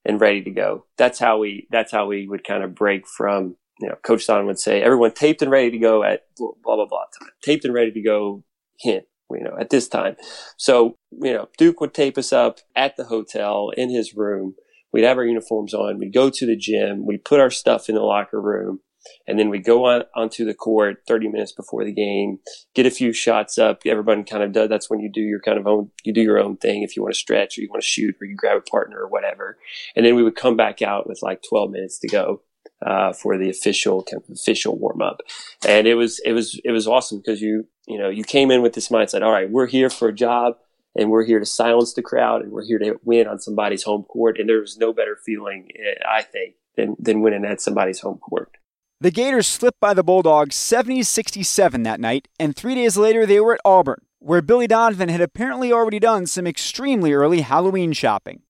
and 0.03 0.19
ready 0.19 0.43
to 0.45 0.51
go. 0.51 0.87
That's 0.97 1.19
how 1.19 1.39
we 1.39 1.69
that's 1.71 1.93
how 1.93 2.07
we 2.07 2.27
would 2.27 2.43
kind 2.43 2.65
of 2.65 2.75
break 2.75 3.07
from 3.07 3.57
you 3.81 3.89
know, 3.89 3.97
Coach 3.97 4.27
Don 4.27 4.47
would 4.47 4.59
say, 4.59 4.83
everyone 4.83 5.13
taped 5.13 5.43
and 5.43 5.51
ready 5.51 5.71
to 5.73 5.79
go 5.79 6.03
at 6.05 6.23
blah, 6.39 6.53
blah, 6.63 6.87
blah 6.87 7.05
time. 7.21 7.31
Taped 7.43 7.65
and 7.65 7.75
ready 7.75 7.93
to 7.93 8.03
go 8.03 8.45
hint, 8.79 9.05
you 9.37 9.45
know, 9.45 9.57
at 9.59 9.71
this 9.71 9.89
time. 9.89 10.17
So, 10.57 10.97
you 11.11 11.33
know, 11.33 11.49
Duke 11.59 11.81
would 11.81 11.95
tape 11.95 12.19
us 12.19 12.33
up 12.33 12.61
at 12.77 12.97
the 12.97 13.05
hotel 13.05 13.71
in 13.77 13.91
his 13.91 14.15
room. 14.15 14.55
We'd 14.93 15.05
have 15.05 15.19
our 15.19 15.25
uniforms 15.25 15.75
on. 15.75 15.99
We'd 15.99 16.15
go 16.15 16.31
to 16.31 16.47
the 16.47 16.57
gym. 16.57 17.07
We'd 17.07 17.25
put 17.25 17.41
our 17.41 17.51
stuff 17.51 17.89
in 17.89 17.95
the 17.95 18.03
locker 18.03 18.41
room. 18.41 18.81
And 19.27 19.39
then 19.39 19.51
we'd 19.51 19.65
go 19.65 19.85
on 19.85 20.05
onto 20.15 20.45
the 20.45 20.55
court 20.55 20.99
30 21.07 21.29
minutes 21.29 21.53
before 21.53 21.85
the 21.85 21.93
game, 21.93 22.39
get 22.75 22.87
a 22.87 22.91
few 22.91 23.13
shots 23.13 23.59
up. 23.59 23.81
Everybody 23.85 24.23
kind 24.23 24.43
of 24.43 24.53
does. 24.53 24.69
That's 24.69 24.89
when 24.89 25.01
you 25.01 25.11
do 25.13 25.21
your 25.21 25.41
kind 25.41 25.59
of 25.59 25.67
own, 25.67 25.91
you 26.05 26.15
do 26.15 26.23
your 26.23 26.39
own 26.39 26.57
thing. 26.57 26.83
If 26.83 26.97
you 26.97 27.03
want 27.03 27.15
to 27.15 27.19
stretch 27.19 27.59
or 27.59 27.61
you 27.61 27.69
want 27.71 27.83
to 27.83 27.89
shoot 27.89 28.15
or 28.21 28.27
you 28.27 28.37
grab 28.37 28.57
a 28.57 28.71
partner 28.71 28.99
or 28.99 29.09
whatever. 29.09 29.59
And 29.95 30.07
then 30.07 30.15
we 30.15 30.23
would 30.23 30.37
come 30.37 30.57
back 30.57 30.81
out 30.81 31.07
with 31.07 31.21
like 31.23 31.43
12 31.47 31.71
minutes 31.71 31.99
to 31.99 32.09
go 32.09 32.43
uh, 32.85 33.13
for 33.13 33.39
the 33.39 33.49
official 33.49 34.03
kind 34.03 34.23
of 34.23 34.31
official 34.31 34.79
warm 34.79 35.01
up, 35.01 35.21
and 35.67 35.87
it 35.87 35.95
was 35.95 36.21
it 36.25 36.33
was 36.33 36.61
it 36.65 36.71
was 36.71 36.87
awesome 36.87 37.19
because 37.19 37.41
you 37.41 37.67
you 37.87 37.99
know 37.99 38.09
you 38.09 38.25
came 38.25 38.51
in 38.51 38.63
with 38.63 38.75
this 38.75 38.89
mindset. 38.89 39.23
All 39.23 39.33
right, 39.33 39.51
we're 39.51 39.67
here 39.67 39.91
for 39.91 40.09
a 40.09 40.15
job, 40.15 40.57
and 40.95 41.11
we're 41.11 41.25
here 41.25 41.41
to 41.41 41.47
silence 41.47 41.95
the 41.95 42.03
crowd, 42.03 42.43
and 42.43 42.53
we're 42.53 42.65
here 42.65 42.79
to 42.79 43.01
win 43.05 43.27
on 43.27 43.41
somebody's 43.41 43.83
home 43.83 44.05
court. 44.05 44.39
And 44.39 44.49
there 44.49 44.61
was 44.61 44.77
no 44.77 44.93
better 44.93 45.17
feeling, 45.25 45.71
eh, 45.75 46.03
I 46.09 46.23
think, 46.23 46.57
than 46.77 46.97
than 46.99 47.23
winning 47.23 47.45
at 47.45 47.61
somebody's 47.61 48.01
home 48.01 48.19
court. 48.19 48.57
The 49.01 49.11
Gators 49.11 49.47
slipped 49.47 49.81
by 49.81 49.93
the 49.93 50.05
Bulldogs 50.05 50.57
70-67 50.57 51.85
that 51.85 52.01
night, 52.01 52.29
and 52.39 52.55
three 52.55 52.75
days 52.75 52.97
later 52.97 53.27
they 53.27 53.41
were 53.41 53.55
at 53.55 53.61
Auburn, 53.65 54.03
where 54.19 54.41
Billy 54.41 54.67
Donovan 54.67 55.09
had 55.09 55.21
apparently 55.21 55.73
already 55.73 55.99
done 55.99 56.27
some 56.27 56.47
extremely 56.47 57.13
early 57.13 57.41
Halloween 57.43 57.93
shopping. 57.93 58.43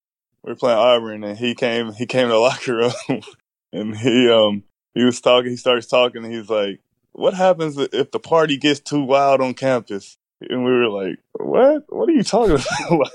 We 0.45 0.53
were 0.53 0.57
playing 0.57 0.79
Auburn, 0.79 1.25
and 1.25 1.39
he 1.39 1.55
came. 1.55 1.95
He 1.95 2.07
came 2.07 2.29
to 2.29 2.35
the 2.35 2.39
locker 2.39 2.77
room 2.77 2.93
and 3.75 3.97
he 3.97 4.29
um 4.31 4.63
he 4.95 5.05
was 5.05 5.21
talking. 5.21 5.51
He 5.51 5.57
starts 5.57 5.87
talking. 5.87 6.25
and 6.25 6.33
he's 6.33 6.49
like, 6.49 6.81
"What 7.13 7.35
happens 7.35 7.77
if 7.77 8.11
the 8.11 8.21
party 8.21 8.57
gets 8.57 8.81
too 8.81 9.03
wild 9.03 9.41
on 9.41 9.55
campus?" 9.55 10.17
And 10.41 10.65
we 10.65 10.71
were 10.71 10.89
like, 10.89 11.19
"What? 11.33 11.85
What 11.89 12.09
are 12.09 12.13
you 12.13 12.23
talking 12.23 12.55
about?" 12.89 12.99
like, 12.99 13.13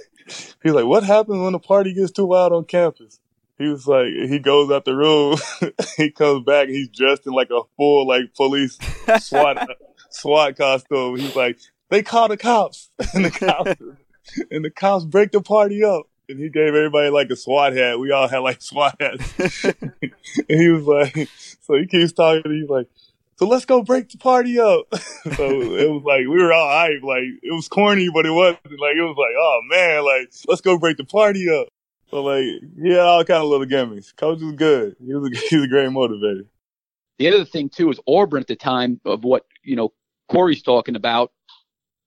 he's 0.62 0.74
like, 0.74 0.86
"What 0.86 1.04
happens 1.04 1.40
when 1.40 1.54
the 1.54 1.60
party 1.60 1.94
gets 1.94 2.12
too 2.12 2.26
wild 2.26 2.54
on 2.54 2.66
campus?" 2.66 3.20
He 3.58 3.68
was 3.68 3.86
like, 3.88 4.06
he 4.08 4.40
goes 4.40 4.72
out 4.72 4.86
the 4.86 4.96
room. 4.96 5.36
he 5.98 6.12
comes 6.12 6.46
back. 6.46 6.68
and 6.68 6.76
He's 6.78 6.88
dressed 6.88 7.28
in 7.28 7.34
like 7.34 7.50
a 7.52 7.60
full 7.76 8.08
like 8.08 8.34
police 8.34 8.78
SWAT 9.20 9.68
SWAT 10.10 10.56
costume. 10.58 11.18
He's 11.18 11.36
like, 11.36 11.60
"They 11.90 12.02
call 12.02 12.30
the 12.30 12.38
cops," 12.38 12.90
and 13.14 13.26
the 13.26 13.32
cops 13.32 13.82
and 14.52 14.64
the 14.64 14.70
cops 14.70 15.06
break 15.06 15.32
the 15.32 15.42
party 15.42 15.84
up. 15.84 16.09
And 16.30 16.40
he 16.40 16.50
gave 16.50 16.68
everybody 16.68 17.10
like 17.10 17.30
a 17.32 17.36
SWAT 17.36 17.74
hat. 17.74 18.00
We 18.00 18.12
all 18.12 18.28
had 18.28 18.40
like 18.40 18.62
SWAT 18.62 18.96
hats. 19.00 19.64
and 19.66 19.94
he 20.48 20.70
was 20.70 20.86
like, 20.86 21.28
so 21.62 21.76
he 21.76 21.88
keeps 21.88 22.14
talking. 22.14 22.52
He's 22.52 22.70
like, 22.70 22.88
so 23.38 23.48
let's 23.48 23.66
go 23.66 23.82
break 23.82 24.10
the 24.10 24.18
party 24.18 24.60
up. 24.60 24.86
so 25.36 25.62
it 25.62 25.90
was 25.90 26.04
like 26.06 26.28
we 26.28 26.44
were 26.44 26.54
all 26.54 26.70
hype. 26.70 27.02
Like 27.04 27.24
it 27.42 27.54
was 27.54 27.68
corny, 27.68 28.10
but 28.14 28.26
it 28.26 28.32
wasn't. 28.32 28.64
Like 28.66 28.96
it 28.96 29.02
was 29.02 29.18
like, 29.18 29.36
oh 29.38 29.62
man, 29.70 30.06
like 30.06 30.32
let's 30.48 30.62
go 30.62 30.78
break 30.78 30.98
the 30.98 31.06
party 31.06 31.50
up. 31.50 31.68
So 32.10 32.22
like 32.22 32.44
had 32.84 33.00
all 33.00 33.24
kind 33.24 33.44
of 33.44 33.50
little 33.50 33.66
gimmicks. 33.66 34.12
Coach 34.12 34.42
was 34.42 34.56
good. 34.56 34.96
He 35.00 35.14
was 35.14 35.32
a, 35.32 35.36
he 35.50 35.56
was 35.56 35.66
a 35.66 35.70
great 35.70 35.90
motivator. 35.90 36.48
The 37.18 37.28
other 37.30 37.46
thing 37.46 37.70
too 37.70 37.90
is 37.90 38.00
Auburn 38.08 38.42
at 38.42 38.48
the 38.48 38.56
time 38.56 39.00
of 39.06 39.24
what 39.24 39.46
you 39.64 39.76
know 39.76 39.94
Corey's 40.30 40.62
talking 40.62 40.96
about. 40.96 41.32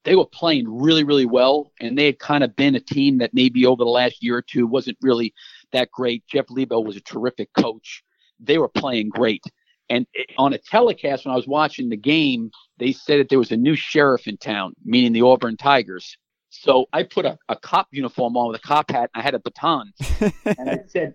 They 0.04 0.16
were 0.16 0.26
playing 0.26 0.66
really, 0.68 1.04
really 1.04 1.26
well, 1.26 1.72
and 1.80 1.96
they 1.96 2.06
had 2.06 2.18
kind 2.18 2.42
of 2.42 2.56
been 2.56 2.74
a 2.74 2.80
team 2.80 3.18
that 3.18 3.34
maybe 3.34 3.66
over 3.66 3.84
the 3.84 3.90
last 3.90 4.22
year 4.22 4.36
or 4.36 4.42
two 4.42 4.66
wasn't 4.66 4.98
really 5.00 5.32
that 5.72 5.90
great. 5.90 6.24
Jeff 6.26 6.46
Lebo 6.48 6.80
was 6.80 6.96
a 6.96 7.00
terrific 7.00 7.52
coach. 7.56 8.02
They 8.40 8.58
were 8.58 8.68
playing 8.68 9.10
great. 9.10 9.44
And 9.88 10.06
on 10.38 10.54
a 10.54 10.58
telecast, 10.58 11.24
when 11.24 11.32
I 11.32 11.36
was 11.36 11.46
watching 11.46 11.88
the 11.88 11.96
game, 11.96 12.50
they 12.78 12.92
said 12.92 13.20
that 13.20 13.28
there 13.28 13.38
was 13.38 13.52
a 13.52 13.56
new 13.56 13.76
sheriff 13.76 14.26
in 14.26 14.38
town, 14.38 14.72
meaning 14.84 15.12
the 15.12 15.22
Auburn 15.22 15.56
Tigers. 15.56 16.16
So 16.50 16.86
I 16.92 17.02
put 17.02 17.24
a, 17.24 17.38
a 17.48 17.56
cop 17.56 17.88
uniform 17.92 18.36
on 18.36 18.48
with 18.48 18.60
a 18.60 18.66
cop 18.66 18.90
hat. 18.90 19.10
I 19.14 19.22
had 19.22 19.34
a 19.34 19.38
baton, 19.38 19.92
and 20.44 20.70
I 20.70 20.78
said, 20.86 21.14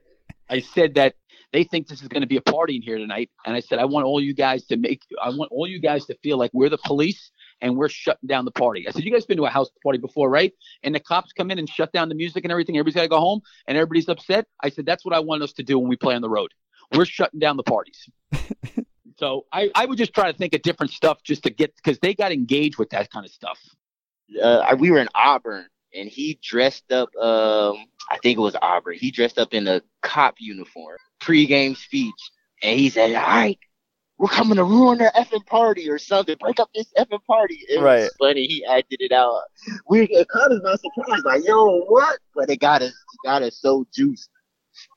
I 0.49 0.59
said 0.59 0.95
that 0.95 1.15
they 1.53 1.63
think 1.63 1.87
this 1.87 2.01
is 2.01 2.07
going 2.07 2.21
to 2.21 2.27
be 2.27 2.37
a 2.37 2.41
party 2.41 2.75
in 2.75 2.81
here 2.81 2.97
tonight. 2.97 3.29
And 3.45 3.55
I 3.55 3.59
said, 3.59 3.79
I 3.79 3.85
want 3.85 4.05
all 4.05 4.21
you 4.21 4.33
guys 4.33 4.65
to 4.65 4.77
make, 4.77 5.01
I 5.23 5.29
want 5.29 5.51
all 5.51 5.67
you 5.67 5.79
guys 5.79 6.05
to 6.05 6.17
feel 6.23 6.37
like 6.37 6.51
we're 6.53 6.69
the 6.69 6.79
police 6.85 7.31
and 7.61 7.75
we're 7.75 7.89
shutting 7.89 8.27
down 8.27 8.45
the 8.45 8.51
party. 8.51 8.87
I 8.87 8.91
said, 8.91 9.03
you 9.03 9.11
guys 9.11 9.25
been 9.25 9.37
to 9.37 9.45
a 9.45 9.49
house 9.49 9.69
party 9.83 9.99
before, 9.99 10.29
right? 10.29 10.53
And 10.83 10.93
the 10.93 10.99
cops 10.99 11.33
come 11.33 11.51
in 11.51 11.59
and 11.59 11.67
shut 11.67 11.91
down 11.91 12.09
the 12.09 12.15
music 12.15 12.43
and 12.43 12.51
everything. 12.51 12.75
Everybody's 12.75 12.95
got 12.95 13.01
to 13.03 13.07
go 13.07 13.19
home 13.19 13.41
and 13.67 13.77
everybody's 13.77 14.09
upset. 14.09 14.45
I 14.61 14.69
said, 14.69 14.85
that's 14.85 15.03
what 15.05 15.15
I 15.15 15.19
want 15.19 15.43
us 15.43 15.53
to 15.53 15.63
do 15.63 15.79
when 15.79 15.89
we 15.89 15.95
play 15.95 16.15
on 16.15 16.21
the 16.21 16.29
road. 16.29 16.51
We're 16.93 17.05
shutting 17.05 17.39
down 17.39 17.57
the 17.57 17.63
parties. 17.63 18.07
so 19.17 19.45
I, 19.51 19.71
I 19.75 19.85
would 19.85 19.97
just 19.97 20.13
try 20.13 20.31
to 20.31 20.37
think 20.37 20.53
of 20.53 20.61
different 20.61 20.91
stuff 20.91 21.23
just 21.23 21.43
to 21.43 21.49
get, 21.49 21.75
because 21.75 21.99
they 21.99 22.13
got 22.13 22.31
engaged 22.31 22.77
with 22.77 22.89
that 22.91 23.11
kind 23.11 23.25
of 23.25 23.31
stuff. 23.31 23.59
Uh, 24.41 24.75
we 24.77 24.91
were 24.91 24.99
in 24.99 25.09
Auburn 25.15 25.65
and 25.93 26.09
he 26.09 26.39
dressed 26.41 26.91
up, 26.91 27.09
um, 27.15 27.85
I 28.09 28.17
think 28.21 28.37
it 28.37 28.41
was 28.41 28.55
Auburn. 28.61 28.95
He 28.99 29.11
dressed 29.11 29.37
up 29.37 29.53
in 29.53 29.67
a 29.67 29.81
cop 30.01 30.35
uniform, 30.39 30.97
pregame 31.19 31.75
speech. 31.75 32.13
And 32.63 32.79
he 32.79 32.89
said, 32.89 33.15
all 33.15 33.23
right, 33.23 33.59
we're 34.17 34.27
coming 34.29 34.55
to 34.55 34.63
ruin 34.63 34.97
their 34.97 35.11
effing 35.11 35.45
party 35.45 35.89
or 35.89 35.99
something. 35.99 36.35
Break 36.39 36.59
up 36.59 36.69
this 36.73 36.91
effing 36.97 37.23
party. 37.25 37.59
It 37.69 37.81
right. 37.81 38.01
was 38.01 38.15
funny. 38.19 38.47
He 38.47 38.65
acted 38.65 39.01
it 39.01 39.11
out. 39.11 39.41
We 39.87 40.07
caught 40.07 40.51
us 40.51 40.59
by 40.63 40.75
surprise, 40.75 41.23
like, 41.23 41.45
yo, 41.45 41.81
what? 41.81 42.19
But 42.35 42.49
it 42.49 42.57
got 42.57 42.81
us, 42.81 42.93
got 43.23 43.43
us 43.43 43.57
so 43.59 43.85
juiced. 43.93 44.29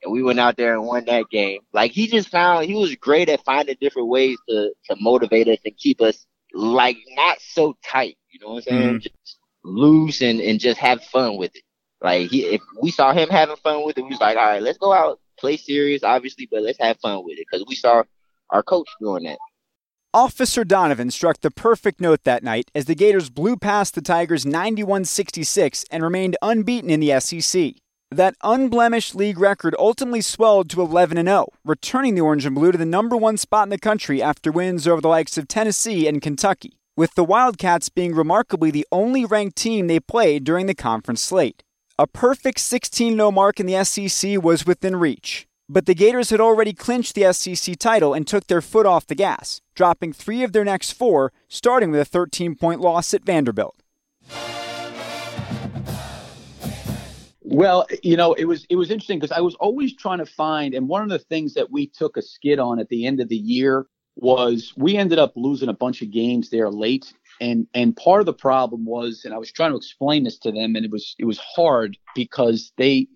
And 0.02 0.12
we 0.12 0.22
went 0.22 0.40
out 0.40 0.56
there 0.56 0.74
and 0.74 0.84
won 0.84 1.04
that 1.06 1.30
game. 1.30 1.60
Like 1.72 1.92
he 1.92 2.06
just 2.06 2.28
found 2.28 2.66
he 2.66 2.74
was 2.74 2.94
great 2.96 3.30
at 3.30 3.44
finding 3.44 3.76
different 3.80 4.08
ways 4.08 4.36
to 4.48 4.72
to 4.90 4.96
motivate 5.00 5.48
us 5.48 5.58
and 5.64 5.76
keep 5.76 6.02
us 6.02 6.26
like 6.52 6.98
not 7.16 7.38
so 7.40 7.74
tight. 7.82 8.18
You 8.30 8.40
know 8.40 8.48
what 8.48 8.56
I'm 8.56 8.62
saying? 8.62 8.88
Mm-hmm. 8.88 8.98
Just 8.98 9.38
loose 9.64 10.20
and 10.20 10.40
and 10.40 10.60
just 10.60 10.78
have 10.78 11.02
fun 11.04 11.38
with 11.38 11.56
it. 11.56 11.62
Like 12.02 12.28
he, 12.28 12.44
if 12.44 12.60
we 12.80 12.90
saw 12.90 13.14
him 13.14 13.30
having 13.30 13.56
fun 13.56 13.84
with 13.86 13.96
it, 13.96 14.02
we 14.02 14.10
was 14.10 14.20
like, 14.20 14.36
all 14.36 14.44
right, 14.44 14.62
let's 14.62 14.78
go 14.78 14.92
out, 14.92 15.18
play 15.38 15.56
serious, 15.56 16.02
obviously, 16.02 16.46
but 16.50 16.62
let's 16.62 16.78
have 16.78 16.98
fun 16.98 17.24
with 17.24 17.38
it 17.38 17.46
because 17.50 17.66
we 17.66 17.74
saw 17.74 18.02
our 18.52 18.62
coach 18.62 18.88
doing 19.00 19.24
that. 19.24 19.38
Officer 20.12 20.64
Donovan 20.64 21.12
struck 21.12 21.40
the 21.40 21.52
perfect 21.52 22.00
note 22.00 22.24
that 22.24 22.42
night 22.42 22.68
as 22.74 22.86
the 22.86 22.96
Gators 22.96 23.30
blew 23.30 23.56
past 23.56 23.94
the 23.94 24.02
Tigers 24.02 24.44
91 24.44 25.04
66 25.04 25.84
and 25.90 26.02
remained 26.02 26.36
unbeaten 26.42 26.90
in 26.90 26.98
the 26.98 27.20
SEC. 27.20 27.74
That 28.10 28.34
unblemished 28.42 29.14
league 29.14 29.38
record 29.38 29.76
ultimately 29.78 30.20
swelled 30.20 30.68
to 30.70 30.82
11 30.82 31.24
0, 31.24 31.46
returning 31.64 32.16
the 32.16 32.22
Orange 32.22 32.44
and 32.44 32.56
Blue 32.56 32.72
to 32.72 32.78
the 32.78 32.84
number 32.84 33.16
one 33.16 33.36
spot 33.36 33.66
in 33.66 33.70
the 33.70 33.78
country 33.78 34.20
after 34.20 34.50
wins 34.50 34.88
over 34.88 35.00
the 35.00 35.06
likes 35.06 35.38
of 35.38 35.46
Tennessee 35.46 36.08
and 36.08 36.20
Kentucky, 36.20 36.80
with 36.96 37.14
the 37.14 37.22
Wildcats 37.22 37.88
being 37.88 38.12
remarkably 38.12 38.72
the 38.72 38.86
only 38.90 39.24
ranked 39.24 39.56
team 39.56 39.86
they 39.86 40.00
played 40.00 40.42
during 40.42 40.66
the 40.66 40.74
conference 40.74 41.22
slate. 41.22 41.62
A 42.00 42.08
perfect 42.08 42.58
16 42.58 43.14
0 43.14 43.30
mark 43.30 43.60
in 43.60 43.66
the 43.66 43.84
SEC 43.84 44.42
was 44.42 44.66
within 44.66 44.96
reach, 44.96 45.46
but 45.72 45.86
the 45.86 45.94
Gators 45.94 46.30
had 46.30 46.40
already 46.40 46.72
clinched 46.72 47.14
the 47.14 47.32
SEC 47.32 47.76
title 47.78 48.12
and 48.12 48.26
took 48.26 48.48
their 48.48 48.60
foot 48.60 48.86
off 48.86 49.06
the 49.06 49.14
gas, 49.14 49.60
dropping 49.76 50.12
three 50.12 50.42
of 50.42 50.52
their 50.52 50.64
next 50.64 50.90
four, 50.92 51.32
starting 51.48 51.92
with 51.92 52.00
a 52.00 52.04
13 52.04 52.56
point 52.56 52.80
loss 52.80 53.14
at 53.14 53.24
Vanderbilt. 53.24 53.80
Well, 57.42 57.86
you 58.02 58.16
know, 58.16 58.32
it 58.32 58.46
was 58.46 58.66
it 58.68 58.76
was 58.76 58.90
interesting 58.90 59.20
because 59.20 59.36
I 59.36 59.40
was 59.40 59.54
always 59.56 59.94
trying 59.94 60.18
to 60.18 60.26
find, 60.26 60.74
and 60.74 60.88
one 60.88 61.02
of 61.02 61.08
the 61.08 61.18
things 61.20 61.54
that 61.54 61.70
we 61.70 61.86
took 61.86 62.16
a 62.16 62.22
skid 62.22 62.58
on 62.58 62.80
at 62.80 62.88
the 62.88 63.06
end 63.06 63.20
of 63.20 63.28
the 63.28 63.36
year 63.36 63.86
was 64.16 64.72
we 64.76 64.96
ended 64.96 65.20
up 65.20 65.32
losing 65.36 65.68
a 65.68 65.72
bunch 65.72 66.02
of 66.02 66.10
games 66.10 66.50
there 66.50 66.68
late, 66.68 67.12
and 67.40 67.66
and 67.74 67.96
part 67.96 68.20
of 68.20 68.26
the 68.26 68.32
problem 68.32 68.84
was, 68.84 69.22
and 69.24 69.32
I 69.32 69.38
was 69.38 69.52
trying 69.52 69.70
to 69.70 69.76
explain 69.76 70.24
this 70.24 70.38
to 70.40 70.52
them, 70.52 70.74
and 70.74 70.84
it 70.84 70.90
was 70.90 71.14
it 71.18 71.24
was 71.24 71.38
hard 71.38 71.96
because 72.14 72.72
they 72.76 73.06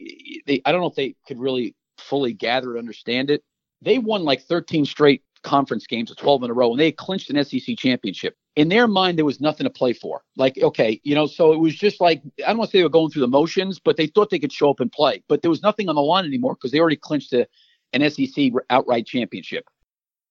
they 0.46 0.62
I 0.64 0.72
don't 0.72 0.80
know 0.80 0.88
if 0.88 0.96
they 0.96 1.14
could 1.26 1.38
really 1.38 1.74
fully 2.04 2.32
gather 2.32 2.70
and 2.70 2.78
understand 2.78 3.30
it. 3.30 3.42
They 3.82 3.98
won 3.98 4.24
like 4.24 4.42
13 4.42 4.84
straight 4.86 5.22
conference 5.42 5.86
games, 5.86 6.12
12 6.16 6.44
in 6.44 6.50
a 6.50 6.54
row, 6.54 6.70
and 6.70 6.80
they 6.80 6.90
clinched 6.90 7.30
an 7.30 7.44
SEC 7.44 7.76
championship. 7.76 8.34
In 8.56 8.68
their 8.68 8.86
mind, 8.86 9.18
there 9.18 9.24
was 9.24 9.40
nothing 9.40 9.64
to 9.64 9.70
play 9.70 9.92
for. 9.92 10.22
Like, 10.36 10.58
okay, 10.60 11.00
you 11.04 11.14
know, 11.14 11.26
so 11.26 11.52
it 11.52 11.58
was 11.58 11.74
just 11.74 12.00
like 12.00 12.22
I 12.44 12.48
don't 12.48 12.58
want 12.58 12.70
to 12.70 12.72
say 12.72 12.78
they 12.80 12.84
were 12.84 12.88
going 12.88 13.10
through 13.10 13.22
the 13.22 13.28
motions, 13.28 13.78
but 13.78 13.96
they 13.96 14.06
thought 14.06 14.30
they 14.30 14.38
could 14.38 14.52
show 14.52 14.70
up 14.70 14.80
and 14.80 14.90
play. 14.90 15.22
But 15.28 15.42
there 15.42 15.50
was 15.50 15.62
nothing 15.62 15.88
on 15.88 15.94
the 15.94 16.02
line 16.02 16.24
anymore 16.24 16.54
because 16.54 16.72
they 16.72 16.80
already 16.80 16.96
clinched 16.96 17.32
a, 17.32 17.46
an 17.92 18.08
SEC 18.10 18.50
outright 18.70 19.06
championship. 19.06 19.64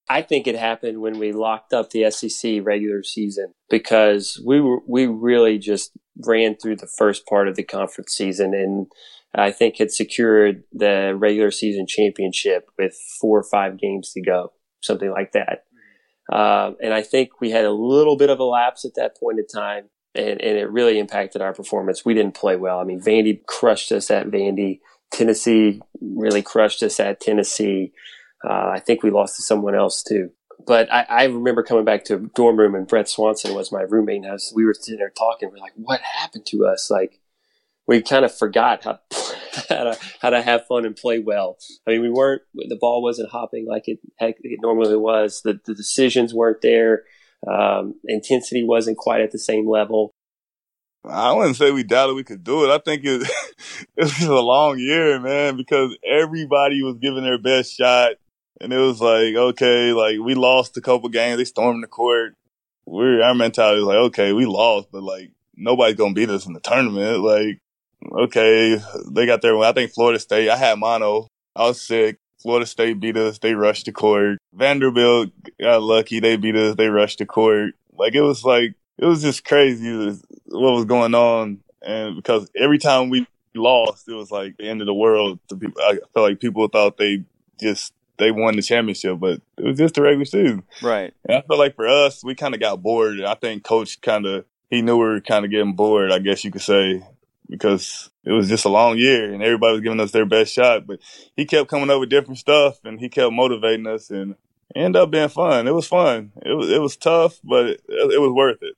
I 0.10 0.22
think 0.22 0.48
it 0.48 0.56
happened 0.56 1.02
when 1.02 1.18
we 1.18 1.32
locked 1.32 1.74
up 1.74 1.92
the 1.92 2.10
SEC 2.12 2.60
regular 2.64 3.04
season 3.04 3.54
because 3.70 4.42
we 4.46 4.60
were 4.60 4.80
we 4.88 5.06
really 5.08 5.58
just 5.58 5.92
ran 6.26 6.56
through 6.56 6.76
the 6.76 6.88
first 6.98 7.26
part 7.26 7.48
of 7.48 7.56
the 7.56 7.64
conference 7.64 8.14
season 8.14 8.54
and 8.54 8.88
I 9.36 9.52
think 9.52 9.78
had 9.78 9.92
secured 9.92 10.64
the 10.72 11.16
regular 11.18 11.52
season 11.52 11.88
championship 11.88 12.70
with 12.78 12.96
four 13.20 13.40
or 13.40 13.44
five 13.44 13.80
games 13.80 14.12
to 14.14 14.22
go, 14.22 14.54
something 14.82 15.10
like 15.10 15.32
that. 15.32 15.64
Uh, 16.32 16.72
and 16.82 16.94
I 16.94 17.02
think 17.02 17.42
we 17.42 17.50
had 17.50 17.66
a 17.66 17.72
little 17.72 18.16
bit 18.16 18.30
of 18.30 18.40
a 18.40 18.44
lapse 18.44 18.86
at 18.86 18.96
that 18.96 19.18
point 19.18 19.40
in 19.40 19.48
time, 19.48 19.90
and, 20.16 20.42
and 20.42 20.58
it 20.58 20.70
really 20.70 21.00
impacted 21.00 21.42
our 21.42 21.54
performance. 21.54 22.06
We 22.06 22.14
didn't 22.14 22.36
play 22.36 22.56
well. 22.56 22.80
I 22.80 22.84
mean, 22.84 23.02
Vandy 23.02 23.44
crushed 23.46 23.92
us 23.92 24.12
at 24.12 24.28
Vandy. 24.28 24.80
Tennessee 25.12 25.82
really 26.02 26.42
crushed 26.42 26.84
us 26.84 27.00
at 27.00 27.20
Tennessee. 27.20 27.92
Uh, 28.48 28.72
I 28.74 28.80
think 28.80 29.04
we 29.04 29.12
lost 29.12 29.36
to 29.38 29.44
someone 29.44 29.76
else 29.76 30.04
too. 30.04 30.30
But 30.66 30.92
I, 30.92 31.06
I, 31.10 31.24
remember 31.26 31.64
coming 31.64 31.84
back 31.84 32.06
to 32.06 32.16
a 32.16 32.20
dorm 32.20 32.58
room 32.58 32.74
and 32.74 32.88
Brett 32.88 33.10
Swanson 33.10 33.54
was 33.54 33.72
my 33.72 33.82
roommate. 33.82 34.22
And 34.22 34.28
I 34.28 34.34
was, 34.34 34.54
we 34.56 34.66
were 34.66 34.74
sitting 34.74 35.00
there 35.00 35.10
talking. 35.10 35.50
We're 35.52 35.58
like, 35.58 35.74
what 35.76 36.00
happened 36.02 36.46
to 36.48 36.66
us? 36.66 36.90
Like, 36.90 37.20
we 37.88 38.02
kind 38.02 38.26
of 38.26 38.36
forgot 38.36 38.84
how, 38.84 39.00
how 39.70 39.84
to 39.84 39.98
how 40.22 40.30
to 40.30 40.42
have 40.42 40.66
fun 40.68 40.86
and 40.86 40.96
play 40.96 41.20
well. 41.20 41.58
I 41.88 41.92
mean, 41.92 42.02
we 42.02 42.10
weren't 42.10 42.42
the 42.54 42.78
ball 42.80 43.02
wasn't 43.02 43.32
hopping 43.32 43.68
like 43.68 43.88
it, 43.88 44.00
it 44.20 44.60
normally 44.62 44.98
was. 44.98 45.42
The 45.44 45.60
the 45.66 45.76
decisions 45.76 46.34
weren't 46.34 46.62
there. 46.62 47.04
Um, 47.46 47.96
intensity 48.06 48.64
wasn't 48.64 48.98
quite 48.98 49.22
at 49.22 49.32
the 49.32 49.40
same 49.40 49.70
level. 49.70 50.12
I 51.06 51.34
wouldn't 51.34 51.58
say 51.58 51.72
we 51.72 51.84
doubted 51.84 52.16
we 52.16 52.24
could 52.24 52.44
do 52.44 52.64
it. 52.64 52.74
I 52.74 52.78
think 52.78 53.04
it, 53.04 53.30
it 53.98 54.04
was 54.04 54.22
a 54.22 54.34
long 54.34 54.80
year, 54.80 55.20
man, 55.20 55.58
because 55.58 55.98
everybody 56.08 56.82
was 56.82 56.98
giving 57.02 57.24
their 57.24 57.38
best 57.38 57.76
shot. 57.76 58.14
And 58.62 58.72
it 58.72 58.78
was 58.78 59.02
like, 59.02 59.36
okay, 59.36 59.92
like 59.92 60.20
we 60.20 60.36
lost 60.36 60.78
a 60.78 60.82
couple 60.82 61.10
games. 61.10 61.38
They 61.38 61.44
stormed 61.44 61.84
the 61.84 61.88
court. 61.88 62.36
We're, 62.86 63.22
our 63.22 63.34
mentality 63.34 63.80
was 63.80 63.88
like, 63.88 63.98
okay, 63.98 64.32
we 64.32 64.46
lost, 64.46 64.90
but 64.92 65.04
like 65.04 65.32
nobody's 65.56 65.96
going 65.96 66.16
to 66.16 66.20
beat 66.20 66.30
us 66.30 66.46
in 66.46 66.54
the 66.54 66.62
tournament. 66.62 67.20
Like 67.22 67.60
okay, 68.12 68.82
they 69.12 69.26
got 69.26 69.42
their. 69.42 69.56
One. 69.56 69.68
I 69.68 69.74
think 69.74 69.92
Florida 69.92 70.20
State. 70.20 70.50
I 70.50 70.58
had 70.58 70.80
mono. 70.80 71.28
I 71.56 71.68
was 71.68 71.82
sick. 71.82 72.18
Florida 72.42 72.66
State 72.66 73.00
beat 73.00 73.18
us. 73.18 73.40
They 73.40 73.56
rushed 73.56 73.86
the 73.86 73.92
court. 73.92 74.38
Vanderbilt 74.54 75.30
got 75.60 75.82
lucky. 75.82 76.20
They 76.20 76.36
beat 76.36 76.56
us. 76.56 76.76
They 76.76 76.90
rushed 76.90 77.20
the 77.20 77.26
court. 77.26 77.76
Like 77.94 78.16
it 78.16 78.22
was 78.22 78.44
like 78.44 78.74
it 78.98 79.06
was 79.06 79.22
just 79.22 79.46
crazy 79.46 80.20
what 80.46 80.74
was 80.74 80.86
going 80.86 81.16
on. 81.16 81.62
And 81.82 82.16
because 82.16 82.50
every 82.60 82.78
time 82.78 83.10
we 83.10 83.28
lost, 83.56 84.08
it 84.08 84.14
was 84.14 84.32
like 84.32 84.58
the 84.58 84.68
end 84.68 84.82
of 84.82 84.88
the 84.88 84.94
world. 84.94 85.40
To 85.50 85.56
people, 85.56 85.82
I 85.82 86.00
felt 86.14 86.30
like 86.30 86.40
people 86.40 86.68
thought 86.68 86.98
they 86.98 87.24
just 87.60 87.94
they 88.18 88.32
won 88.32 88.56
the 88.56 88.62
championship, 88.62 89.20
but 89.20 89.42
it 89.58 89.64
was 89.64 89.78
just 89.78 89.96
the 89.96 90.02
regular 90.02 90.26
season. 90.26 90.64
Right. 90.82 91.14
And 91.28 91.38
I 91.38 91.42
feel 91.42 91.58
like 91.58 91.76
for 91.76 91.88
us, 91.88 92.24
we 92.24 92.36
kind 92.36 92.54
of 92.54 92.60
got 92.60 92.82
bored. 92.82 93.22
I 93.22 93.36
think 93.36 93.64
coach 93.64 94.02
kind 94.02 94.26
of 94.26 94.46
he 94.70 94.82
knew 94.82 94.98
we 94.98 95.06
were 95.06 95.22
kind 95.22 95.46
of 95.46 95.52
getting 95.52 95.74
bored. 95.74 96.12
I 96.12 96.20
guess 96.20 96.44
you 96.44 96.52
could 96.52 96.62
say 96.62 97.04
because 97.54 98.10
it 98.24 98.32
was 98.32 98.50
just 98.50 98.66
a 98.66 98.70
long 98.70 98.98
year 98.98 99.32
and 99.32 99.44
everybody 99.44 99.74
was 99.74 99.82
giving 99.82 100.00
us 100.00 100.12
their 100.12 100.26
best 100.26 100.52
shot. 100.52 100.88
But 100.88 101.00
he 101.36 101.46
kept 101.46 101.70
coming 101.70 101.92
up 101.92 102.00
with 102.00 102.10
different 102.10 102.40
stuff 102.40 102.80
and 102.84 103.00
he 103.00 103.10
kept 103.10 103.32
motivating 103.32 103.86
us 103.86 104.10
and 104.10 104.36
ended 104.76 105.00
up 105.00 105.12
being 105.12 105.30
fun. 105.30 105.68
It 105.68 105.74
was 105.74 105.88
fun. 105.88 106.32
It 106.44 106.54
was 106.54 106.70
it 106.72 106.82
was 106.82 106.98
tough, 106.98 107.40
but 107.44 107.68
it, 107.68 107.82
it 107.88 108.20
was 108.20 108.32
worth 108.32 108.58
it. 108.64 108.74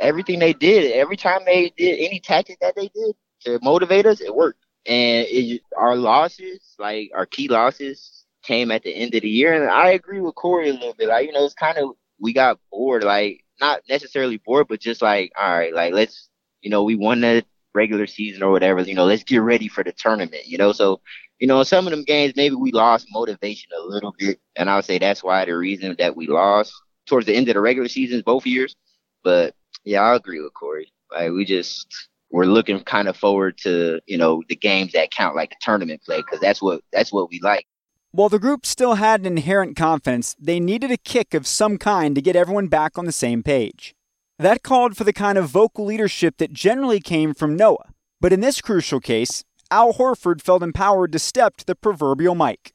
Everything 0.00 0.40
they 0.40 0.52
did, 0.52 0.90
every 0.90 1.16
time 1.16 1.42
they 1.46 1.72
did 1.76 2.00
any 2.00 2.18
tactic 2.18 2.58
that 2.60 2.74
they 2.74 2.88
did 2.88 3.14
to 3.42 3.60
motivate 3.62 4.06
us, 4.06 4.20
it 4.20 4.34
worked. 4.34 4.64
and 4.86 5.24
it, 5.30 5.62
our 5.76 5.94
losses, 5.94 6.74
like 6.80 7.12
our 7.14 7.26
key 7.26 7.46
losses, 7.46 8.24
came 8.42 8.72
at 8.72 8.82
the 8.82 8.90
end 8.90 9.14
of 9.14 9.22
the 9.22 9.28
year. 9.28 9.54
And 9.54 9.70
I 9.70 9.90
agree 9.90 10.20
with 10.20 10.34
Corey 10.34 10.70
a 10.70 10.72
little 10.72 10.94
bit. 10.94 11.08
Like 11.08 11.26
you 11.28 11.32
know, 11.32 11.44
it's 11.44 11.54
kind 11.54 11.78
of 11.78 11.90
we 12.18 12.32
got 12.32 12.58
bored. 12.72 13.04
Like 13.04 13.44
not 13.60 13.82
necessarily 13.88 14.38
bored, 14.44 14.66
but 14.68 14.80
just 14.80 15.00
like 15.00 15.30
all 15.40 15.48
right, 15.48 15.72
like 15.72 15.92
let's 15.92 16.28
you 16.60 16.70
know 16.70 16.82
we 16.82 16.96
won 16.96 17.20
the 17.20 17.44
regular 17.74 18.06
season 18.06 18.42
or 18.42 18.50
whatever. 18.50 18.80
You 18.82 18.94
know, 18.94 19.04
let's 19.04 19.24
get 19.24 19.38
ready 19.38 19.68
for 19.68 19.84
the 19.84 19.92
tournament. 19.92 20.46
You 20.46 20.58
know, 20.58 20.72
so 20.72 21.00
you 21.38 21.46
know 21.46 21.62
some 21.62 21.86
of 21.86 21.90
them 21.90 22.04
games 22.04 22.34
maybe 22.36 22.54
we 22.54 22.72
lost 22.72 23.08
motivation 23.10 23.70
a 23.78 23.82
little 23.82 24.14
bit, 24.18 24.40
and 24.56 24.70
I 24.70 24.76
would 24.76 24.84
say 24.84 24.98
that's 24.98 25.22
why 25.22 25.44
the 25.44 25.56
reason 25.56 25.96
that 25.98 26.16
we 26.16 26.26
lost 26.26 26.72
towards 27.06 27.26
the 27.26 27.34
end 27.34 27.48
of 27.48 27.54
the 27.54 27.60
regular 27.60 27.88
seasons 27.88 28.22
both 28.22 28.46
years. 28.46 28.74
But 29.22 29.54
yeah, 29.84 30.02
I 30.02 30.16
agree 30.16 30.40
with 30.40 30.54
Corey. 30.54 30.92
Like 31.12 31.32
we 31.32 31.44
just 31.44 32.08
we're 32.30 32.46
looking 32.46 32.80
kind 32.80 33.08
of 33.08 33.16
forward 33.16 33.58
to 33.58 34.00
you 34.06 34.18
know 34.18 34.42
the 34.48 34.56
games 34.56 34.92
that 34.92 35.10
count, 35.10 35.36
like 35.36 35.50
the 35.50 35.56
tournament 35.60 36.02
play, 36.04 36.18
because 36.18 36.40
that's 36.40 36.62
what 36.62 36.82
that's 36.92 37.12
what 37.12 37.30
we 37.30 37.40
like. 37.42 37.66
While 38.10 38.28
the 38.28 38.38
group 38.38 38.64
still 38.64 38.94
had 38.94 39.20
an 39.20 39.26
inherent 39.26 39.76
confidence, 39.76 40.36
they 40.38 40.60
needed 40.60 40.92
a 40.92 40.96
kick 40.96 41.34
of 41.34 41.48
some 41.48 41.78
kind 41.78 42.14
to 42.14 42.22
get 42.22 42.36
everyone 42.36 42.68
back 42.68 42.96
on 42.96 43.06
the 43.06 43.12
same 43.12 43.42
page. 43.42 43.93
That 44.38 44.64
called 44.64 44.96
for 44.96 45.04
the 45.04 45.12
kind 45.12 45.38
of 45.38 45.48
vocal 45.48 45.84
leadership 45.84 46.38
that 46.38 46.52
generally 46.52 46.98
came 46.98 47.34
from 47.34 47.54
Noah. 47.54 47.90
But 48.20 48.32
in 48.32 48.40
this 48.40 48.60
crucial 48.60 48.98
case, 48.98 49.44
Al 49.70 49.92
Horford 49.92 50.42
felt 50.42 50.62
empowered 50.62 51.12
to 51.12 51.20
step 51.20 51.56
to 51.58 51.64
the 51.64 51.76
proverbial 51.76 52.34
mic. 52.34 52.72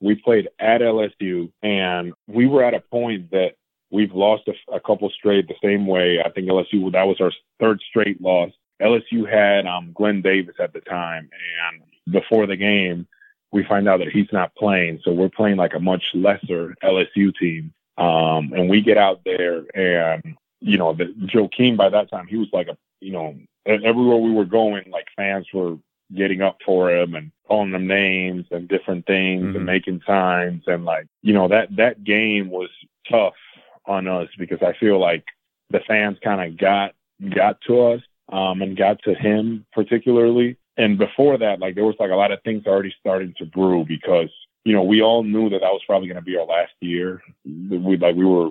We 0.00 0.16
played 0.16 0.48
at 0.58 0.80
LSU, 0.80 1.52
and 1.62 2.12
we 2.26 2.46
were 2.46 2.64
at 2.64 2.74
a 2.74 2.80
point 2.80 3.30
that 3.30 3.52
we've 3.92 4.12
lost 4.12 4.48
a, 4.48 4.74
a 4.74 4.80
couple 4.80 5.08
straight 5.10 5.46
the 5.46 5.54
same 5.62 5.86
way. 5.86 6.18
I 6.22 6.30
think 6.30 6.48
LSU 6.48 6.90
that 6.90 7.06
was 7.06 7.20
our 7.20 7.30
third 7.60 7.80
straight 7.88 8.20
loss. 8.20 8.50
LSU 8.82 9.30
had 9.30 9.66
um, 9.66 9.92
Glen 9.94 10.20
Davis 10.20 10.56
at 10.58 10.72
the 10.72 10.80
time, 10.80 11.30
and 11.70 12.12
before 12.12 12.48
the 12.48 12.56
game, 12.56 13.06
we 13.52 13.64
find 13.64 13.88
out 13.88 13.98
that 13.98 14.10
he's 14.12 14.32
not 14.32 14.52
playing. 14.56 15.00
So 15.04 15.12
we're 15.12 15.28
playing 15.28 15.58
like 15.58 15.74
a 15.74 15.80
much 15.80 16.02
lesser 16.12 16.74
LSU 16.82 17.32
team. 17.40 17.72
Um, 17.96 18.52
and 18.52 18.68
we 18.68 18.80
get 18.80 18.98
out 18.98 19.20
there, 19.24 19.64
and 19.74 20.36
you 20.60 20.78
know, 20.78 20.94
the, 20.94 21.04
Joakim 21.04 21.76
by 21.76 21.90
that 21.90 22.10
time 22.10 22.26
he 22.26 22.36
was 22.36 22.48
like 22.52 22.68
a, 22.68 22.76
you 23.00 23.12
know, 23.12 23.36
everywhere 23.66 24.16
we 24.16 24.32
were 24.32 24.44
going, 24.44 24.90
like 24.90 25.06
fans 25.16 25.46
were 25.52 25.76
getting 26.14 26.42
up 26.42 26.58
for 26.64 26.90
him 26.90 27.14
and 27.14 27.30
calling 27.46 27.72
them 27.72 27.86
names 27.86 28.46
and 28.50 28.68
different 28.68 29.06
things 29.06 29.44
mm-hmm. 29.44 29.56
and 29.56 29.66
making 29.66 30.00
signs 30.06 30.62
and 30.66 30.84
like, 30.84 31.06
you 31.22 31.32
know, 31.32 31.48
that 31.48 31.74
that 31.76 32.02
game 32.04 32.50
was 32.50 32.70
tough 33.10 33.34
on 33.86 34.08
us 34.08 34.28
because 34.38 34.62
I 34.62 34.74
feel 34.78 34.98
like 34.98 35.24
the 35.70 35.80
fans 35.86 36.18
kind 36.22 36.40
of 36.40 36.58
got 36.58 36.94
got 37.34 37.60
to 37.62 37.80
us 37.82 38.00
um, 38.32 38.62
and 38.62 38.76
got 38.76 39.02
to 39.02 39.14
him 39.14 39.66
particularly. 39.72 40.56
And 40.76 40.98
before 40.98 41.38
that, 41.38 41.60
like 41.60 41.74
there 41.74 41.84
was 41.84 41.96
like 41.98 42.10
a 42.10 42.16
lot 42.16 42.32
of 42.32 42.42
things 42.42 42.66
already 42.66 42.94
starting 43.00 43.34
to 43.38 43.44
brew 43.44 43.84
because 43.86 44.30
you 44.64 44.72
know 44.72 44.82
we 44.82 45.02
all 45.02 45.22
knew 45.22 45.50
that 45.50 45.60
that 45.60 45.72
was 45.72 45.82
probably 45.86 46.08
going 46.08 46.16
to 46.16 46.22
be 46.22 46.36
our 46.36 46.46
last 46.46 46.72
year. 46.80 47.22
We 47.44 47.96
like 47.96 48.16
we 48.16 48.24
were 48.24 48.50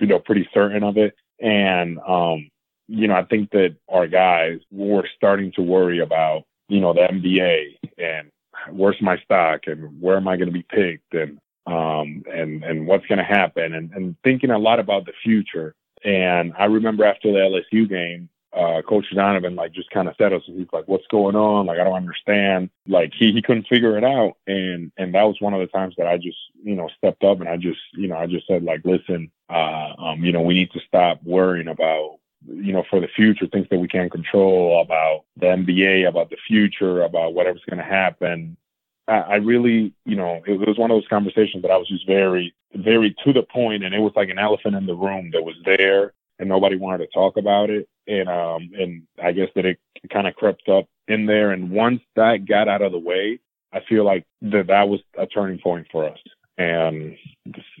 you 0.00 0.06
know 0.06 0.18
pretty 0.18 0.48
certain 0.52 0.82
of 0.82 0.96
it, 0.96 1.14
and 1.40 1.98
um, 2.00 2.50
you 2.88 3.08
know 3.08 3.14
I 3.14 3.24
think 3.24 3.50
that 3.50 3.76
our 3.88 4.06
guys 4.06 4.60
were 4.70 5.08
starting 5.16 5.52
to 5.52 5.62
worry 5.62 6.00
about 6.00 6.44
you 6.68 6.80
know 6.80 6.92
the 6.92 7.00
NBA 7.00 7.78
and 7.98 8.30
where's 8.70 9.00
my 9.00 9.18
stock 9.18 9.62
and 9.66 10.00
where 10.00 10.16
am 10.16 10.28
I 10.28 10.36
going 10.36 10.48
to 10.48 10.52
be 10.52 10.66
picked 10.68 11.14
and 11.14 11.38
um, 11.66 12.24
and 12.30 12.62
and 12.62 12.86
what's 12.86 13.06
going 13.06 13.18
to 13.18 13.24
happen, 13.24 13.72
and, 13.72 13.90
and 13.92 14.16
thinking 14.22 14.50
a 14.50 14.58
lot 14.58 14.80
about 14.80 15.06
the 15.06 15.12
future. 15.22 15.74
And 16.04 16.52
I 16.58 16.66
remember 16.66 17.06
after 17.06 17.32
the 17.32 17.38
LSU 17.38 17.88
game, 17.88 18.28
uh, 18.54 18.82
Coach 18.82 19.06
Donovan 19.14 19.56
like 19.56 19.72
just 19.72 19.90
kind 19.90 20.08
of 20.08 20.14
said 20.16 20.32
us, 20.32 20.42
he's 20.46 20.66
like, 20.72 20.86
"What's 20.86 21.06
going 21.08 21.36
on? 21.36 21.66
Like, 21.66 21.78
I 21.78 21.84
don't 21.84 21.94
understand." 21.94 22.70
Like 22.86 23.12
he 23.18 23.32
he 23.32 23.42
couldn't 23.42 23.66
figure 23.68 23.98
it 23.98 24.04
out, 24.04 24.34
and 24.46 24.92
and 24.96 25.14
that 25.14 25.24
was 25.24 25.40
one 25.40 25.54
of 25.54 25.60
the 25.60 25.66
times 25.66 25.94
that 25.98 26.06
I 26.06 26.16
just 26.16 26.38
you 26.62 26.74
know 26.74 26.88
stepped 26.96 27.24
up 27.24 27.40
and 27.40 27.48
I 27.48 27.56
just 27.56 27.80
you 27.94 28.08
know 28.08 28.16
I 28.16 28.26
just 28.26 28.46
said 28.46 28.62
like, 28.62 28.82
"Listen, 28.84 29.30
uh, 29.50 29.92
um, 29.98 30.24
you 30.24 30.32
know, 30.32 30.42
we 30.42 30.54
need 30.54 30.70
to 30.72 30.80
stop 30.86 31.22
worrying 31.22 31.68
about." 31.68 32.18
you 32.46 32.74
know, 32.74 32.84
for 32.90 33.00
the 33.00 33.08
future, 33.08 33.46
things 33.46 33.66
that 33.70 33.78
we 33.78 33.88
can't 33.88 34.12
control 34.12 34.82
about 34.82 35.24
the 35.38 35.46
NBA, 35.46 36.06
about 36.06 36.28
the 36.28 36.36
future, 36.46 37.02
about 37.02 37.32
whatever's 37.32 37.64
going 37.66 37.78
to 37.78 37.82
happen. 37.82 38.58
I 39.06 39.36
really, 39.36 39.92
you 40.06 40.16
know, 40.16 40.42
it 40.46 40.66
was 40.66 40.78
one 40.78 40.90
of 40.90 40.96
those 40.96 41.08
conversations 41.08 41.60
that 41.62 41.70
I 41.70 41.76
was 41.76 41.88
just 41.88 42.06
very, 42.06 42.54
very 42.74 43.14
to 43.24 43.34
the 43.34 43.42
point, 43.42 43.84
and 43.84 43.94
it 43.94 43.98
was 43.98 44.14
like 44.16 44.30
an 44.30 44.38
elephant 44.38 44.76
in 44.76 44.86
the 44.86 44.94
room 44.94 45.30
that 45.32 45.44
was 45.44 45.56
there, 45.66 46.14
and 46.38 46.48
nobody 46.48 46.76
wanted 46.76 46.98
to 46.98 47.12
talk 47.12 47.36
about 47.36 47.70
it. 47.70 47.88
And 48.06 48.28
um, 48.28 48.70
and 48.78 49.02
I 49.22 49.32
guess 49.32 49.48
that 49.54 49.64
it 49.64 49.78
kind 50.12 50.26
of 50.26 50.34
crept 50.34 50.68
up 50.68 50.86
in 51.08 51.26
there. 51.26 51.52
And 51.52 51.70
once 51.70 52.02
that 52.16 52.46
got 52.46 52.68
out 52.68 52.82
of 52.82 52.92
the 52.92 52.98
way, 52.98 53.40
I 53.72 53.80
feel 53.88 54.04
like 54.04 54.24
that 54.42 54.66
that 54.68 54.88
was 54.88 55.00
a 55.18 55.26
turning 55.26 55.58
point 55.58 55.86
for 55.90 56.08
us. 56.08 56.18
And 56.56 57.16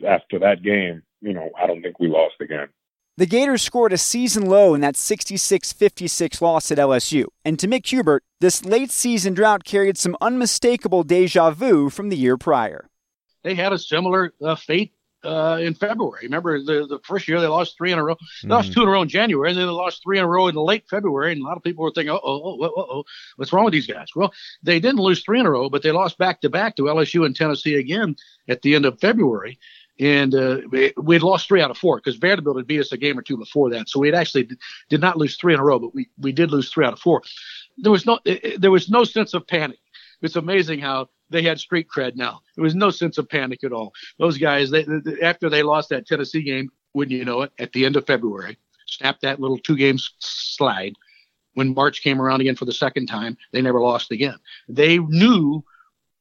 after 0.06 0.38
that 0.40 0.62
game, 0.62 1.02
you 1.20 1.32
know, 1.32 1.50
I 1.60 1.66
don't 1.66 1.82
think 1.82 2.00
we 2.00 2.08
lost 2.08 2.34
again. 2.40 2.68
The 3.16 3.26
Gators 3.26 3.62
scored 3.62 3.92
a 3.92 3.98
season 3.98 4.46
low 4.46 4.74
in 4.74 4.80
that 4.80 4.96
66 4.96 5.72
56 5.72 6.42
loss 6.42 6.72
at 6.72 6.78
LSU, 6.78 7.26
and 7.44 7.58
to 7.60 7.68
Mick 7.68 7.86
Hubert, 7.86 8.24
this 8.40 8.64
late 8.64 8.90
season 8.90 9.34
drought 9.34 9.62
carried 9.62 9.96
some 9.96 10.16
unmistakable 10.20 11.04
deja 11.04 11.52
vu 11.52 11.90
from 11.90 12.08
the 12.08 12.16
year 12.16 12.36
prior. 12.36 12.88
They 13.44 13.54
had 13.54 13.72
a 13.72 13.78
similar 13.78 14.32
uh, 14.42 14.56
fate 14.56 14.94
uh, 15.24 15.58
in 15.60 15.74
February. 15.74 16.24
Remember, 16.24 16.58
the, 16.58 16.86
the 16.86 17.00
first 17.04 17.28
year 17.28 17.40
they 17.40 17.46
lost 17.46 17.76
three 17.76 17.92
in 17.92 17.98
a 17.98 18.04
row. 18.04 18.16
They 18.42 18.48
mm. 18.48 18.52
lost 18.52 18.72
two 18.72 18.82
in 18.82 18.88
a 18.88 18.90
row 18.90 19.02
in 19.02 19.08
January, 19.08 19.50
and 19.50 19.58
then 19.58 19.66
they 19.66 19.72
lost 19.72 20.02
three 20.02 20.18
in 20.18 20.24
a 20.24 20.28
row 20.28 20.48
in 20.48 20.54
late 20.54 20.84
February. 20.88 21.32
And 21.32 21.42
a 21.42 21.44
lot 21.44 21.56
of 21.56 21.62
people 21.62 21.84
were 21.84 21.90
thinking, 21.90 22.10
oh, 22.10 22.20
oh, 22.22 22.58
oh, 22.60 22.72
oh, 22.76 22.86
oh, 22.90 23.04
what's 23.36 23.52
wrong 23.52 23.64
with 23.64 23.72
these 23.72 23.86
guys? 23.86 24.08
Well, 24.14 24.32
they 24.62 24.80
didn't 24.80 25.00
lose 25.00 25.22
three 25.22 25.40
in 25.40 25.46
a 25.46 25.50
row, 25.50 25.68
but 25.68 25.82
they 25.82 25.92
lost 25.92 26.18
back 26.18 26.40
to 26.42 26.50
back 26.50 26.76
to 26.76 26.82
LSU 26.82 27.24
and 27.26 27.34
Tennessee 27.34 27.76
again 27.76 28.16
at 28.48 28.62
the 28.62 28.74
end 28.74 28.86
of 28.86 29.00
February 29.00 29.58
and 30.00 30.34
uh, 30.34 30.58
we 30.96 31.14
had 31.14 31.22
lost 31.22 31.46
three 31.46 31.62
out 31.62 31.70
of 31.70 31.78
four 31.78 31.98
because 31.98 32.16
Vanderbilt 32.16 32.56
had 32.56 32.66
beat 32.66 32.80
us 32.80 32.92
a 32.92 32.96
game 32.96 33.18
or 33.18 33.22
two 33.22 33.36
before 33.36 33.70
that. 33.70 33.88
So 33.88 34.00
we 34.00 34.08
had 34.08 34.16
actually 34.16 34.48
did 34.88 35.00
not 35.00 35.16
lose 35.16 35.36
three 35.36 35.54
in 35.54 35.60
a 35.60 35.64
row, 35.64 35.78
but 35.78 35.94
we, 35.94 36.08
we 36.18 36.32
did 36.32 36.50
lose 36.50 36.70
three 36.70 36.84
out 36.84 36.92
of 36.92 36.98
four. 36.98 37.22
There 37.78 37.92
was 37.92 38.06
no 38.06 38.18
there 38.58 38.70
was 38.70 38.90
no 38.90 39.04
sense 39.04 39.34
of 39.34 39.46
panic. 39.46 39.78
It's 40.22 40.36
amazing 40.36 40.80
how 40.80 41.08
they 41.30 41.42
had 41.42 41.58
street 41.58 41.88
cred 41.94 42.16
now. 42.16 42.40
There 42.56 42.62
was 42.62 42.74
no 42.74 42.90
sense 42.90 43.18
of 43.18 43.28
panic 43.28 43.64
at 43.64 43.72
all. 43.72 43.92
Those 44.18 44.38
guys, 44.38 44.70
they, 44.70 44.84
they, 44.84 45.20
after 45.22 45.48
they 45.48 45.62
lost 45.62 45.88
that 45.90 46.06
Tennessee 46.06 46.42
game, 46.42 46.70
wouldn't 46.92 47.16
you 47.16 47.24
know 47.24 47.42
it, 47.42 47.52
at 47.58 47.72
the 47.72 47.84
end 47.84 47.96
of 47.96 48.06
February, 48.06 48.56
snapped 48.86 49.22
that 49.22 49.40
little 49.40 49.58
two 49.58 49.76
games 49.76 50.14
slide. 50.18 50.94
When 51.54 51.74
March 51.74 52.02
came 52.02 52.20
around 52.20 52.40
again 52.40 52.56
for 52.56 52.64
the 52.64 52.72
second 52.72 53.06
time, 53.06 53.36
they 53.52 53.62
never 53.62 53.80
lost 53.80 54.10
again. 54.10 54.36
They 54.68 54.98
knew 54.98 55.64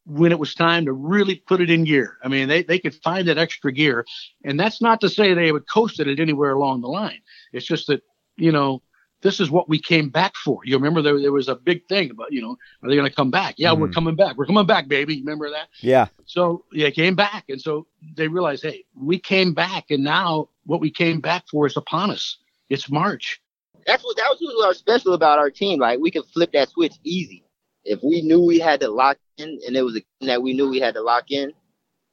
when 0.06 0.32
it 0.32 0.40
was 0.40 0.54
time 0.54 0.86
to 0.86 0.94
really 0.94 1.36
put 1.36 1.62
it 1.62 1.70
in 1.70 1.86
gear. 1.86 2.18
I 2.24 2.28
mean, 2.28 2.48
they, 2.48 2.64
they 2.64 2.78
could 2.78 2.96
find 2.96 3.28
that 3.28 3.38
extra 3.38 3.72
gear. 3.72 4.06
And 4.44 4.60
that's 4.60 4.82
not 4.82 5.02
to 5.02 5.10
say 5.10 5.34
they 5.34 5.52
would 5.52 5.68
coast 5.68 6.00
it 6.00 6.20
anywhere 6.20 6.52
along 6.52 6.82
the 6.82 6.88
line. 6.88 7.22
It's 7.52 7.66
just 7.66 7.88
that, 7.88 8.02
you 8.36 8.52
know, 8.52 8.82
this 9.24 9.40
is 9.40 9.50
what 9.50 9.68
we 9.68 9.80
came 9.80 10.10
back 10.10 10.36
for. 10.36 10.60
You 10.64 10.76
remember 10.76 11.02
there, 11.02 11.20
there 11.20 11.32
was 11.32 11.48
a 11.48 11.56
big 11.56 11.88
thing 11.88 12.12
about, 12.12 12.32
you 12.32 12.42
know, 12.42 12.58
are 12.84 12.90
they 12.90 12.96
going 12.96 13.10
to 13.10 13.16
come 13.16 13.32
back? 13.32 13.56
Yeah, 13.58 13.70
mm-hmm. 13.70 13.82
we're 13.82 13.90
coming 13.90 14.16
back. 14.16 14.38
We're 14.38 14.46
coming 14.46 14.68
back, 14.68 14.88
baby. 14.88 15.20
Remember 15.20 15.50
that? 15.50 15.70
Yeah. 15.82 16.08
So 16.26 16.66
yeah, 16.72 16.90
came 16.92 17.16
back. 17.16 17.46
And 17.50 17.60
so 17.60 17.88
they 18.16 18.28
realized, 18.28 18.64
hey, 18.64 18.84
we 18.96 19.18
came 19.18 19.54
back. 19.54 19.86
And 19.90 20.04
now 20.04 20.50
what 20.66 20.82
we 20.82 20.92
came 20.92 21.22
back 21.22 21.46
for 21.50 21.66
is 21.66 21.78
upon 21.78 22.12
us. 22.12 22.38
It's 22.70 22.90
March. 22.92 23.42
That's 23.88 24.04
what 24.04 24.16
that 24.18 24.28
was 24.30 24.38
what 24.42 24.68
was 24.68 24.78
special 24.78 25.14
about 25.14 25.40
our 25.40 25.50
team. 25.50 25.80
Like 25.80 26.00
we 26.00 26.12
could 26.12 26.26
flip 26.34 26.52
that 26.54 26.70
switch 26.70 26.94
easy 27.04 27.44
if 27.86 28.00
we 28.04 28.22
knew 28.22 28.42
we 28.42 28.60
had 28.60 28.80
to 28.82 28.90
lock 28.90 29.18
in 29.38 29.60
and 29.66 29.76
it 29.76 29.84
was 29.84 29.96
a 29.96 30.00
game 30.00 30.28
that 30.28 30.42
we 30.42 30.54
knew 30.54 30.70
we 30.70 30.80
had 30.80 30.94
to 30.94 31.02
lock 31.02 31.32
in, 31.32 31.52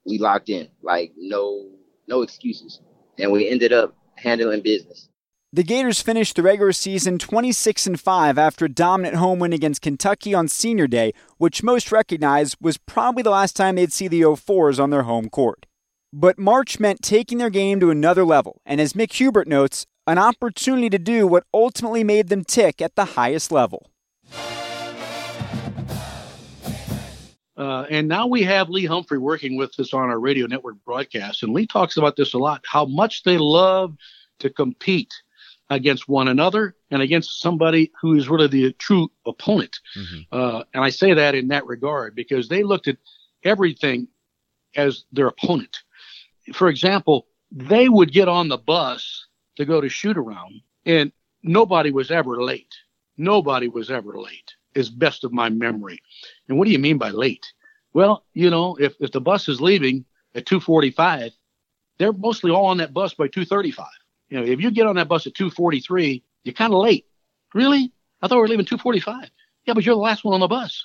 we 0.05 0.19
locked 0.19 0.49
in. 0.49 0.69
Like 0.83 1.13
no 1.17 1.69
no 2.09 2.23
excuses. 2.23 2.81
And 3.19 3.31
we 3.31 3.49
ended 3.49 3.73
up 3.73 3.95
handling 4.17 4.63
business. 4.63 5.09
The 5.53 5.65
Gators 5.65 6.01
finished 6.01 6.37
the 6.37 6.45
regular 6.45 6.71
season 6.71 7.19
26 7.19 7.89
and 7.89 8.01
5 8.01 8.39
after 8.39 8.67
a 8.67 8.69
dominant 8.69 9.17
home 9.17 9.41
win 9.41 9.53
against 9.53 9.83
Kentucky 9.83 10.33
on 10.33 10.47
senior 10.47 10.87
day, 10.87 11.13
which 11.39 11.65
most 11.65 11.91
recognize 11.91 12.55
was 12.61 12.79
probably 12.79 13.25
the 13.25 13.31
last 13.31 13.57
time 13.57 13.75
they'd 13.75 13.93
see 13.93 14.07
the 14.07 14.21
04s 14.21 14.81
on 14.81 14.91
their 14.91 15.03
home 15.03 15.29
court. 15.29 15.67
But 16.13 16.39
March 16.39 16.79
meant 16.79 17.03
taking 17.03 17.39
their 17.39 17.51
game 17.51 17.81
to 17.81 17.91
another 17.91 18.25
level, 18.25 18.61
and 18.65 18.81
as 18.81 18.93
Mick 18.93 19.15
Hubert 19.15 19.49
notes, 19.49 19.87
an 20.07 20.19
opportunity 20.19 20.89
to 20.89 21.01
do 21.01 21.27
what 21.27 21.43
ultimately 21.53 22.05
made 22.05 22.29
them 22.29 22.45
tick 22.45 22.81
at 22.81 22.95
the 22.95 23.05
highest 23.05 23.51
level. 23.51 23.91
Uh, 27.57 27.87
and 27.91 28.07
now 28.07 28.29
we 28.29 28.45
have 28.45 28.69
Lee 28.69 28.85
Humphrey 28.87 29.19
working 29.19 29.57
with 29.57 29.81
us 29.81 29.93
on 29.93 30.11
our 30.11 30.21
radio 30.21 30.47
network 30.47 30.77
broadcast. 30.85 31.43
And 31.43 31.53
Lee 31.53 31.67
talks 31.67 31.97
about 31.97 32.15
this 32.15 32.35
a 32.35 32.39
lot 32.39 32.63
how 32.65 32.85
much 32.85 33.25
they 33.25 33.37
love 33.37 33.97
to 34.39 34.49
compete 34.49 35.13
against 35.71 36.09
one 36.09 36.29
another 36.29 36.77
and 36.91 37.01
against 37.01 37.41
somebody 37.41 37.91
who 38.01 38.15
is 38.15 38.29
really 38.29 38.49
the 38.49 38.73
true 38.73 39.09
opponent. 39.27 39.79
Mm-hmm. 39.97 40.21
Uh, 40.33 40.65
and 40.75 40.85
I 40.85 40.91
say 40.91 41.15
that 41.15 41.35
in 41.35 41.49
that 41.49 41.67
regard 41.67 42.15
because 42.15 42.49
they 42.49 42.63
looked 42.63 42.89
at 42.89 42.97
everything 43.45 44.09
as 44.77 45.05
their 45.13 45.29
opponent. 45.29 45.79
For 46.53 46.69
example, 46.69 47.27
they 47.53 47.89
would 47.89 48.13
get 48.13 48.29
on 48.29 48.49
the 48.49 48.59
bus 48.59 49.27
to 49.57 49.65
go 49.65 49.81
to 49.81 49.89
shoot 49.89 50.17
around, 50.17 50.61
and 50.87 51.13
nobody 51.43 51.91
was 51.91 52.11
ever 52.11 52.43
late 52.43 52.75
nobody 53.21 53.69
was 53.69 53.91
ever 53.91 54.19
late, 54.19 54.55
as 54.75 54.89
best 54.89 55.23
of 55.23 55.33
my 55.33 55.49
memory. 55.49 56.03
And 56.49 56.59
what 56.59 56.65
do 56.65 56.73
you 56.73 56.79
mean 56.79 56.99
by 56.99 57.11
late? 57.11 57.47
Well, 57.93 58.25
you 58.35 58.51
know, 58.51 58.77
if, 58.81 58.95
if 58.99 59.13
the 59.13 59.21
bus 59.21 59.49
is 59.49 59.61
leaving 59.61 60.05
at 60.35 60.47
245, 60.47 61.33
they're 61.99 62.13
mostly 62.13 62.51
all 62.51 62.67
on 62.67 62.79
that 62.79 62.95
bus 62.95 63.15
by 63.15 63.29
235. 63.29 63.87
You 64.31 64.39
know, 64.39 64.47
if 64.47 64.61
you 64.61 64.71
get 64.71 64.87
on 64.87 64.97
that 64.97 65.09
bus 65.09 65.27
at 65.27 65.35
243, 65.35 66.23
you're 66.45 66.55
kind 66.55 66.73
of 66.73 66.81
late. 66.81 67.07
Really? 67.55 67.93
I 68.23 68.29
thought 68.29 68.37
we 68.37 68.41
were 68.43 68.49
leaving 68.49 68.65
245. 68.65 69.31
Yeah, 69.67 69.75
but 69.75 69.85
you're 69.85 69.95
the 69.95 70.01
last 70.01 70.25
one 70.25 70.35
on 70.35 70.41
the 70.41 70.49
bus. 70.49 70.85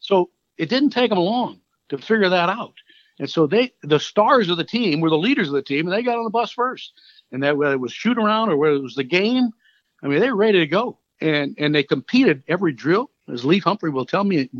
So 0.00 0.30
it 0.58 0.68
didn't 0.68 0.90
take 0.90 1.10
them 1.10 1.18
long 1.18 1.60
to 1.88 1.98
figure 1.98 2.28
that 2.28 2.48
out. 2.48 2.74
And 3.18 3.30
so 3.30 3.46
they, 3.46 3.72
the 3.82 4.00
stars 4.00 4.48
of 4.48 4.56
the 4.56 4.64
team 4.64 5.00
were 5.00 5.10
the 5.10 5.16
leaders 5.16 5.48
of 5.48 5.54
the 5.54 5.62
team, 5.62 5.86
and 5.86 5.94
they 5.94 6.02
got 6.02 6.18
on 6.18 6.24
the 6.24 6.30
bus 6.30 6.52
first. 6.52 6.92
And 7.30 7.42
that 7.42 7.56
whether 7.56 7.74
it 7.74 7.80
was 7.80 7.92
shoot 7.92 8.18
around 8.18 8.50
or 8.50 8.56
whether 8.56 8.74
it 8.74 8.82
was 8.82 8.94
the 8.94 9.04
game, 9.04 9.50
I 10.02 10.08
mean, 10.08 10.20
they 10.20 10.30
were 10.30 10.36
ready 10.36 10.58
to 10.58 10.66
go. 10.66 10.98
And 11.20 11.54
and 11.58 11.74
they 11.74 11.84
competed 11.84 12.42
every 12.48 12.72
drill. 12.72 13.10
As 13.32 13.44
Lee 13.44 13.60
Humphrey 13.60 13.90
will 13.90 14.04
tell 14.04 14.24
me 14.24 14.50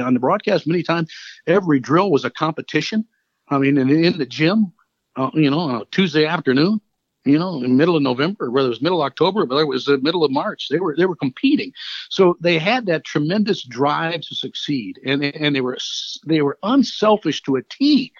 on 0.00 0.14
the 0.14 0.20
broadcast 0.20 0.66
many 0.66 0.84
times, 0.84 1.12
every 1.48 1.80
drill 1.80 2.12
was 2.12 2.24
a 2.24 2.30
competition. 2.30 3.04
I 3.48 3.58
mean, 3.58 3.76
in, 3.76 3.90
in 3.90 4.16
the 4.16 4.26
gym, 4.26 4.72
uh, 5.16 5.30
you 5.34 5.50
know, 5.50 5.58
on 5.58 5.82
a 5.82 5.84
Tuesday 5.86 6.24
afternoon, 6.24 6.80
you 7.26 7.38
know, 7.38 7.62
in 7.62 7.76
middle 7.76 7.96
of 7.96 8.02
November, 8.02 8.50
whether 8.50 8.66
it 8.66 8.70
was 8.70 8.80
middle 8.80 9.02
of 9.02 9.06
October, 9.06 9.44
whether 9.44 9.62
it 9.62 9.68
was 9.68 9.84
the 9.84 9.98
middle 9.98 10.24
of 10.24 10.30
March, 10.30 10.68
they 10.68 10.78
were 10.78 10.94
they 10.96 11.06
were 11.06 11.16
competing. 11.16 11.72
So 12.08 12.36
they 12.40 12.58
had 12.58 12.86
that 12.86 13.04
tremendous 13.04 13.62
drive 13.64 14.20
to 14.22 14.34
succeed, 14.34 15.00
and 15.04 15.24
and 15.24 15.54
they 15.54 15.60
were 15.60 15.76
they 16.24 16.42
were 16.42 16.58
unselfish 16.62 17.42
to 17.42 17.56
a 17.56 17.62
T 17.62 18.12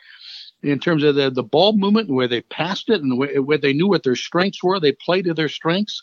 in 0.62 0.80
terms 0.80 1.04
of 1.04 1.14
the 1.14 1.30
the 1.30 1.42
ball 1.42 1.72
movement 1.76 2.08
and 2.08 2.16
where 2.16 2.28
they 2.28 2.42
passed 2.42 2.90
it 2.90 3.00
and 3.00 3.18
where 3.18 3.58
they 3.58 3.72
knew 3.72 3.88
what 3.88 4.02
their 4.02 4.16
strengths 4.16 4.62
were. 4.62 4.80
They 4.80 4.92
played 4.92 5.26
to 5.26 5.34
their 5.34 5.48
strengths. 5.48 6.02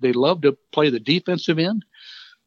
They 0.00 0.12
loved 0.12 0.42
to 0.42 0.56
play 0.72 0.90
the 0.90 1.00
defensive 1.00 1.58
end, 1.58 1.84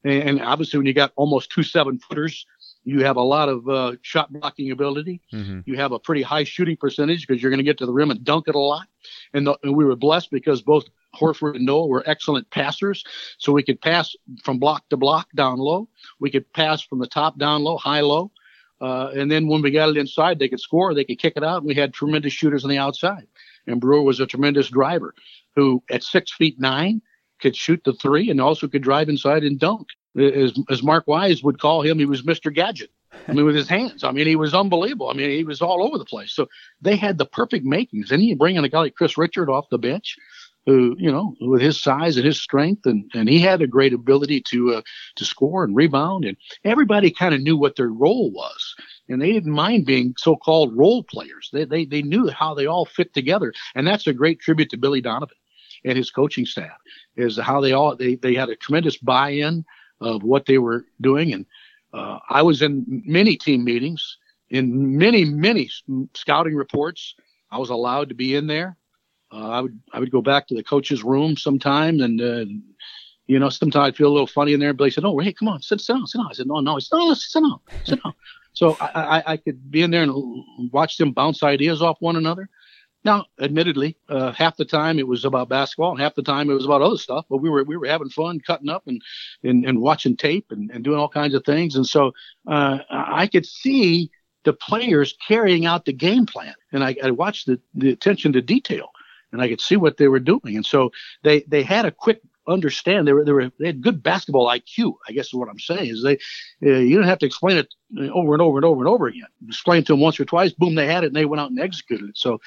and 0.04 0.42
obviously 0.42 0.78
when 0.78 0.86
you 0.86 0.94
got 0.94 1.14
almost 1.16 1.52
two 1.52 1.64
seven 1.64 1.98
footers 2.00 2.46
you 2.86 3.04
have 3.04 3.18
a 3.18 3.22
lot 3.22 3.50
of 3.50 3.68
uh, 3.68 3.96
shot 4.04 4.32
blocking 4.32 4.72
ability. 4.72 5.20
Mm-hmm. 5.34 5.62
You 5.66 5.76
have 5.76 5.92
a 5.92 6.00
pretty 6.00 6.22
high 6.22 6.44
shooting 6.44 6.78
percentage 6.78 7.26
because 7.28 7.42
you're 7.42 7.50
going 7.50 7.58
to 7.58 7.64
get 7.64 7.80
to 7.80 7.86
the 7.86 7.92
rim 7.92 8.12
and 8.12 8.24
dunk 8.24 8.48
it 8.48 8.56
a 8.56 8.60
lot. 8.60 8.88
And, 9.34 9.48
the, 9.48 9.58
and, 9.64 9.76
we 9.76 9.84
were 9.84 9.96
blessed 9.96 10.30
because 10.30 10.62
both 10.62 10.86
Horford 11.20 11.56
and 11.56 11.66
Noah 11.66 11.88
were 11.88 12.04
excellent 12.06 12.50
passers. 12.52 13.04
So 13.40 13.52
we 13.52 13.64
could 13.64 13.82
pass 13.82 14.16
from 14.44 14.60
block 14.60 14.88
to 14.90 14.98
block 14.98 15.28
down 15.36 15.58
low. 15.58 15.90
We 16.20 16.30
could 16.30 16.52
pass 16.54 16.84
from 16.84 17.00
the 17.00 17.08
top 17.08 17.40
down 17.40 17.64
low, 17.64 17.78
high 17.78 18.02
low. 18.02 18.32
Uh, 18.80 19.10
and 19.16 19.32
then 19.32 19.48
when 19.48 19.64
we 19.64 19.72
got 19.72 19.90
it 19.90 19.98
inside, 19.98 20.38
they 20.38 20.50
could 20.50 20.60
score, 20.60 20.94
they 20.94 21.06
could 21.06 21.18
kick 21.18 21.34
it 21.36 21.44
out. 21.44 21.58
And 21.58 21.68
we 21.68 21.74
had 21.74 21.92
tremendous 21.92 22.34
shooters 22.34 22.64
on 22.64 22.70
the 22.70 22.78
outside. 22.78 23.26
And 23.66 23.82
Brewer 23.82 24.04
was 24.04 24.20
a 24.20 24.28
tremendous 24.28 24.70
driver 24.70 25.16
who, 25.56 25.82
at 25.90 26.04
six 26.04 26.32
feet 26.32 26.60
nine, 26.60 27.02
could 27.42 27.56
shoot 27.56 27.82
the 27.84 27.94
three 27.94 28.30
and 28.30 28.40
also 28.40 28.68
could 28.68 28.84
drive 28.84 29.10
inside 29.10 29.44
and 29.44 29.60
dunk 29.60 29.88
as, 30.18 30.54
as 30.70 30.84
Mark 30.84 31.08
Wise 31.08 31.44
would 31.44 31.60
call 31.60 31.82
him, 31.82 32.00
he 32.00 32.06
was 32.06 32.24
Mr. 32.24 32.54
Gadget. 32.54 32.92
I 33.28 33.34
mean, 33.34 33.46
with 33.46 33.56
his 33.56 33.70
hands. 33.70 34.04
I 34.04 34.12
mean, 34.12 34.28
he 34.28 34.36
was 34.36 34.54
unbelievable. 34.54 35.10
I 35.10 35.14
mean, 35.14 35.30
he 35.30 35.44
was 35.44 35.62
all 35.62 35.84
over 35.84 35.98
the 35.98 36.06
place. 36.06 36.34
So 36.34 36.48
they 36.82 36.96
had 36.96 37.18
the 37.18 37.26
perfect 37.26 37.66
makings. 37.66 38.12
And 38.12 38.22
he 38.22 38.36
bring 38.36 38.56
in 38.56 38.66
a 38.66 38.70
guy 38.70 38.80
like 38.80 38.96
Chris 38.96 39.18
Richard 39.18 39.50
off 39.50 39.70
the 39.70 39.78
bench, 39.78 40.18
who 40.66 40.96
you 40.98 41.12
know, 41.12 41.36
with 41.42 41.62
his 41.62 41.82
size 41.82 42.18
and 42.18 42.26
his 42.26 42.40
strength, 42.40 42.86
and 42.86 43.10
and 43.14 43.30
he 43.30 43.40
had 43.40 43.62
a 43.62 43.68
great 43.68 43.94
ability 43.94 44.42
to 44.50 44.76
uh, 44.76 44.82
to 45.16 45.26
score 45.26 45.64
and 45.64 45.76
rebound. 45.76 46.26
And 46.26 46.38
everybody 46.64 47.12
kind 47.12 47.34
of 47.34 47.42
knew 47.42 47.58
what 47.58 47.76
their 47.76 47.90
role 47.90 48.32
was. 48.32 48.76
And 49.08 49.22
they 49.22 49.32
didn't 49.32 49.52
mind 49.52 49.86
being 49.86 50.16
so-called 50.18 50.76
role 50.76 51.04
players. 51.04 51.50
They, 51.54 51.66
they 51.66 51.86
they 51.86 52.02
knew 52.02 52.30
how 52.30 52.54
they 52.54 52.66
all 52.66 52.86
fit 52.86 53.14
together, 53.14 53.54
and 53.76 53.88
that's 53.88 54.08
a 54.08 54.14
great 54.14 54.40
tribute 54.40 54.70
to 54.72 54.78
Billy 54.78 55.02
Donovan 55.02 55.38
and 55.84 55.98
his 55.98 56.12
coaching 56.12 56.46
staff. 56.46 56.78
Is 57.16 57.38
how 57.38 57.62
they 57.62 57.74
all 57.74 57.96
they 57.96 58.16
they 58.16 58.34
had 58.34 58.50
a 58.50 58.56
tremendous 58.56 58.98
buy-in 58.98 59.66
of 60.02 60.24
what 60.24 60.46
they 60.46 60.58
were 60.58 60.86
doing. 61.02 61.34
And 61.34 61.46
uh, 61.94 62.20
I 62.30 62.42
was 62.42 62.62
in 62.62 62.86
many 63.06 63.36
team 63.36 63.64
meetings, 63.64 64.18
in 64.50 64.98
many, 64.98 65.26
many 65.26 65.70
scouting 66.14 66.56
reports. 66.56 67.16
I 67.52 67.58
was 67.58 67.70
allowed 67.70 68.10
to 68.10 68.16
be 68.16 68.36
in 68.36 68.48
there. 68.48 68.78
Uh, 69.32 69.50
I 69.50 69.62
would 69.62 69.80
I 69.92 70.00
would 70.00 70.12
go 70.12 70.22
back 70.22 70.48
to 70.48 70.56
the 70.56 70.64
coach's 70.64 71.04
room 71.04 71.36
sometimes, 71.36 72.02
and 72.02 72.22
uh, 72.22 72.46
you 73.28 73.40
know 73.40 73.50
sometimes 73.50 73.88
I'd 73.88 73.96
feel 73.96 74.08
a 74.08 74.14
little 74.14 74.28
funny 74.28 74.54
in 74.54 74.60
there. 74.60 74.74
But 74.74 74.86
he 74.86 74.92
said, 74.92 75.04
"Oh, 75.04 75.18
hey, 75.20 75.34
come 75.34 75.48
on, 75.48 75.62
sit, 75.62 75.82
sit 75.82 75.94
down, 75.94 76.06
sit 76.08 76.20
down." 76.20 76.28
I 76.30 76.34
said, 76.34 76.48
"No, 76.48 76.60
no, 76.60 76.78
it's 76.78 76.92
no, 76.92 77.06
let's 77.08 77.32
sit 77.32 77.42
down, 77.42 77.60
sit 77.84 78.02
down." 78.04 78.14
so 78.54 78.78
I, 78.80 79.20
I, 79.20 79.24
I 79.34 79.38
could 79.38 79.70
be 79.70 79.82
in 79.82 79.92
there 79.92 80.04
and 80.04 80.72
watch 80.72 80.98
them 80.98 81.12
bounce 81.12 81.44
ideas 81.44 81.82
off 81.82 81.98
one 82.00 82.16
another. 82.16 82.50
Now, 83.06 83.26
admittedly, 83.40 83.96
uh, 84.10 84.32
half 84.32 84.58
the 84.58 84.66
time 84.66 84.98
it 84.98 85.08
was 85.08 85.26
about 85.26 85.48
basketball, 85.48 85.92
and 85.92 86.02
half 86.02 86.16
the 86.16 86.24
time 86.24 86.50
it 86.50 86.56
was 86.56 86.66
about 86.66 86.82
other 86.82 86.98
stuff. 86.98 87.26
But 87.30 87.38
we 87.38 87.52
were 87.52 87.64
we 87.64 87.78
were 87.78 87.86
having 87.86 88.10
fun, 88.10 88.40
cutting 88.40 88.68
up 88.68 88.88
and 88.88 89.00
and, 89.44 89.64
and 89.64 89.80
watching 89.80 90.18
tape 90.18 90.48
and, 90.50 90.72
and 90.72 90.84
doing 90.84 90.98
all 90.98 91.08
kinds 91.08 91.36
of 91.36 91.46
things. 91.46 91.76
And 91.76 91.86
so 91.86 92.14
uh, 92.48 92.80
I 92.90 93.28
could 93.28 93.46
see 93.46 94.10
the 94.44 94.54
players 94.54 95.16
carrying 95.28 95.68
out 95.68 95.86
the 95.86 95.94
game 95.94 96.26
plan, 96.26 96.56
and 96.72 96.84
I, 96.84 96.96
I 97.04 97.12
watched 97.12 97.46
the, 97.46 97.60
the 97.76 97.92
attention 97.92 98.34
to 98.34 98.42
detail, 98.42 98.90
and 99.32 99.40
I 99.40 99.50
could 99.50 99.62
see 99.62 99.76
what 99.76 99.98
they 99.98 100.08
were 100.08 100.20
doing. 100.20 100.56
And 100.56 100.66
so 100.66 100.92
they 101.24 101.42
they 101.42 101.62
had 101.62 101.86
a 101.86 101.92
quick 101.92 102.22
understand. 102.48 103.08
They 103.08 103.14
were, 103.14 103.24
they 103.24 103.32
were, 103.32 103.52
they 103.60 103.68
had 103.68 103.82
good 103.82 104.04
basketball 104.04 104.48
IQ. 104.48 104.96
I 105.08 105.12
guess 105.12 105.28
is 105.28 105.34
what 105.34 105.50
I'm 105.50 105.60
saying 105.60 105.90
is 105.90 106.04
they, 106.04 106.18
uh, 106.66 106.80
you 106.80 106.96
don't 106.98 107.08
have 107.08 107.20
to 107.20 107.26
explain 107.26 107.58
it 107.58 107.74
over 108.14 108.34
and 108.34 108.42
over 108.42 108.58
and 108.58 108.66
over 108.66 108.82
and 108.82 108.88
over 108.88 109.08
again. 109.08 109.28
Explain 109.48 109.80
it 109.80 109.88
to 109.88 109.94
them 109.94 110.02
once 110.02 110.20
or 110.20 110.26
twice, 110.26 110.52
boom, 110.52 110.76
they 110.76 110.88
had 110.88 111.04
it 111.04 111.08
and 111.08 111.16
they 111.16 111.26
went 111.26 111.42
out 111.42 111.50
and 111.50 111.60
executed 111.60 112.10
it. 112.10 112.18
So 112.18 112.40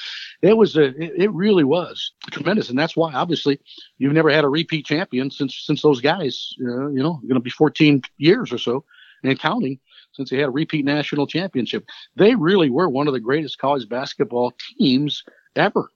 it 0.43 0.57
was 0.57 0.77
a, 0.77 0.87
it, 0.87 1.13
it 1.17 1.33
really 1.33 1.65
was 1.65 2.13
tremendous. 2.31 2.71
And 2.71 2.79
that's 2.79 2.97
why 2.97 3.13
obviously 3.13 3.61
you've 3.99 4.13
never 4.13 4.31
had 4.31 4.45
a 4.45 4.49
repeat 4.49 4.87
champion 4.87 5.31
since, 5.31 5.63
since 5.65 5.83
those 5.83 6.01
guys, 6.01 6.55
uh, 6.61 6.89
you 6.89 7.03
know, 7.03 7.21
going 7.23 7.35
to 7.35 7.41
be 7.41 7.51
14 7.51 8.03
years 8.19 8.53
or 8.53 8.59
so 8.59 8.85
and 9.23 9.39
counting 9.39 9.79
since 10.13 10.31
they 10.31 10.37
had 10.39 10.49
a 10.49 10.51
repeat 10.51 10.85
national 10.85 11.27
championship. 11.27 11.87
They 12.17 12.35
really 12.35 12.71
were 12.71 12.89
one 12.89 13.07
of 13.07 13.15
the 13.15 13.21
greatest 13.21 13.59
college 13.59 13.89
basketball 13.89 14.53
teams 14.79 15.23
ever. 15.55 15.91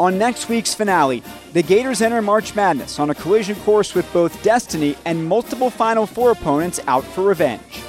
On 0.00 0.16
next 0.16 0.48
week's 0.48 0.72
finale, 0.72 1.22
the 1.52 1.62
Gators 1.62 2.00
enter 2.00 2.22
March 2.22 2.54
Madness 2.54 2.98
on 2.98 3.10
a 3.10 3.14
collision 3.14 3.54
course 3.56 3.94
with 3.94 4.10
both 4.14 4.42
destiny 4.42 4.96
and 5.04 5.22
multiple 5.22 5.68
Final 5.68 6.06
Four 6.06 6.30
opponents 6.30 6.80
out 6.86 7.04
for 7.04 7.22
revenge. 7.22 7.82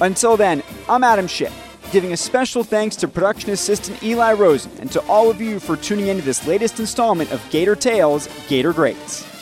Until 0.00 0.38
then, 0.38 0.62
I'm 0.88 1.04
Adam 1.04 1.26
Schiff, 1.26 1.52
giving 1.92 2.14
a 2.14 2.16
special 2.16 2.64
thanks 2.64 2.96
to 2.96 3.06
production 3.06 3.50
assistant 3.50 4.02
Eli 4.02 4.32
Rosen 4.32 4.72
and 4.80 4.90
to 4.92 5.02
all 5.02 5.28
of 5.28 5.42
you 5.42 5.60
for 5.60 5.76
tuning 5.76 6.06
into 6.06 6.24
this 6.24 6.46
latest 6.46 6.80
installment 6.80 7.30
of 7.32 7.50
Gator 7.50 7.76
Tales 7.76 8.26
Gator 8.48 8.72
Greats. 8.72 9.33